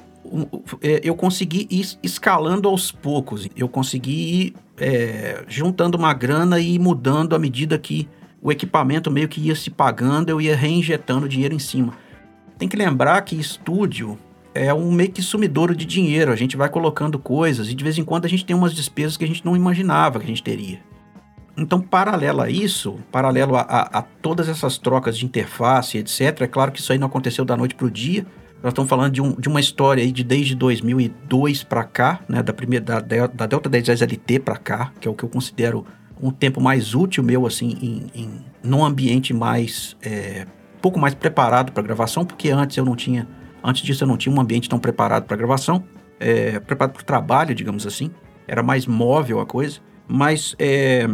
é, 0.81 1.01
eu 1.03 1.15
consegui 1.15 1.67
ir 1.69 1.97
escalando 2.01 2.67
aos 2.67 2.91
poucos. 2.91 3.47
Eu 3.55 3.69
consegui 3.69 4.11
ir 4.11 4.55
é, 4.77 5.43
juntando 5.47 5.97
uma 5.97 6.13
grana 6.13 6.59
e 6.59 6.79
mudando 6.79 7.35
à 7.35 7.39
medida 7.39 7.77
que 7.77 8.07
o 8.41 8.51
equipamento 8.51 9.09
meio 9.11 9.27
que 9.27 9.41
ia 9.41 9.55
se 9.55 9.69
pagando, 9.69 10.29
eu 10.29 10.39
ia 10.39 10.55
reinjetando 10.55 11.29
dinheiro 11.29 11.53
em 11.53 11.59
cima. 11.59 11.93
Tem 12.57 12.67
que 12.67 12.77
lembrar 12.77 13.21
que 13.21 13.35
estúdio 13.35 14.17
é 14.55 14.73
um 14.73 14.91
meio 14.91 15.11
que 15.11 15.21
sumidouro 15.21 15.75
de 15.75 15.85
dinheiro. 15.85 16.31
A 16.31 16.35
gente 16.35 16.57
vai 16.57 16.69
colocando 16.69 17.19
coisas 17.19 17.69
e 17.69 17.75
de 17.75 17.83
vez 17.83 17.97
em 17.97 18.03
quando 18.03 18.25
a 18.25 18.29
gente 18.29 18.45
tem 18.45 18.55
umas 18.55 18.73
despesas 18.73 19.17
que 19.17 19.23
a 19.23 19.27
gente 19.27 19.45
não 19.45 19.55
imaginava 19.55 20.19
que 20.19 20.25
a 20.25 20.29
gente 20.29 20.41
teria. 20.41 20.79
Então, 21.57 21.79
paralelo 21.79 22.41
a 22.41 22.49
isso, 22.49 22.97
paralelo 23.11 23.55
a, 23.55 23.61
a, 23.61 23.99
a 23.99 24.01
todas 24.01 24.49
essas 24.49 24.77
trocas 24.77 25.17
de 25.17 25.25
interface, 25.25 25.97
etc., 25.97 26.41
é 26.41 26.47
claro 26.47 26.71
que 26.71 26.79
isso 26.79 26.91
aí 26.91 26.97
não 26.97 27.07
aconteceu 27.07 27.45
da 27.45 27.55
noite 27.55 27.75
para 27.75 27.85
o 27.85 27.91
dia 27.91 28.25
nós 28.65 28.71
estamos 28.71 28.89
falando 28.89 29.13
de, 29.13 29.21
um, 29.21 29.31
de 29.33 29.47
uma 29.47 29.59
história 29.59 30.03
aí 30.03 30.11
de 30.11 30.23
desde 30.23 30.55
2002 30.55 31.63
para 31.63 31.83
cá, 31.83 32.19
né, 32.27 32.41
da 32.41 32.51
primeira 32.51 32.83
da, 32.83 32.99
da 32.99 33.45
Delta 33.45 33.69
10 33.69 34.01
LT 34.01 34.39
para 34.39 34.57
cá, 34.57 34.91
que 34.99 35.07
é 35.07 35.11
o 35.11 35.13
que 35.13 35.23
eu 35.23 35.29
considero 35.29 35.85
um 36.19 36.31
tempo 36.31 36.59
mais 36.59 36.95
útil 36.95 37.23
meu 37.23 37.45
assim 37.45 37.77
em, 37.79 38.21
em 38.23 38.31
num 38.63 38.83
ambiente 38.83 39.35
mais 39.35 39.95
é, 40.01 40.47
pouco 40.81 40.97
mais 40.99 41.13
preparado 41.13 41.73
para 41.73 41.83
gravação, 41.83 42.25
porque 42.25 42.49
antes 42.49 42.75
eu 42.75 42.83
não 42.83 42.95
tinha, 42.95 43.27
antes 43.65 43.81
disso 43.81 44.03
eu 44.03 44.07
não 44.07 44.17
tinha 44.17 44.33
um 44.33 44.39
ambiente 44.39 44.69
tão 44.69 44.79
preparado 44.79 45.25
para 45.25 45.35
gravação, 45.35 45.83
é, 46.19 46.59
preparado 46.59 46.93
para 46.93 47.01
o 47.01 47.05
trabalho, 47.05 47.55
digamos 47.55 47.85
assim, 47.85 48.11
era 48.47 48.61
mais 48.61 48.85
móvel 48.85 49.39
a 49.39 49.45
coisa, 49.45 49.79
mas 50.07 50.55
é, 50.59 51.07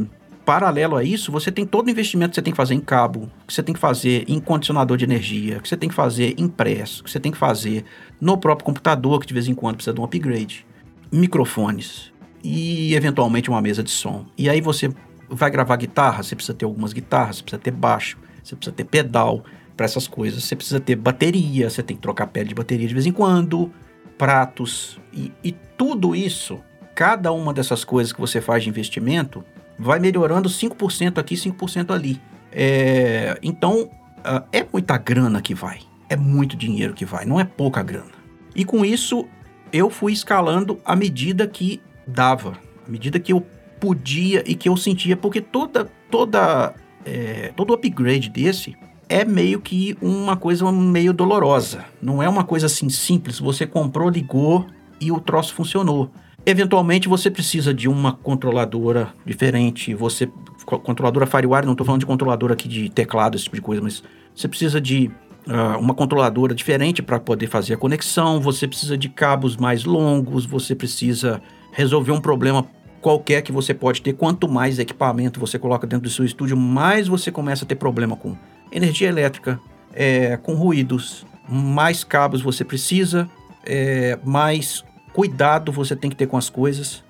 paralelo 0.45 0.97
a 0.97 1.03
isso, 1.03 1.31
você 1.31 1.51
tem 1.51 1.65
todo 1.65 1.87
o 1.87 1.89
investimento 1.89 2.31
que 2.31 2.35
você 2.35 2.41
tem 2.41 2.51
que 2.51 2.57
fazer 2.57 2.73
em 2.73 2.81
cabo, 2.81 3.31
que 3.47 3.53
você 3.53 3.63
tem 3.63 3.73
que 3.73 3.79
fazer 3.79 4.25
em 4.27 4.39
condicionador 4.39 4.97
de 4.97 5.05
energia, 5.05 5.59
que 5.59 5.69
você 5.69 5.77
tem 5.77 5.89
que 5.89 5.95
fazer 5.95 6.35
impresso, 6.37 7.03
que 7.03 7.09
você 7.09 7.19
tem 7.19 7.31
que 7.31 7.37
fazer 7.37 7.85
no 8.19 8.37
próprio 8.37 8.65
computador, 8.65 9.19
que 9.21 9.27
de 9.27 9.33
vez 9.33 9.47
em 9.47 9.55
quando 9.55 9.75
precisa 9.75 9.93
de 9.93 10.01
um 10.01 10.03
upgrade, 10.03 10.65
microfones 11.11 12.11
e 12.43 12.93
eventualmente 12.95 13.49
uma 13.49 13.61
mesa 13.61 13.83
de 13.83 13.91
som. 13.91 14.25
E 14.37 14.49
aí 14.49 14.61
você 14.61 14.91
vai 15.29 15.49
gravar 15.49 15.75
guitarra, 15.77 16.23
você 16.23 16.35
precisa 16.35 16.57
ter 16.57 16.65
algumas 16.65 16.91
guitarras, 16.91 17.37
você 17.37 17.43
precisa 17.43 17.61
ter 17.61 17.71
baixo, 17.71 18.17
você 18.43 18.55
precisa 18.55 18.75
ter 18.75 18.83
pedal 18.83 19.43
para 19.75 19.85
essas 19.85 20.07
coisas, 20.07 20.43
você 20.43 20.55
precisa 20.55 20.79
ter 20.79 20.95
bateria, 20.95 21.69
você 21.69 21.81
tem 21.81 21.95
que 21.95 22.01
trocar 22.01 22.27
pele 22.27 22.49
de 22.49 22.55
bateria 22.55 22.87
de 22.87 22.93
vez 22.93 23.05
em 23.05 23.11
quando, 23.11 23.71
pratos 24.17 24.99
e, 25.11 25.31
e 25.43 25.51
tudo 25.77 26.15
isso, 26.15 26.59
cada 26.93 27.31
uma 27.31 27.53
dessas 27.53 27.83
coisas 27.83 28.13
que 28.13 28.19
você 28.19 28.39
faz 28.39 28.63
de 28.63 28.69
investimento 28.69 29.43
vai 29.77 29.99
melhorando 29.99 30.47
5% 30.47 31.17
aqui, 31.17 31.35
5% 31.35 31.91
ali. 31.91 32.21
É, 32.51 33.37
então, 33.41 33.89
uh, 34.19 34.45
é 34.51 34.65
muita 34.71 34.97
grana 34.97 35.41
que 35.41 35.55
vai. 35.55 35.79
É 36.07 36.15
muito 36.15 36.55
dinheiro 36.55 36.93
que 36.93 37.05
vai, 37.05 37.25
não 37.25 37.39
é 37.39 37.43
pouca 37.43 37.81
grana. 37.81 38.11
E 38.55 38.63
com 38.63 38.85
isso, 38.85 39.25
eu 39.71 39.89
fui 39.89 40.13
escalando 40.13 40.79
à 40.85 40.95
medida 40.95 41.47
que 41.47 41.81
dava, 42.05 42.57
à 42.85 42.91
medida 42.91 43.19
que 43.19 43.33
eu 43.33 43.41
podia 43.79 44.43
e 44.45 44.53
que 44.53 44.69
eu 44.69 44.77
sentia, 44.77 45.17
porque 45.17 45.41
toda, 45.41 45.89
toda, 46.11 46.75
é, 47.05 47.51
todo 47.55 47.73
upgrade 47.73 48.29
desse 48.29 48.75
é 49.11 49.25
meio 49.25 49.59
que 49.59 49.97
uma 50.01 50.37
coisa 50.37 50.71
meio 50.71 51.11
dolorosa. 51.11 51.83
Não 52.01 52.23
é 52.23 52.29
uma 52.29 52.45
coisa 52.45 52.67
assim 52.67 52.87
simples. 52.87 53.39
Você 53.39 53.67
comprou, 53.67 54.09
ligou 54.09 54.65
e 55.01 55.11
o 55.11 55.19
troço 55.19 55.53
funcionou. 55.53 56.09
Eventualmente 56.45 57.09
você 57.09 57.29
precisa 57.29 57.73
de 57.73 57.89
uma 57.89 58.13
controladora 58.13 59.13
diferente, 59.25 59.93
você 59.93 60.31
controladora 60.65 61.27
FireWire, 61.27 61.65
não 61.65 61.73
estou 61.73 61.85
falando 61.85 61.99
de 61.99 62.05
controladora 62.05 62.53
aqui 62.53 62.69
de 62.69 62.89
teclado, 62.89 63.35
esse 63.35 63.43
tipo 63.43 63.57
de 63.57 63.61
coisa, 63.61 63.81
mas 63.81 64.01
você 64.33 64.47
precisa 64.47 64.79
de 64.79 65.11
uh, 65.45 65.77
uma 65.77 65.93
controladora 65.93 66.55
diferente 66.55 67.01
para 67.03 67.19
poder 67.19 67.47
fazer 67.47 67.73
a 67.73 67.77
conexão, 67.77 68.39
você 68.39 68.67
precisa 68.67 68.97
de 68.97 69.09
cabos 69.09 69.57
mais 69.57 69.83
longos, 69.83 70.45
você 70.45 70.73
precisa 70.73 71.41
resolver 71.73 72.11
um 72.11 72.21
problema 72.21 72.65
qualquer 73.01 73.41
que 73.41 73.51
você 73.51 73.73
pode 73.73 74.01
ter. 74.01 74.13
Quanto 74.13 74.47
mais 74.47 74.79
equipamento 74.79 75.39
você 75.39 75.59
coloca 75.59 75.85
dentro 75.85 76.03
do 76.03 76.09
seu 76.09 76.23
estúdio, 76.23 76.55
mais 76.55 77.07
você 77.07 77.31
começa 77.31 77.65
a 77.65 77.67
ter 77.67 77.75
problema 77.75 78.15
com 78.15 78.35
energia 78.71 79.07
elétrica, 79.07 79.59
é, 79.93 80.37
com 80.37 80.53
ruídos, 80.53 81.25
mais 81.47 82.03
cabos 82.03 82.41
você 82.41 82.63
precisa, 82.63 83.29
é, 83.65 84.17
mais 84.23 84.83
cuidado 85.13 85.71
você 85.71 85.95
tem 85.95 86.09
que 86.09 86.15
ter 86.15 86.27
com 86.27 86.37
as 86.37 86.49
coisas, 86.49 87.03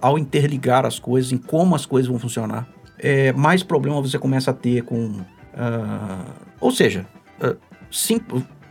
ao 0.00 0.18
interligar 0.18 0.84
as 0.84 0.98
coisas, 0.98 1.32
em 1.32 1.38
como 1.38 1.74
as 1.74 1.86
coisas 1.86 2.08
vão 2.08 2.18
funcionar. 2.18 2.66
É, 2.98 3.32
mais 3.32 3.62
problema 3.62 4.00
você 4.00 4.18
começa 4.18 4.50
a 4.50 4.54
ter 4.54 4.82
com. 4.82 4.96
Uh, 5.06 6.32
ou 6.60 6.72
seja, 6.72 7.06
uh, 7.40 7.56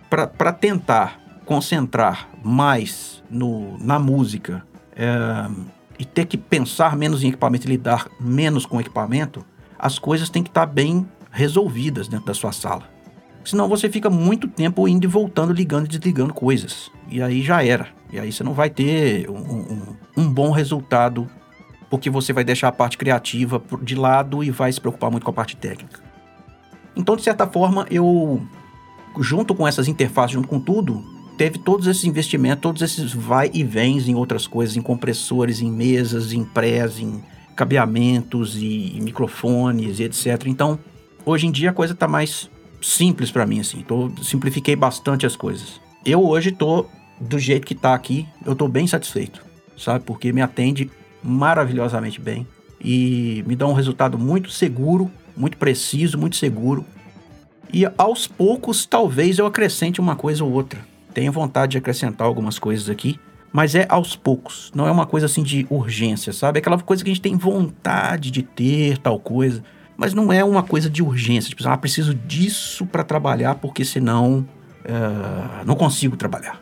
para 0.10 0.52
tentar 0.52 1.20
concentrar 1.46 2.30
mais 2.44 3.24
no, 3.30 3.78
na 3.78 3.98
música 3.98 4.66
é, 4.96 5.50
e 5.98 6.06
ter 6.06 6.26
que 6.26 6.38
pensar 6.38 6.96
menos 6.96 7.24
em 7.24 7.30
equipamento 7.30 7.68
e 7.68 7.70
lidar 7.70 8.08
menos 8.20 8.66
com 8.66 8.80
equipamento, 8.80 9.46
as 9.80 9.98
coisas 9.98 10.30
têm 10.30 10.44
que 10.44 10.50
estar 10.50 10.68
tá 10.68 10.72
bem 10.72 11.08
resolvidas 11.32 12.08
dentro 12.08 12.26
da 12.26 12.34
sua 12.34 12.52
sala. 12.52 12.90
Senão 13.44 13.70
você 13.70 13.90
fica 13.90 14.10
muito 14.10 14.48
tempo 14.48 14.88
indo 14.88 15.06
e 15.06 15.08
voltando, 15.08 15.54
ligando 15.54 15.86
e 15.86 15.88
desligando 15.88 16.34
coisas. 16.34 16.92
E 17.10 17.22
aí 17.22 17.42
já 17.42 17.64
era. 17.64 17.88
E 18.12 18.20
aí 18.20 18.32
você 18.32 18.44
não 18.44 18.54
vai 18.54 18.70
ter 18.70 19.30
um, 19.30 19.38
um, 19.38 19.96
um 20.18 20.30
bom 20.30 20.52
resultado, 20.52 21.30
porque 21.90 22.10
você 22.10 22.34
vai 22.34 22.44
deixar 22.44 22.68
a 22.68 22.72
parte 22.74 22.98
criativa 22.98 23.62
de 23.82 23.96
lado 23.96 24.44
e 24.44 24.52
vai 24.52 24.72
se 24.72 24.82
preocupar 24.82 25.10
muito 25.10 25.24
com 25.24 25.32
a 25.32 25.34
parte 25.34 25.56
técnica. 25.56 26.02
Então, 26.96 27.16
de 27.16 27.24
certa 27.24 27.48
forma, 27.48 27.86
eu, 27.90 28.42
junto 29.20 29.56
com 29.56 29.68
essas 29.68 29.88
interfaces, 29.88 30.32
junto 30.32 30.48
com 30.48 30.60
tudo, 30.60 31.02
teve 31.38 31.60
todos 31.60 31.88
esses 31.88 32.04
investimentos, 32.04 32.62
todos 32.62 32.82
esses 32.82 33.14
vai 33.14 33.50
e 33.54 33.64
vens 33.64 34.10
em 34.10 34.16
outras 34.16 34.48
coisas, 34.48 34.76
em 34.76 34.82
compressores, 34.82 35.62
em 35.62 35.72
mesas, 35.72 36.34
em 36.34 36.44
prés, 36.44 37.00
em 37.00 37.24
cabeamentos 37.56 38.58
e, 38.58 38.98
e 38.98 39.02
microfones 39.02 40.00
e 40.00 40.04
etc. 40.04 40.48
Então, 40.48 40.78
hoje 41.30 41.48
em 41.48 41.52
dia 41.52 41.70
a 41.70 41.74
coisa 41.74 41.94
está 41.94 42.08
mais 42.08 42.50
simples 42.82 43.32
para 43.32 43.46
mim, 43.46 43.60
assim. 43.60 43.82
Tô, 43.82 44.12
simplifiquei 44.24 44.76
bastante 44.76 45.26
as 45.26 45.36
coisas. 45.36 45.80
Eu 46.06 46.26
hoje 46.26 46.52
tô 46.52 46.86
do 47.20 47.38
jeito 47.38 47.66
que 47.66 47.76
tá 47.76 47.94
aqui, 47.94 48.28
eu 48.46 48.56
tô 48.56 48.68
bem 48.68 48.88
satisfeito, 48.88 49.44
sabe? 49.78 50.04
Porque 50.06 50.32
me 50.32 50.42
atende 50.42 50.90
maravilhosamente 51.24 52.22
bem 52.22 52.48
e 52.80 53.44
me 53.48 53.56
dá 53.56 53.68
um 53.68 53.74
resultado 53.74 54.18
muito 54.18 54.50
seguro, 54.52 55.12
muito 55.36 55.58
preciso, 55.58 56.18
muito 56.18 56.36
seguro. 56.36 56.86
E 57.74 57.86
aos 57.98 58.28
poucos, 58.28 58.86
talvez 58.86 59.40
eu 59.40 59.46
acrescente 59.46 60.00
uma 60.00 60.16
coisa 60.16 60.44
ou 60.44 60.52
outra 60.52 60.80
tenho 61.18 61.32
vontade 61.32 61.72
de 61.72 61.78
acrescentar 61.80 62.28
algumas 62.28 62.60
coisas 62.60 62.88
aqui, 62.92 63.20
mas 63.52 63.74
é 63.74 63.88
aos 63.90 64.16
poucos. 64.16 64.72
Não 64.76 64.88
é 64.88 64.92
uma 64.92 65.08
coisa 65.08 65.26
assim 65.26 65.42
de 65.42 65.66
urgência, 65.68 66.32
sabe? 66.32 66.60
É 66.60 66.62
aquela 66.62 66.78
coisa 66.78 67.04
que 67.04 67.10
a 67.10 67.14
gente 67.14 67.24
tem 67.24 67.36
vontade 67.36 68.30
de 68.30 68.44
ter, 68.44 69.00
tal 69.00 69.20
coisa, 69.20 69.64
mas 69.98 70.14
não 70.14 70.32
é 70.32 70.44
uma 70.44 70.62
coisa 70.62 70.90
de 70.90 71.02
urgência. 71.02 71.50
Tipo, 71.50 71.68
ah, 71.68 71.78
preciso 71.78 72.14
disso 72.14 72.86
para 72.86 73.04
trabalhar 73.04 73.56
porque 73.56 73.84
senão 73.84 74.48
uh, 74.86 75.66
não 75.66 75.76
consigo 75.76 76.16
trabalhar. 76.16 76.62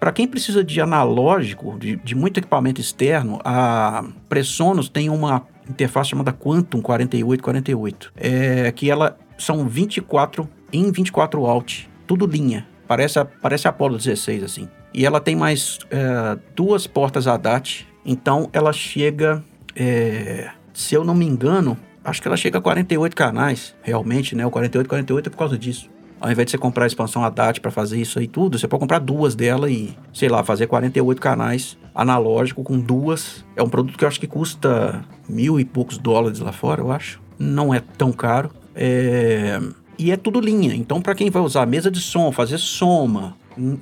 Para 0.00 0.12
quem 0.12 0.28
precisa 0.28 0.62
de 0.62 0.80
analógico, 0.80 1.76
de, 1.78 1.96
de, 1.96 2.14
muito 2.14 2.38
equipamento 2.38 2.80
externo, 2.80 3.40
a 3.44 4.04
Pressonos 4.28 4.88
tem 4.88 5.08
uma 5.08 5.46
interface 5.68 6.10
chamada 6.10 6.32
Quantum 6.32 6.80
4848, 6.80 8.12
é, 8.16 8.72
que 8.72 8.90
ela 8.90 9.18
são 9.36 9.66
24 9.66 10.48
em 10.72 10.90
24 10.92 11.44
out, 11.46 11.90
tudo 12.06 12.26
linha. 12.26 12.66
Parece 12.86 13.22
parece 13.42 13.66
a 13.66 13.70
Apollo 13.70 13.96
16, 13.96 14.44
assim. 14.44 14.68
E 14.94 15.04
ela 15.04 15.20
tem 15.20 15.34
mais 15.34 15.78
é, 15.90 16.38
duas 16.54 16.86
portas 16.86 17.26
ADAT. 17.26 17.86
Então 18.04 18.48
ela 18.52 18.72
chega, 18.72 19.44
é, 19.74 20.48
se 20.72 20.94
eu 20.94 21.04
não 21.04 21.14
me 21.14 21.26
engano, 21.26 21.76
acho 22.08 22.20
que 22.20 22.28
ela 22.28 22.36
chega 22.36 22.58
a 22.58 22.60
48 22.60 23.14
canais, 23.14 23.74
realmente, 23.82 24.34
né? 24.34 24.44
O 24.46 24.50
48, 24.50 24.88
48 24.88 25.26
é 25.26 25.30
por 25.30 25.38
causa 25.38 25.58
disso. 25.58 25.90
Ao 26.20 26.30
invés 26.30 26.46
de 26.46 26.50
você 26.52 26.58
comprar 26.58 26.84
a 26.84 26.86
expansão 26.86 27.24
ADAT 27.24 27.60
para 27.60 27.70
fazer 27.70 28.00
isso 28.00 28.18
aí 28.18 28.26
tudo, 28.26 28.58
você 28.58 28.66
pode 28.66 28.80
comprar 28.80 28.98
duas 28.98 29.36
dela 29.36 29.70
e, 29.70 29.96
sei 30.12 30.28
lá, 30.28 30.42
fazer 30.42 30.66
48 30.66 31.20
canais 31.20 31.78
analógico 31.94 32.64
com 32.64 32.78
duas. 32.78 33.44
É 33.54 33.62
um 33.62 33.68
produto 33.68 33.96
que 33.96 34.04
eu 34.04 34.08
acho 34.08 34.18
que 34.18 34.26
custa 34.26 35.04
mil 35.28 35.60
e 35.60 35.64
poucos 35.64 35.96
dólares 35.96 36.40
lá 36.40 36.50
fora, 36.50 36.80
eu 36.80 36.90
acho. 36.90 37.20
Não 37.38 37.72
é 37.72 37.80
tão 37.80 38.10
caro. 38.10 38.50
É 38.74 39.60
e 39.98 40.12
é 40.12 40.16
tudo 40.16 40.40
linha. 40.40 40.74
Então, 40.74 41.02
para 41.02 41.14
quem 41.14 41.28
vai 41.28 41.42
usar 41.42 41.66
mesa 41.66 41.90
de 41.90 42.00
som, 42.00 42.30
fazer 42.30 42.58
soma 42.58 43.36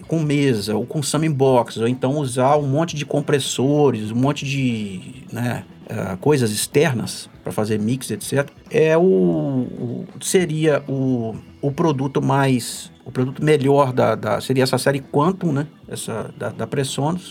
com 0.08 0.18
mesa 0.20 0.74
ou 0.74 0.86
com 0.86 1.02
summing 1.02 1.32
box, 1.32 1.76
ou 1.76 1.86
então 1.86 2.16
usar 2.16 2.56
um 2.56 2.66
monte 2.66 2.96
de 2.96 3.04
compressores, 3.04 4.10
um 4.10 4.16
monte 4.16 4.46
de 4.46 5.26
né, 5.30 5.64
uh, 5.86 6.16
coisas 6.18 6.50
externas 6.50 7.28
para 7.42 7.52
fazer 7.52 7.78
mix, 7.78 8.10
etc., 8.10 8.48
é 8.70 8.96
o, 8.96 9.02
o, 9.02 10.06
seria 10.20 10.82
o, 10.88 11.36
o 11.60 11.70
produto 11.72 12.20
mais 12.20 12.90
o 13.06 13.12
produto 13.12 13.42
melhor 13.42 13.92
da, 13.92 14.16
da, 14.16 14.40
seria 14.40 14.64
essa 14.64 14.76
série 14.78 15.00
Quantum, 15.00 15.52
né? 15.52 15.68
Essa 15.86 16.34
da, 16.36 16.48
da 16.48 16.68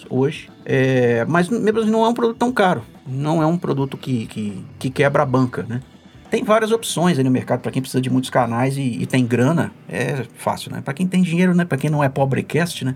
hoje. 0.09 0.49
É, 0.63 1.25
mas 1.25 1.49
mesmo 1.49 1.79
assim 1.79 1.89
não 1.91 2.05
é 2.05 2.07
um 2.07 2.13
produto 2.13 2.37
tão 2.37 2.49
caro. 2.49 2.81
Não 3.05 3.43
é 3.43 3.45
um 3.45 3.57
produto 3.57 3.97
que, 3.97 4.25
que, 4.27 4.65
que 4.79 4.89
quebra 4.89 5.23
a 5.23 5.25
banca, 5.25 5.65
né? 5.67 5.81
Tem 6.31 6.45
várias 6.45 6.71
opções 6.71 7.17
aí 7.17 7.23
no 7.25 7.29
mercado 7.29 7.59
para 7.59 7.71
quem 7.71 7.81
precisa 7.81 8.01
de 8.01 8.09
muitos 8.09 8.29
canais 8.29 8.77
e, 8.77 9.01
e 9.01 9.05
tem 9.05 9.25
grana, 9.25 9.73
é 9.87 10.23
fácil, 10.37 10.71
né? 10.71 10.79
Para 10.79 10.93
quem 10.93 11.05
tem 11.05 11.21
dinheiro, 11.21 11.53
né? 11.53 11.65
Para 11.65 11.77
quem 11.77 11.89
não 11.89 12.01
é 12.01 12.07
pobrecast, 12.07 12.85
né? 12.85 12.95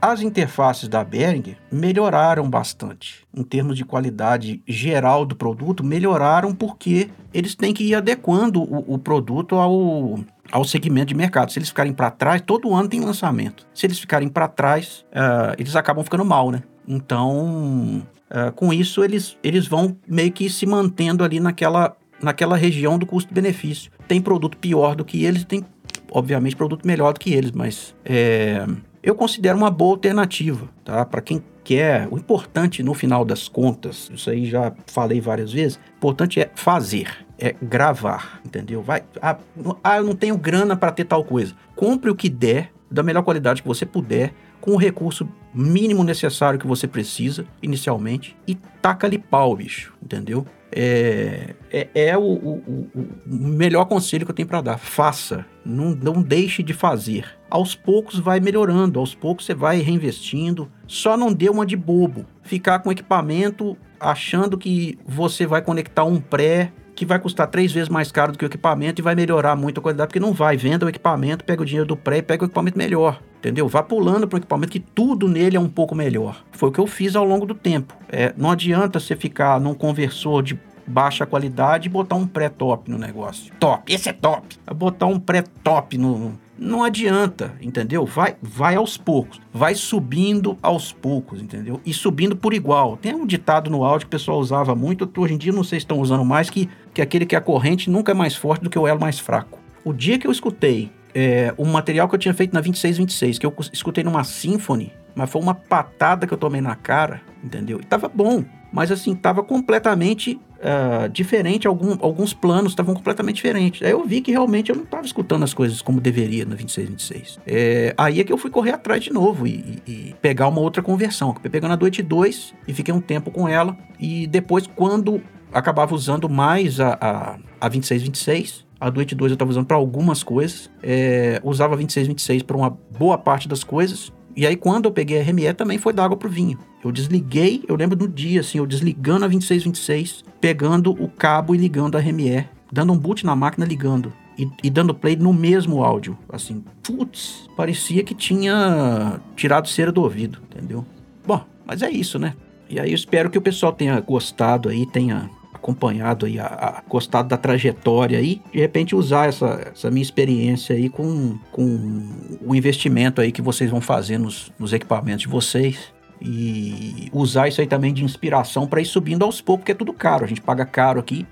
As 0.00 0.20
interfaces 0.20 0.88
da 0.88 1.02
Behringer 1.02 1.56
melhoraram 1.72 2.48
bastante 2.48 3.26
em 3.34 3.42
termos 3.42 3.76
de 3.76 3.84
qualidade 3.84 4.62
geral 4.66 5.24
do 5.24 5.34
produto, 5.34 5.82
melhoraram 5.82 6.54
porque 6.54 7.08
eles 7.32 7.54
têm 7.54 7.72
que 7.72 7.84
ir 7.84 7.94
adequando 7.94 8.62
o, 8.62 8.94
o 8.94 8.98
produto 8.98 9.56
ao, 9.56 10.20
ao 10.52 10.64
segmento 10.64 11.06
de 11.06 11.14
mercado. 11.14 11.50
Se 11.50 11.58
eles 11.58 11.70
ficarem 11.70 11.92
para 11.92 12.10
trás, 12.10 12.42
todo 12.42 12.74
ano 12.74 12.88
tem 12.88 13.00
lançamento. 13.00 13.66
Se 13.74 13.86
eles 13.86 13.98
ficarem 13.98 14.28
para 14.28 14.48
trás, 14.48 15.04
uh, 15.10 15.54
eles 15.58 15.74
acabam 15.74 16.04
ficando 16.04 16.24
mal, 16.24 16.50
né? 16.50 16.62
Então, 16.86 18.06
uh, 18.30 18.52
com 18.54 18.72
isso, 18.72 19.02
eles, 19.02 19.36
eles 19.42 19.66
vão 19.66 19.96
meio 20.06 20.30
que 20.30 20.48
se 20.48 20.66
mantendo 20.66 21.24
ali 21.24 21.40
naquela 21.40 21.96
naquela 22.22 22.56
região 22.56 22.98
do 22.98 23.06
custo-benefício. 23.06 23.90
Tem 24.08 24.20
produto 24.20 24.56
pior 24.56 24.94
do 24.94 25.04
que 25.04 25.24
eles, 25.24 25.44
tem, 25.44 25.64
obviamente, 26.10 26.56
produto 26.56 26.86
melhor 26.86 27.12
do 27.12 27.20
que 27.20 27.32
eles, 27.32 27.52
mas 27.52 27.94
é, 28.04 28.66
eu 29.06 29.14
considero 29.14 29.56
uma 29.56 29.70
boa 29.70 29.92
alternativa, 29.92 30.68
tá? 30.84 31.04
Para 31.04 31.20
quem 31.20 31.40
quer, 31.62 32.08
o 32.10 32.18
importante 32.18 32.82
no 32.82 32.92
final 32.92 33.24
das 33.24 33.46
contas, 33.46 34.10
isso 34.12 34.28
aí 34.28 34.44
já 34.46 34.74
falei 34.84 35.20
várias 35.20 35.52
vezes, 35.52 35.76
o 35.76 35.96
importante 35.98 36.40
é 36.40 36.50
fazer, 36.56 37.24
é 37.38 37.54
gravar, 37.62 38.40
entendeu? 38.44 38.82
Vai, 38.82 39.04
ah, 39.22 39.38
ah 39.84 39.98
eu 39.98 40.02
não 40.02 40.16
tenho 40.16 40.36
grana 40.36 40.76
para 40.76 40.90
ter 40.90 41.04
tal 41.04 41.22
coisa. 41.22 41.54
Compre 41.76 42.10
o 42.10 42.16
que 42.16 42.28
der, 42.28 42.72
da 42.90 43.00
melhor 43.00 43.22
qualidade 43.22 43.62
que 43.62 43.68
você 43.68 43.86
puder, 43.86 44.34
com 44.60 44.72
o 44.72 44.76
recurso 44.76 45.28
mínimo 45.54 46.02
necessário 46.02 46.58
que 46.58 46.66
você 46.66 46.88
precisa 46.88 47.46
inicialmente 47.62 48.36
e 48.44 48.56
taca-lhe 48.82 49.18
pau, 49.18 49.54
bicho, 49.54 49.94
entendeu? 50.02 50.44
É, 50.78 51.54
é, 51.72 51.88
é 51.94 52.18
o, 52.18 52.20
o, 52.20 52.90
o, 52.94 53.08
melhor 53.26 53.86
conselho 53.86 54.26
que 54.26 54.30
eu 54.30 54.34
tenho 54.34 54.46
para 54.46 54.60
dar. 54.60 54.78
Faça, 54.78 55.46
não, 55.64 55.92
não 55.92 56.20
deixe 56.20 56.62
de 56.62 56.74
fazer. 56.74 57.24
Aos 57.48 57.74
poucos 57.74 58.18
vai 58.18 58.40
melhorando, 58.40 59.00
aos 59.00 59.14
poucos 59.14 59.46
você 59.46 59.54
vai 59.54 59.80
reinvestindo. 59.80 60.70
Só 60.86 61.16
não 61.16 61.32
dê 61.32 61.48
uma 61.48 61.64
de 61.64 61.76
bobo. 61.76 62.26
Ficar 62.42 62.80
com 62.80 62.92
equipamento 62.92 63.74
achando 63.98 64.58
que 64.58 64.98
você 65.06 65.46
vai 65.46 65.62
conectar 65.62 66.04
um 66.04 66.20
pré 66.20 66.70
que 66.96 67.04
vai 67.04 67.18
custar 67.18 67.46
três 67.46 67.70
vezes 67.70 67.90
mais 67.90 68.10
caro 68.10 68.32
do 68.32 68.38
que 68.38 68.44
o 68.44 68.46
equipamento 68.46 69.00
e 69.00 69.04
vai 69.04 69.14
melhorar 69.14 69.54
muito 69.54 69.78
a 69.78 69.82
qualidade, 69.82 70.08
porque 70.08 70.18
não 70.18 70.32
vai. 70.32 70.56
Venda 70.56 70.86
o 70.86 70.88
equipamento, 70.88 71.44
pega 71.44 71.62
o 71.62 71.64
dinheiro 71.64 71.86
do 71.86 71.96
pré 71.96 72.18
e 72.18 72.22
pega 72.22 72.44
o 72.44 72.46
equipamento 72.46 72.78
melhor. 72.78 73.20
Entendeu? 73.38 73.68
Vá 73.68 73.82
pulando 73.82 74.26
para 74.26 74.38
um 74.38 74.40
equipamento 74.40 74.72
que 74.72 74.80
tudo 74.80 75.28
nele 75.28 75.56
é 75.56 75.60
um 75.60 75.68
pouco 75.68 75.94
melhor. 75.94 76.42
Foi 76.50 76.70
o 76.70 76.72
que 76.72 76.80
eu 76.80 76.86
fiz 76.86 77.14
ao 77.14 77.24
longo 77.24 77.44
do 77.44 77.54
tempo. 77.54 77.94
É, 78.08 78.32
não 78.36 78.50
adianta 78.50 78.98
você 78.98 79.14
ficar 79.14 79.60
num 79.60 79.74
conversor 79.74 80.42
de 80.42 80.58
baixa 80.86 81.26
qualidade 81.26 81.88
e 81.88 81.90
botar 81.90 82.16
um 82.16 82.26
pré-top 82.26 82.90
no 82.90 82.98
negócio. 82.98 83.52
Top, 83.58 83.92
esse 83.92 84.08
é 84.08 84.12
top. 84.12 84.56
Botar 84.74 85.06
um 85.06 85.18
pré-top 85.18 85.98
no, 85.98 86.38
não 86.58 86.82
adianta, 86.82 87.54
entendeu? 87.60 88.06
Vai, 88.06 88.36
vai 88.40 88.76
aos 88.76 88.96
poucos, 88.96 89.40
vai 89.52 89.74
subindo 89.74 90.56
aos 90.62 90.90
poucos, 90.90 91.40
entendeu? 91.42 91.80
E 91.84 91.92
subindo 91.92 92.34
por 92.34 92.54
igual. 92.54 92.96
Tem 92.96 93.14
um 93.14 93.26
ditado 93.26 93.70
no 93.70 93.84
áudio 93.84 94.06
que 94.06 94.16
o 94.16 94.18
pessoal 94.18 94.38
usava 94.38 94.74
muito, 94.74 95.10
hoje 95.16 95.34
em 95.34 95.38
dia 95.38 95.52
não 95.52 95.64
sei 95.64 95.78
se 95.78 95.84
estão 95.84 95.98
usando 95.98 96.24
mais, 96.24 96.48
que, 96.48 96.68
que 96.94 97.02
aquele 97.02 97.26
que 97.26 97.34
é 97.34 97.38
a 97.38 97.42
corrente 97.42 97.90
nunca 97.90 98.12
é 98.12 98.14
mais 98.14 98.34
forte 98.34 98.62
do 98.62 98.70
que 98.70 98.78
o 98.78 98.86
elo 98.86 99.00
mais 99.00 99.18
fraco. 99.18 99.58
O 99.84 99.92
dia 99.92 100.18
que 100.18 100.26
eu 100.26 100.32
escutei 100.32 100.90
é, 101.14 101.54
material 101.58 102.08
que 102.08 102.14
eu 102.14 102.18
tinha 102.18 102.34
feito 102.34 102.52
na 102.52 102.60
2626, 102.60 103.38
que 103.38 103.46
eu 103.46 103.54
escutei 103.72 104.02
numa 104.02 104.24
Symphony, 104.24 104.92
mas 105.14 105.30
foi 105.30 105.40
uma 105.40 105.54
patada 105.54 106.26
que 106.26 106.34
eu 106.34 106.38
tomei 106.38 106.60
na 106.60 106.74
cara, 106.74 107.22
entendeu? 107.42 107.80
E 107.80 107.84
tava 107.84 108.08
bom, 108.08 108.44
mas 108.72 108.90
assim, 108.90 109.14
tava 109.14 109.42
completamente 109.42 110.38
uh, 110.56 111.08
diferente, 111.08 111.66
algum, 111.66 111.96
alguns 112.00 112.32
planos 112.32 112.72
estavam 112.72 112.94
completamente 112.94 113.36
diferentes. 113.36 113.82
Aí 113.82 113.90
eu 113.90 114.04
vi 114.04 114.20
que 114.20 114.30
realmente 114.30 114.70
eu 114.70 114.76
não 114.76 114.84
estava 114.84 115.06
escutando 115.06 115.42
as 115.42 115.54
coisas 115.54 115.80
como 115.80 116.00
deveria 116.00 116.44
no 116.44 116.56
2626. 116.56 117.38
É, 117.46 117.94
aí 117.96 118.20
é 118.20 118.24
que 118.24 118.32
eu 118.32 118.38
fui 118.38 118.50
correr 118.50 118.72
atrás 118.72 119.02
de 119.02 119.12
novo 119.12 119.46
e, 119.46 119.82
e 119.86 120.14
pegar 120.20 120.48
uma 120.48 120.60
outra 120.60 120.82
conversão. 120.82 121.34
Eu 121.42 121.50
peguei 121.50 121.68
na 121.68 121.76
Duet 121.76 122.02
2 122.02 122.54
e 122.68 122.74
fiquei 122.74 122.92
um 122.92 123.00
tempo 123.00 123.30
com 123.30 123.48
ela. 123.48 123.76
E 123.98 124.26
depois, 124.26 124.66
quando 124.66 125.22
acabava 125.52 125.94
usando 125.94 126.28
mais 126.28 126.80
a, 126.80 126.98
a, 127.00 127.38
a 127.60 127.68
2626, 127.68 128.66
A 128.78 128.90
Duet 128.90 129.14
2 129.14 129.32
eu 129.32 129.34
estava 129.34 129.50
usando 129.50 129.66
para 129.66 129.76
algumas 129.76 130.22
coisas. 130.22 130.70
É, 130.82 131.40
usava 131.42 131.76
2626 131.76 132.42
para 132.42 132.56
uma 132.56 132.70
boa 132.98 133.16
parte 133.16 133.48
das 133.48 133.64
coisas. 133.64 134.12
E 134.36 134.46
aí, 134.46 134.54
quando 134.54 134.84
eu 134.84 134.92
peguei 134.92 135.18
a 135.18 135.22
RME, 135.22 135.54
também 135.54 135.78
foi 135.78 135.94
d'água 135.94 136.14
pro 136.14 136.28
vinho. 136.28 136.58
Eu 136.84 136.92
desliguei, 136.92 137.64
eu 137.66 137.74
lembro 137.74 137.96
do 137.96 138.06
dia, 138.06 138.40
assim, 138.40 138.58
eu 138.58 138.66
desligando 138.66 139.24
a 139.24 139.28
2626, 139.28 140.22
pegando 140.38 140.92
o 140.92 141.08
cabo 141.08 141.54
e 141.54 141.58
ligando 141.58 141.96
a 141.96 142.00
RME, 142.00 142.46
dando 142.70 142.92
um 142.92 142.98
boot 142.98 143.24
na 143.24 143.34
máquina, 143.34 143.64
ligando. 143.64 144.12
E, 144.38 144.46
e, 144.62 144.68
dando 144.68 144.94
play 144.94 145.16
no 145.16 145.32
mesmo 145.32 145.82
áudio. 145.82 146.18
Assim, 146.28 146.62
putz, 146.82 147.48
parecia 147.56 148.04
que 148.04 148.14
tinha 148.14 149.18
tirado 149.34 149.66
cera 149.66 149.90
do 149.90 150.02
ouvido, 150.02 150.38
entendeu? 150.50 150.84
Bom, 151.26 151.42
mas 151.64 151.80
é 151.80 151.88
isso, 151.88 152.18
né? 152.18 152.34
E 152.68 152.78
aí 152.78 152.90
eu 152.90 152.94
espero 152.94 153.30
que 153.30 153.38
o 153.38 153.42
pessoal 153.42 153.72
tenha 153.72 153.98
gostado 154.00 154.68
aí, 154.68 154.84
tenha 154.84 155.30
acompanhado 155.54 156.26
aí, 156.26 156.38
a, 156.38 156.46
a, 156.46 156.82
gostado 156.88 157.28
da 157.28 157.36
trajetória 157.36 158.18
aí, 158.18 158.42
de 158.52 158.60
repente 158.60 158.94
usar 158.94 159.28
essa, 159.28 159.72
essa 159.72 159.90
minha 159.90 160.02
experiência 160.02 160.76
aí 160.76 160.88
com, 160.88 161.38
com 161.50 162.25
o 162.46 162.54
investimento 162.54 163.20
aí 163.20 163.32
que 163.32 163.42
vocês 163.42 163.70
vão 163.70 163.80
fazer 163.80 164.18
nos, 164.18 164.52
nos 164.58 164.72
equipamentos 164.72 165.22
de 165.22 165.28
vocês 165.28 165.92
e 166.20 167.10
usar 167.12 167.48
isso 167.48 167.60
aí 167.60 167.66
também 167.66 167.92
de 167.92 168.04
inspiração 168.04 168.66
para 168.66 168.80
ir 168.80 168.86
subindo 168.86 169.24
aos 169.24 169.40
poucos, 169.40 169.62
porque 169.62 169.72
é 169.72 169.74
tudo 169.74 169.92
caro, 169.92 170.24
a 170.24 170.28
gente 170.28 170.40
paga 170.40 170.64
caro 170.64 171.00
aqui. 171.00 171.26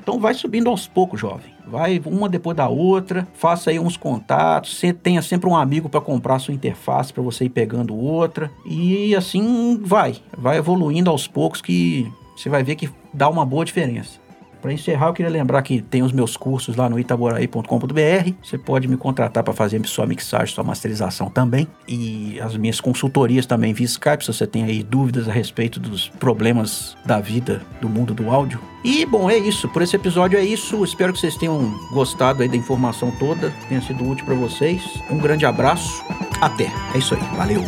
Então 0.00 0.18
vai 0.18 0.32
subindo 0.32 0.70
aos 0.70 0.86
poucos, 0.86 1.20
jovem. 1.20 1.52
Vai 1.66 2.00
uma 2.04 2.28
depois 2.28 2.56
da 2.56 2.68
outra, 2.68 3.26
faça 3.34 3.70
aí 3.70 3.78
uns 3.78 3.96
contatos, 3.96 4.80
tenha 5.02 5.20
sempre 5.20 5.48
um 5.48 5.56
amigo 5.56 5.88
para 5.88 6.00
comprar 6.00 6.38
sua 6.38 6.54
interface 6.54 7.12
para 7.12 7.22
você 7.22 7.44
ir 7.44 7.50
pegando 7.50 7.94
outra 7.94 8.50
e 8.64 9.14
assim 9.14 9.78
vai, 9.82 10.16
vai 10.36 10.56
evoluindo 10.56 11.10
aos 11.10 11.26
poucos 11.26 11.60
que 11.60 12.10
você 12.34 12.48
vai 12.48 12.62
ver 12.62 12.76
que 12.76 12.88
dá 13.12 13.28
uma 13.28 13.44
boa 13.44 13.64
diferença. 13.64 14.18
Para 14.60 14.72
encerrar, 14.72 15.08
eu 15.08 15.12
queria 15.12 15.30
lembrar 15.30 15.62
que 15.62 15.80
tem 15.80 16.02
os 16.02 16.12
meus 16.12 16.36
cursos 16.36 16.76
lá 16.76 16.88
no 16.88 16.98
itaboraí.com.br. 16.98 18.32
Você 18.42 18.58
pode 18.58 18.88
me 18.88 18.96
contratar 18.96 19.42
para 19.42 19.54
fazer 19.54 19.84
sua 19.86 20.06
mixagem, 20.06 20.54
sua 20.54 20.64
masterização 20.64 21.30
também. 21.30 21.68
E 21.86 22.38
as 22.40 22.56
minhas 22.56 22.80
consultorias 22.80 23.46
também 23.46 23.72
via 23.72 23.86
Skype, 23.86 24.24
se 24.24 24.32
você 24.32 24.46
tem 24.46 24.64
aí 24.64 24.82
dúvidas 24.82 25.28
a 25.28 25.32
respeito 25.32 25.78
dos 25.78 26.08
problemas 26.08 26.96
da 27.04 27.20
vida, 27.20 27.62
do 27.80 27.88
mundo 27.88 28.14
do 28.14 28.30
áudio. 28.30 28.60
E, 28.84 29.04
bom, 29.04 29.30
é 29.30 29.36
isso. 29.36 29.68
Por 29.68 29.82
esse 29.82 29.96
episódio 29.96 30.38
é 30.38 30.44
isso. 30.44 30.82
Espero 30.84 31.12
que 31.12 31.18
vocês 31.18 31.36
tenham 31.36 31.74
gostado 31.92 32.42
aí 32.42 32.48
da 32.48 32.56
informação 32.56 33.10
toda, 33.18 33.52
tenha 33.68 33.80
sido 33.80 34.08
útil 34.08 34.24
para 34.24 34.34
vocês. 34.34 34.82
Um 35.10 35.18
grande 35.18 35.44
abraço. 35.46 36.02
Até. 36.40 36.70
É 36.94 36.98
isso 36.98 37.14
aí. 37.14 37.36
Valeu. 37.36 37.62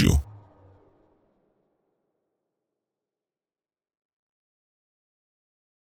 Estúdio. 0.00 0.29